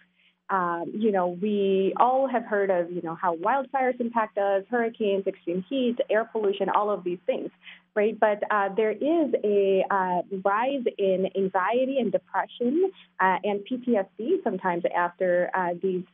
Um, 0.48 0.92
you 0.94 1.10
know, 1.10 1.36
we 1.42 1.92
all 1.96 2.28
have 2.28 2.44
heard 2.44 2.70
of, 2.70 2.92
you 2.92 3.02
know, 3.02 3.16
how 3.16 3.34
wildfires 3.36 4.00
impact 4.00 4.38
us, 4.38 4.62
hurricanes, 4.70 5.26
extreme 5.26 5.64
heat, 5.68 5.96
air 6.08 6.24
pollution, 6.24 6.68
all 6.68 6.88
of 6.88 7.02
these 7.02 7.18
things, 7.26 7.50
right? 7.96 8.18
But 8.18 8.42
uh, 8.48 8.68
there 8.76 8.92
is 8.92 9.34
a 9.42 9.84
uh, 9.90 10.22
rise 10.44 10.84
in 10.98 11.28
anxiety 11.36 11.98
and 11.98 12.12
depression 12.12 12.92
uh, 13.18 13.38
and 13.42 13.60
PTSD 13.68 14.44
sometimes 14.44 14.84
after 14.96 15.50
uh, 15.52 15.70
these 15.82 16.04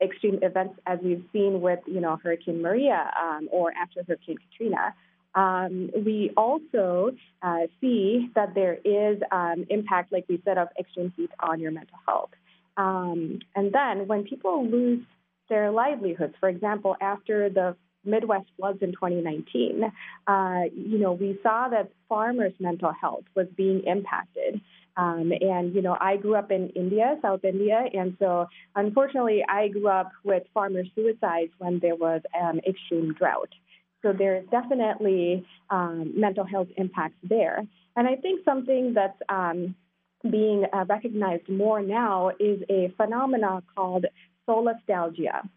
extreme 0.00 0.38
events, 0.42 0.78
as 0.86 0.98
we've 1.02 1.24
seen 1.32 1.60
with, 1.60 1.80
you 1.86 2.00
know, 2.00 2.18
Hurricane 2.22 2.62
Maria 2.62 3.10
um, 3.20 3.48
or 3.50 3.72
after 3.72 4.02
Hurricane 4.06 4.36
Katrina. 4.50 4.94
Um, 5.34 5.90
we 6.04 6.32
also 6.36 7.12
uh, 7.42 7.66
see 7.80 8.30
that 8.34 8.54
there 8.54 8.78
is 8.84 9.20
um, 9.30 9.66
impact, 9.68 10.12
like 10.12 10.24
we 10.28 10.40
said, 10.44 10.58
of 10.58 10.68
extreme 10.78 11.12
heat 11.16 11.30
on 11.40 11.60
your 11.60 11.70
mental 11.70 11.98
health. 12.06 12.30
Um, 12.76 13.40
and 13.54 13.72
then 13.72 14.06
when 14.06 14.24
people 14.24 14.66
lose 14.66 15.02
their 15.48 15.70
livelihoods, 15.70 16.34
for 16.40 16.48
example, 16.48 16.96
after 17.00 17.50
the 17.50 17.76
Midwest 18.04 18.46
floods 18.56 18.78
in 18.80 18.92
2019, 18.92 19.92
uh, 20.26 20.60
you 20.74 20.98
know, 20.98 21.12
we 21.12 21.38
saw 21.42 21.68
that 21.68 21.90
farmers' 22.08 22.52
mental 22.58 22.92
health 22.92 23.24
was 23.34 23.46
being 23.56 23.82
impacted. 23.84 24.60
Um, 24.98 25.32
and, 25.40 25.72
you 25.74 25.80
know, 25.80 25.96
I 26.00 26.16
grew 26.16 26.34
up 26.34 26.50
in 26.50 26.70
India, 26.70 27.16
South 27.22 27.44
India, 27.44 27.84
and 27.94 28.16
so 28.18 28.48
unfortunately, 28.74 29.44
I 29.48 29.68
grew 29.68 29.88
up 29.88 30.10
with 30.24 30.42
farmer 30.52 30.82
suicides 30.94 31.52
when 31.58 31.78
there 31.78 31.94
was 31.94 32.20
um, 32.38 32.60
extreme 32.66 33.14
drought. 33.14 33.52
So 34.02 34.12
there's 34.12 34.44
definitely 34.50 35.46
um, 35.70 36.12
mental 36.16 36.44
health 36.44 36.68
impacts 36.76 37.18
there. 37.22 37.64
And 37.96 38.08
I 38.08 38.16
think 38.16 38.44
something 38.44 38.92
that's 38.92 39.20
um, 39.28 39.76
being 40.28 40.64
uh, 40.72 40.84
recognized 40.88 41.48
more 41.48 41.80
now 41.80 42.30
is 42.40 42.60
a 42.68 42.92
phenomenon 42.96 43.62
called 43.74 44.06
solastalgia. 44.48 45.48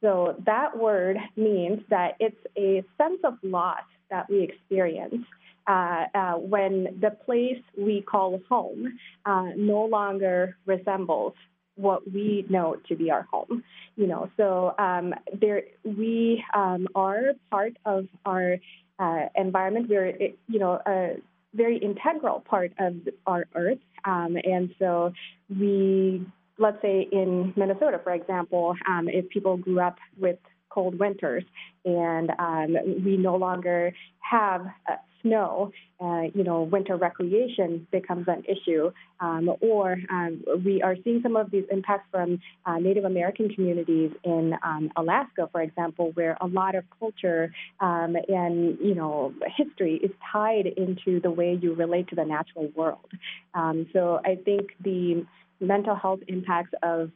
So 0.00 0.42
that 0.46 0.76
word 0.76 1.18
means 1.36 1.80
that 1.90 2.16
it's 2.18 2.36
a 2.56 2.84
sense 2.96 3.20
of 3.24 3.34
loss 3.42 3.82
that 4.10 4.28
we 4.30 4.42
experience 4.42 5.24
uh, 5.68 6.06
uh, 6.14 6.32
when 6.34 6.98
the 7.00 7.10
place 7.10 7.62
we 7.76 8.02
call 8.02 8.40
home 8.48 8.98
uh, 9.26 9.50
no 9.56 9.84
longer 9.84 10.56
resembles 10.66 11.34
what 11.76 12.10
we 12.10 12.44
know 12.48 12.76
to 12.88 12.96
be 12.96 13.10
our 13.10 13.22
home. 13.22 13.62
You 13.96 14.06
know, 14.06 14.30
so 14.36 14.74
um, 14.78 15.14
there 15.40 15.62
we 15.84 16.44
um, 16.54 16.88
are 16.94 17.34
part 17.50 17.74
of 17.84 18.06
our 18.24 18.56
uh, 18.98 19.26
environment. 19.36 19.88
We're 19.88 20.16
you 20.48 20.58
know 20.58 20.80
a 20.86 21.16
very 21.54 21.78
integral 21.78 22.40
part 22.40 22.72
of 22.78 22.94
our 23.26 23.46
earth, 23.54 23.78
um, 24.04 24.36
and 24.44 24.74
so 24.78 25.12
we 25.48 26.26
let's 26.58 26.80
say 26.82 27.08
in 27.12 27.52
Minnesota, 27.56 28.00
for 28.02 28.12
example, 28.12 28.74
um, 28.88 29.08
if 29.08 29.28
people 29.28 29.56
grew 29.56 29.80
up 29.80 29.96
with 30.18 30.38
cold 30.70 30.98
winters 30.98 31.44
and 31.84 32.30
um, 32.38 32.76
we 33.04 33.16
no 33.16 33.36
longer 33.36 33.92
have 34.20 34.66
uh, 34.88 34.96
snow, 35.22 35.72
uh, 36.00 36.22
you 36.34 36.44
know, 36.44 36.62
winter 36.62 36.96
recreation 36.96 37.86
becomes 37.90 38.26
an 38.28 38.44
issue. 38.44 38.90
Um, 39.20 39.50
or 39.60 39.96
um, 40.10 40.44
we 40.64 40.82
are 40.82 40.96
seeing 41.02 41.20
some 41.22 41.36
of 41.36 41.50
these 41.50 41.64
impacts 41.70 42.08
from 42.10 42.40
uh, 42.66 42.78
Native 42.78 43.04
American 43.04 43.48
communities 43.48 44.12
in 44.24 44.54
um, 44.62 44.90
Alaska, 44.96 45.48
for 45.50 45.60
example, 45.60 46.12
where 46.14 46.36
a 46.40 46.46
lot 46.46 46.74
of 46.74 46.84
culture 46.98 47.52
um, 47.80 48.16
and, 48.28 48.78
you 48.80 48.94
know, 48.94 49.32
history 49.56 50.00
is 50.02 50.10
tied 50.32 50.66
into 50.66 51.20
the 51.20 51.30
way 51.30 51.58
you 51.60 51.74
relate 51.74 52.08
to 52.08 52.16
the 52.16 52.24
natural 52.24 52.68
world. 52.76 53.10
Um, 53.54 53.86
so 53.92 54.20
I 54.24 54.36
think 54.36 54.70
the 54.82 55.26
mental 55.60 55.96
health 55.96 56.20
impacts 56.28 56.74
of 56.82 57.10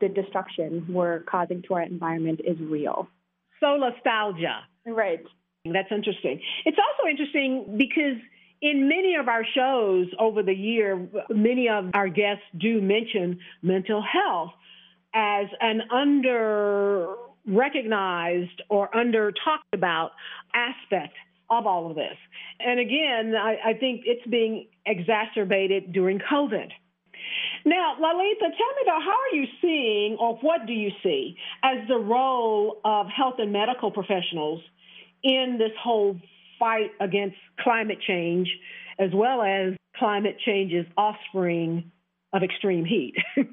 the 0.00 0.08
destruction 0.08 0.86
we're 0.88 1.20
causing 1.20 1.62
to 1.62 1.74
our 1.74 1.82
environment 1.82 2.40
is 2.44 2.58
real. 2.60 3.08
Solastalgia. 3.62 4.60
Right. 4.86 5.24
That's 5.64 5.90
interesting. 5.90 6.40
It's 6.66 6.76
also 6.78 7.08
interesting 7.08 7.76
because 7.78 8.20
in 8.60 8.88
many 8.88 9.14
of 9.14 9.28
our 9.28 9.44
shows 9.54 10.08
over 10.18 10.42
the 10.42 10.52
year, 10.52 11.08
many 11.30 11.68
of 11.68 11.90
our 11.94 12.08
guests 12.08 12.44
do 12.58 12.82
mention 12.82 13.38
mental 13.62 14.02
health 14.02 14.52
as 15.14 15.46
an 15.60 15.82
under 15.90 17.14
recognized 17.46 18.62
or 18.68 18.94
under 18.94 19.32
talked 19.32 19.72
about 19.72 20.12
aspect 20.54 21.14
of 21.50 21.66
all 21.66 21.90
of 21.90 21.96
this. 21.96 22.16
And 22.60 22.80
again, 22.80 23.34
I, 23.34 23.70
I 23.70 23.74
think 23.74 24.02
it's 24.04 24.26
being 24.26 24.68
exacerbated 24.84 25.92
during 25.92 26.18
COVID. 26.18 26.70
Now, 27.64 27.96
Lalita, 27.98 28.40
tell 28.40 28.50
me 28.50 28.82
though, 28.84 29.00
how 29.00 29.16
are 29.16 29.34
you 29.34 29.46
seeing, 29.62 30.16
or 30.18 30.36
what 30.36 30.66
do 30.66 30.74
you 30.74 30.90
see 31.02 31.36
as 31.62 31.86
the 31.88 31.96
role 31.96 32.80
of 32.84 33.06
health 33.08 33.36
and 33.38 33.52
medical 33.52 33.90
professionals 33.90 34.60
in 35.24 35.56
this 35.58 35.72
whole 35.82 36.20
fight 36.58 36.92
against 37.00 37.36
climate 37.58 37.98
change, 38.06 38.48
as 38.98 39.10
well 39.12 39.42
as 39.42 39.74
climate 39.96 40.36
change's 40.44 40.86
offspring 40.96 41.90
of 42.32 42.42
extreme 42.42 42.84
heat? 42.84 43.14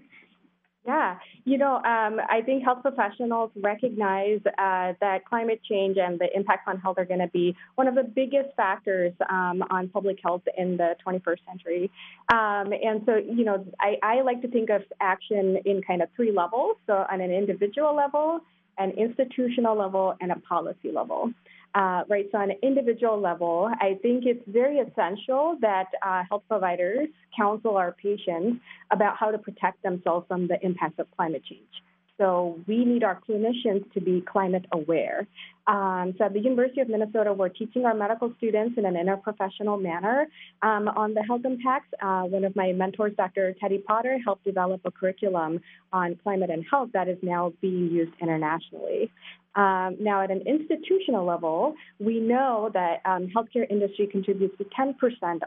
Yeah, 0.86 1.18
you 1.46 1.60
know, 1.60 1.76
um, 1.76 2.20
I 2.28 2.42
think 2.44 2.64
health 2.64 2.82
professionals 2.82 3.52
recognize 3.56 4.40
uh, 4.48 4.94
that 5.00 5.26
climate 5.30 5.62
change 5.70 5.98
and 5.98 6.18
the 6.18 6.26
impacts 6.36 6.64
on 6.66 6.80
health 6.80 6.98
are 6.98 7.06
going 7.06 7.20
to 7.20 7.28
be 7.28 7.56
one 7.76 7.88
of 7.88 7.94
the 7.94 8.04
biggest 8.04 8.56
factors 8.58 9.14
um, 9.30 9.64
on 9.70 9.90
public 9.90 10.18
health 10.24 10.42
in 10.58 10.78
the 10.78 10.96
21st 11.06 11.38
century. 11.48 11.92
Um, 12.34 12.74
and 12.74 13.04
so, 13.06 13.18
you 13.18 13.44
know, 13.44 13.64
I, 13.80 13.98
I 14.02 14.22
like 14.22 14.42
to 14.42 14.48
think 14.48 14.72
of 14.72 14.82
action 15.00 15.60
in 15.66 15.84
kind 15.84 16.02
of 16.02 16.10
three 16.16 16.32
levels. 16.32 16.78
So, 16.88 17.06
on 17.12 17.22
an 17.22 17.32
individual 17.32 17.96
level, 17.96 18.40
an 18.80 18.90
institutional 18.92 19.78
level, 19.78 20.16
and 20.20 20.32
a 20.32 20.40
policy 20.40 20.92
level. 20.92 21.32
Uh, 21.74 22.04
right, 22.10 22.28
so 22.32 22.38
on 22.38 22.52
an 22.52 22.58
individual 22.62 23.20
level, 23.20 23.70
I 23.80 23.98
think 24.02 24.26
it's 24.26 24.44
very 24.48 24.80
essential 24.80 25.58
that 25.62 25.86
uh, 26.06 26.24
health 26.28 26.44
providers 26.50 27.08
counsel 27.36 27.78
our 27.78 27.94
patients 27.94 28.60
about 28.92 29.16
how 29.18 29.32
to 29.32 29.38
protect 29.38 29.82
themselves 29.82 30.28
from 30.28 30.48
the 30.48 30.58
impacts 30.66 31.00
of 31.00 31.08
climate 31.16 31.44
change. 31.48 31.70
So 32.18 32.60
we 32.68 32.86
need 32.86 33.04
our 33.04 33.20
clinicians 33.28 33.92
to 33.94 34.00
be 34.00 34.22
climate 34.22 34.66
aware. 34.72 35.28
Um, 35.66 36.14
so 36.18 36.26
at 36.26 36.34
the 36.34 36.40
University 36.40 36.80
of 36.82 36.88
Minnesota, 36.88 37.34
we're 37.34 37.50
teaching 37.50 37.86
our 37.86 37.96
medical 37.96 38.32
students 38.38 38.78
in 38.78 38.86
an 38.86 38.94
interprofessional 38.94 39.82
manner 39.82 40.28
um, 40.62 40.88
on 40.88 41.16
the 41.16 41.24
health 41.24 41.42
impacts. 41.46 41.88
Uh, 42.00 42.24
one 42.24 42.44
of 42.44 42.56
my 42.56 42.74
mentors, 42.74 43.14
Dr. 43.18 43.56
Teddie 43.60 43.80
Potter, 43.80 44.20
helped 44.24 44.44
develop 44.44 44.82
a 44.86 44.92
curriculum 44.92 45.62
on 45.92 46.16
climate 46.22 46.52
and 46.52 46.64
health 46.70 46.90
that 46.94 47.08
is 47.08 47.18
now 47.24 47.54
being 47.60 47.90
used 47.90 48.14
internationally. 48.22 49.10
Um, 49.56 49.98
now, 50.00 50.24
at 50.24 50.32
an 50.32 50.44
institutional 50.48 51.26
level, 51.26 51.76
we 52.00 52.20
know 52.20 52.70
that 52.74 53.02
um, 53.06 53.28
healthcare 53.36 53.70
industry 53.70 54.08
contributes 54.08 54.58
to 54.58 54.66
10% 54.66 54.96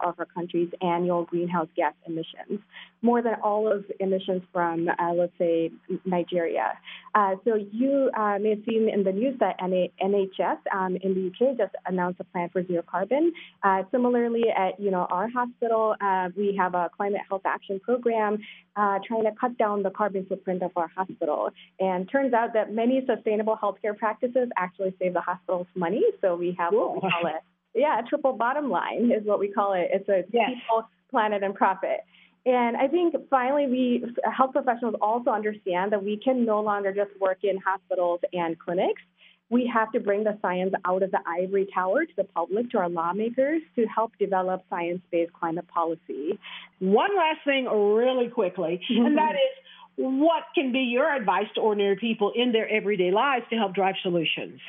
of 0.05 0.19
our 0.19 0.27
country's 0.27 0.69
annual 0.83 1.25
greenhouse 1.25 1.69
gas 1.75 1.95
emissions, 2.07 2.61
more 3.01 3.23
than 3.23 3.35
all 3.43 3.71
of 3.71 3.85
emissions 4.01 4.43
from, 4.53 4.89
uh, 4.89 5.13
let's 5.15 5.33
say, 5.39 5.71
Nigeria. 6.05 6.73
Uh, 7.15 7.37
so 7.45 7.55
you 7.55 8.11
uh, 8.17 8.39
may 8.41 8.51
have 8.51 8.65
seen 8.69 8.91
in 8.93 9.05
the 9.05 9.13
news 9.13 9.39
that 9.41 9.59
NHS 9.61 10.59
um, 10.75 10.97
in 10.97 11.15
the 11.15 11.29
UK 11.29 11.57
just 11.57 11.75
announced 11.87 12.21
a 12.21 12.25
plan 12.25 12.51
for 12.51 12.67
zero 12.67 12.83
carbon. 12.83 13.33
Uh, 13.63 13.85
similarly, 13.91 14.45
at 14.55 14.79
you 14.81 14.91
know 14.91 15.07
our 15.11 15.29
hospital, 15.29 15.95
uh, 16.01 16.29
we 16.37 16.57
have 16.59 16.75
a 16.75 16.91
climate 16.97 17.21
health 17.29 17.43
action 17.47 17.81
program 17.81 18.39
uh, 18.77 18.99
trying 19.07 19.25
to 19.25 19.31
cut 19.41 19.57
down 19.57 19.83
the 19.83 19.91
carbon 19.91 20.27
footprint 20.27 20.63
of 20.63 20.73
our 20.77 20.89
hospital. 20.89 21.51
And 21.79 22.11
turns 22.11 22.35
out 22.35 22.55
that 22.55 22.73
many 22.73 23.05
sustainable 23.07 23.57
healthcare 23.63 23.94
practices 23.95 24.49
actually 24.57 24.95
save 24.99 25.15
the 25.15 25.21
hospitals 25.21 25.67
money. 25.75 26.03
So 26.21 26.37
we 26.37 26.57
have 26.59 26.73
what 26.73 26.95
we 26.95 27.01
call 27.01 27.27
it, 27.27 27.43
yeah, 27.75 27.99
a 27.99 28.03
triple 28.03 28.33
bottom 28.33 28.71
line 28.71 29.11
is 29.11 29.27
what 29.27 29.39
we 29.39 29.49
call 29.49 29.73
it. 29.75 29.89
It's 29.93 30.09
a 30.09 30.23
people, 30.31 30.89
planet, 31.11 31.43
and 31.43 31.55
profit. 31.55 32.01
And 32.47 32.77
I 32.77 32.89
think 32.89 33.15
finally, 33.31 33.67
we 33.67 34.05
health 34.37 34.53
professionals 34.53 34.95
also 35.01 35.31
understand 35.31 35.93
that 35.93 36.05
we 36.05 36.19
can 36.23 36.45
no 36.45 36.61
longer 36.61 36.93
just 36.93 37.19
work 37.21 37.39
in 37.43 37.59
hospitals 37.59 38.21
and 38.33 38.59
clinics. 38.59 39.03
We 39.51 39.71
have 39.73 39.93
to 39.93 40.01
bring 40.01 40.25
the 40.25 40.39
science 40.43 40.75
out 40.85 41.03
of 41.03 41.11
the 41.11 41.21
ivory 41.27 41.69
tower 41.73 42.05
to 42.05 42.13
the 42.17 42.25
public, 42.25 42.71
to 42.71 42.79
our 42.79 42.89
lawmakers, 42.89 43.63
to 43.77 43.87
help 43.87 44.13
develop 44.19 44.63
science 44.69 45.01
based 45.11 45.33
climate 45.33 45.69
policy. 45.69 46.39
One 46.81 47.17
last 47.17 47.41
thing, 47.45 47.67
really 47.67 48.29
quickly, 48.29 48.81
and 48.91 49.17
that 49.17 49.33
is 49.35 49.65
what 49.97 50.45
can 50.55 50.73
be 50.73 50.81
your 50.81 51.13
advice 51.15 51.47
to 51.55 51.61
ordinary 51.61 51.97
people 51.97 52.33
in 52.35 52.53
their 52.53 52.69
everyday 52.69 53.11
lives 53.11 53.45
to 53.51 53.57
help 53.57 53.75
drive 53.75 53.95
solutions? 54.03 54.61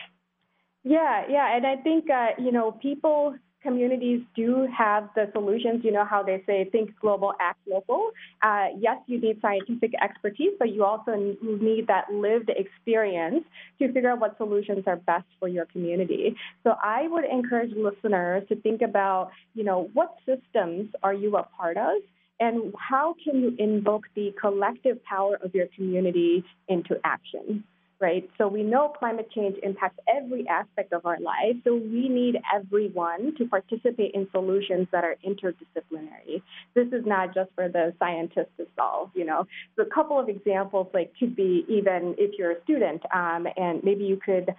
Yeah, 0.84 1.24
yeah, 1.28 1.56
and 1.56 1.66
I 1.66 1.78
think 1.78 2.10
uh, 2.10 2.30
you 2.38 2.52
know 2.52 2.72
people 2.72 3.36
communities 3.66 4.22
do 4.36 4.68
have 4.78 5.10
the 5.16 5.28
solutions. 5.34 5.84
You 5.84 5.92
know 5.92 6.06
how 6.06 6.22
they 6.22 6.44
say 6.46 6.70
think 6.72 6.92
global, 7.02 7.34
act 7.42 7.60
local. 7.68 8.12
Uh, 8.44 8.68
yes, 8.78 8.98
you 9.08 9.20
need 9.20 9.42
scientific 9.42 9.94
expertise, 10.02 10.54
but 10.60 10.70
you 10.70 10.86
also 10.86 11.16
need 11.42 11.88
that 11.88 12.14
lived 12.14 12.52
experience 12.56 13.44
to 13.80 13.92
figure 13.92 14.12
out 14.12 14.20
what 14.20 14.38
solutions 14.38 14.84
are 14.86 14.98
best 14.98 15.26
for 15.40 15.48
your 15.48 15.66
community. 15.66 16.36
So 16.64 16.76
I 16.82 17.08
would 17.08 17.26
encourage 17.26 17.72
listeners 17.76 18.44
to 18.50 18.56
think 18.56 18.84
about, 18.84 19.32
you 19.56 19.64
know, 19.64 19.90
what 19.94 20.16
systems 20.28 20.92
are 21.02 21.14
you 21.14 21.36
a 21.36 21.44
part 21.44 21.78
of? 21.78 21.96
And 22.40 22.74
how 22.78 23.16
can 23.24 23.42
you 23.42 23.56
invoke 23.58 24.04
the 24.16 24.34
collective 24.40 25.04
power 25.06 25.38
of 25.42 25.56
your 25.56 25.68
community 25.76 26.44
into 26.68 27.00
action? 27.04 27.64
right? 28.00 28.30
So 28.38 28.48
we 28.48 28.64
know 28.64 28.90
climate 28.90 29.30
change 29.34 29.56
impacts 29.64 30.00
every 30.08 30.48
aspect 30.48 30.92
of 30.94 31.06
our 31.06 31.20
lives. 31.20 31.60
So 31.64 31.76
we 31.76 32.10
need 32.10 32.36
everyone 32.54 33.36
to 33.38 33.46
participate 33.46 34.12
in 34.14 34.28
solutions 34.32 34.88
that 34.92 35.04
are 35.04 35.16
interdisciplinary. 35.26 36.42
This 36.74 36.88
is 36.88 37.06
not 37.06 37.34
just 37.34 37.52
for 37.56 37.70
the 37.70 37.94
scientists 38.00 38.52
to 38.58 38.68
solve, 38.76 39.12
you 39.14 39.26
know. 39.26 39.48
So 39.76 39.84
a 39.84 39.86
couple 39.86 40.20
of 40.20 40.30
examples 40.30 40.88
like 40.94 41.14
could 41.18 41.36
be 41.36 41.66
even 41.70 42.16
if 42.18 42.38
you're 42.38 42.52
a 42.52 42.64
student 42.64 43.02
um, 43.14 43.48
and 43.56 43.84
maybe 43.84 44.04
you 44.04 44.20
could 44.24 44.54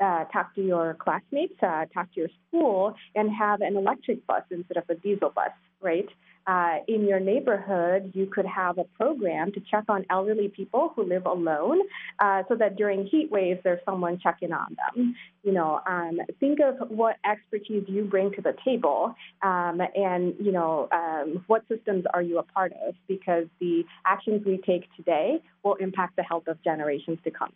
uh, 0.00 0.24
talk 0.24 0.54
to 0.54 0.62
your 0.62 0.94
classmates, 0.94 1.54
uh, 1.62 1.84
talk 1.92 2.12
to 2.14 2.20
your 2.20 2.30
school, 2.48 2.94
and 3.14 3.30
have 3.30 3.60
an 3.60 3.76
electric 3.76 4.26
bus 4.26 4.42
instead 4.50 4.78
of 4.78 4.84
a 4.88 4.94
diesel 4.94 5.30
bus, 5.30 5.50
right? 5.80 6.08
Uh, 6.46 6.76
in 6.88 7.06
your 7.06 7.20
neighborhood, 7.20 8.12
you 8.14 8.26
could 8.26 8.46
have 8.46 8.78
a 8.78 8.84
program 8.84 9.52
to 9.52 9.60
check 9.70 9.84
on 9.88 10.04
elderly 10.10 10.48
people 10.48 10.92
who 10.96 11.04
live 11.04 11.26
alone 11.26 11.80
uh, 12.18 12.42
so 12.48 12.54
that 12.56 12.76
during 12.76 13.06
heat 13.06 13.30
waves, 13.30 13.60
there's 13.62 13.80
someone 13.84 14.18
checking 14.22 14.52
on 14.52 14.76
them. 14.94 15.14
You 15.42 15.52
know, 15.52 15.80
um, 15.86 16.20
think 16.38 16.58
of 16.60 16.90
what 16.90 17.16
expertise 17.24 17.84
you 17.88 18.04
bring 18.04 18.32
to 18.32 18.42
the 18.42 18.54
table 18.64 19.14
um, 19.42 19.80
and, 19.94 20.34
you 20.40 20.52
know, 20.52 20.88
um, 20.92 21.44
what 21.46 21.62
systems 21.68 22.04
are 22.12 22.22
you 22.22 22.38
a 22.38 22.42
part 22.42 22.72
of 22.86 22.94
because 23.06 23.46
the 23.60 23.84
actions 24.04 24.44
we 24.44 24.58
take 24.58 24.84
today 24.96 25.42
will 25.62 25.74
impact 25.74 26.16
the 26.16 26.22
health 26.22 26.48
of 26.48 26.62
generations 26.62 27.18
to 27.24 27.30
come. 27.30 27.52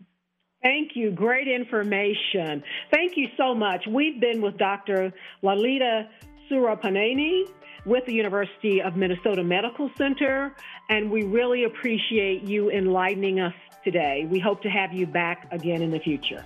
Thank 0.62 0.93
you. 0.95 1.11
Great 1.11 1.47
information. 1.47 2.62
Thank 2.91 3.16
you 3.16 3.28
so 3.37 3.55
much. 3.55 3.87
We've 3.87 4.18
been 4.18 4.41
with 4.41 4.57
Dr. 4.57 5.12
Lalita 5.43 6.09
Surapaneni 6.51 7.45
with 7.85 8.05
the 8.07 8.12
University 8.12 8.80
of 8.80 8.97
Minnesota 8.97 9.45
Medical 9.45 9.91
Center, 9.97 10.55
and 10.89 11.11
we 11.11 11.22
really 11.24 11.64
appreciate 11.64 12.43
you 12.43 12.70
enlightening 12.70 13.41
us 13.41 13.55
today. 13.85 14.26
We 14.30 14.39
hope 14.39 14.62
to 14.62 14.70
have 14.70 14.93
you 14.93 15.07
back 15.07 15.47
again 15.53 15.82
in 15.82 15.91
the 15.91 16.01
future. 16.01 16.45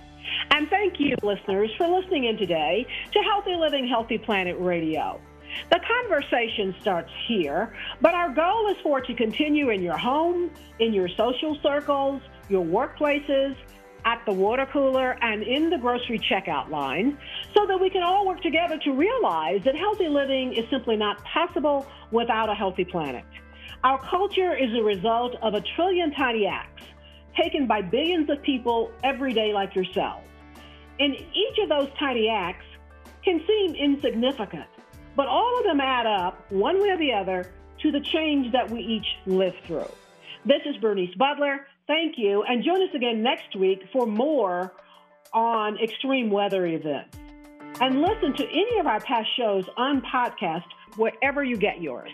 And 0.51 0.69
thank 0.69 0.99
you, 0.99 1.15
listeners, 1.23 1.71
for 1.77 1.87
listening 1.87 2.25
in 2.25 2.37
today 2.37 2.85
to 3.13 3.19
Healthy 3.19 3.55
Living, 3.55 3.87
Healthy 3.87 4.19
Planet 4.19 4.57
Radio. 4.59 5.19
The 5.71 5.79
conversation 5.79 6.75
starts 6.81 7.11
here, 7.27 7.73
but 8.01 8.13
our 8.13 8.33
goal 8.33 8.69
is 8.69 8.77
for 8.83 8.99
it 8.99 9.05
to 9.07 9.15
continue 9.15 9.69
in 9.69 9.81
your 9.81 9.97
home, 9.97 10.51
in 10.79 10.93
your 10.93 11.09
social 11.09 11.57
circles, 11.63 12.21
your 12.49 12.63
workplaces, 12.63 13.55
at 14.05 14.21
the 14.25 14.31
water 14.31 14.65
cooler 14.71 15.17
and 15.21 15.43
in 15.43 15.69
the 15.69 15.77
grocery 15.77 16.19
checkout 16.19 16.69
line 16.69 17.17
so 17.53 17.65
that 17.65 17.79
we 17.79 17.89
can 17.89 18.03
all 18.03 18.25
work 18.27 18.41
together 18.41 18.77
to 18.77 18.91
realize 18.91 19.61
that 19.63 19.75
healthy 19.75 20.07
living 20.07 20.53
is 20.53 20.69
simply 20.69 20.95
not 20.95 21.23
possible 21.23 21.85
without 22.11 22.49
a 22.49 22.53
healthy 22.53 22.85
planet. 22.85 23.25
Our 23.83 23.99
culture 23.99 24.55
is 24.55 24.73
a 24.73 24.83
result 24.83 25.35
of 25.41 25.53
a 25.53 25.61
trillion 25.75 26.11
tiny 26.11 26.45
acts 26.47 26.83
taken 27.37 27.67
by 27.67 27.81
billions 27.81 28.29
of 28.29 28.41
people 28.41 28.91
every 29.03 29.33
day, 29.33 29.53
like 29.53 29.75
yourselves. 29.75 30.25
And 30.99 31.15
each 31.15 31.57
of 31.63 31.69
those 31.69 31.89
tiny 31.97 32.27
acts 32.29 32.65
can 33.23 33.41
seem 33.47 33.75
insignificant, 33.75 34.67
but 35.15 35.27
all 35.27 35.57
of 35.59 35.63
them 35.63 35.79
add 35.79 36.05
up, 36.05 36.51
one 36.51 36.81
way 36.81 36.89
or 36.89 36.97
the 36.97 37.13
other, 37.13 37.51
to 37.81 37.91
the 37.91 38.01
change 38.01 38.51
that 38.51 38.69
we 38.69 38.81
each 38.81 39.05
live 39.25 39.55
through. 39.65 39.89
This 40.45 40.61
is 40.65 40.75
Bernice 40.77 41.13
Butler. 41.15 41.67
Thank 41.89 42.19
you. 42.19 42.43
And 42.43 42.63
join 42.63 42.83
us 42.83 42.93
again 42.93 43.23
next 43.23 43.55
week 43.55 43.81
for 43.91 44.05
more 44.05 44.71
on 45.33 45.79
extreme 45.79 46.29
weather 46.29 46.67
events. 46.67 47.17
And 47.81 47.99
listen 47.99 48.35
to 48.35 48.43
any 48.47 48.79
of 48.79 48.85
our 48.85 48.99
past 48.99 49.27
shows 49.35 49.65
on 49.75 50.03
podcast 50.03 50.65
wherever 50.97 51.43
you 51.43 51.57
get 51.57 51.81
yours. 51.81 52.11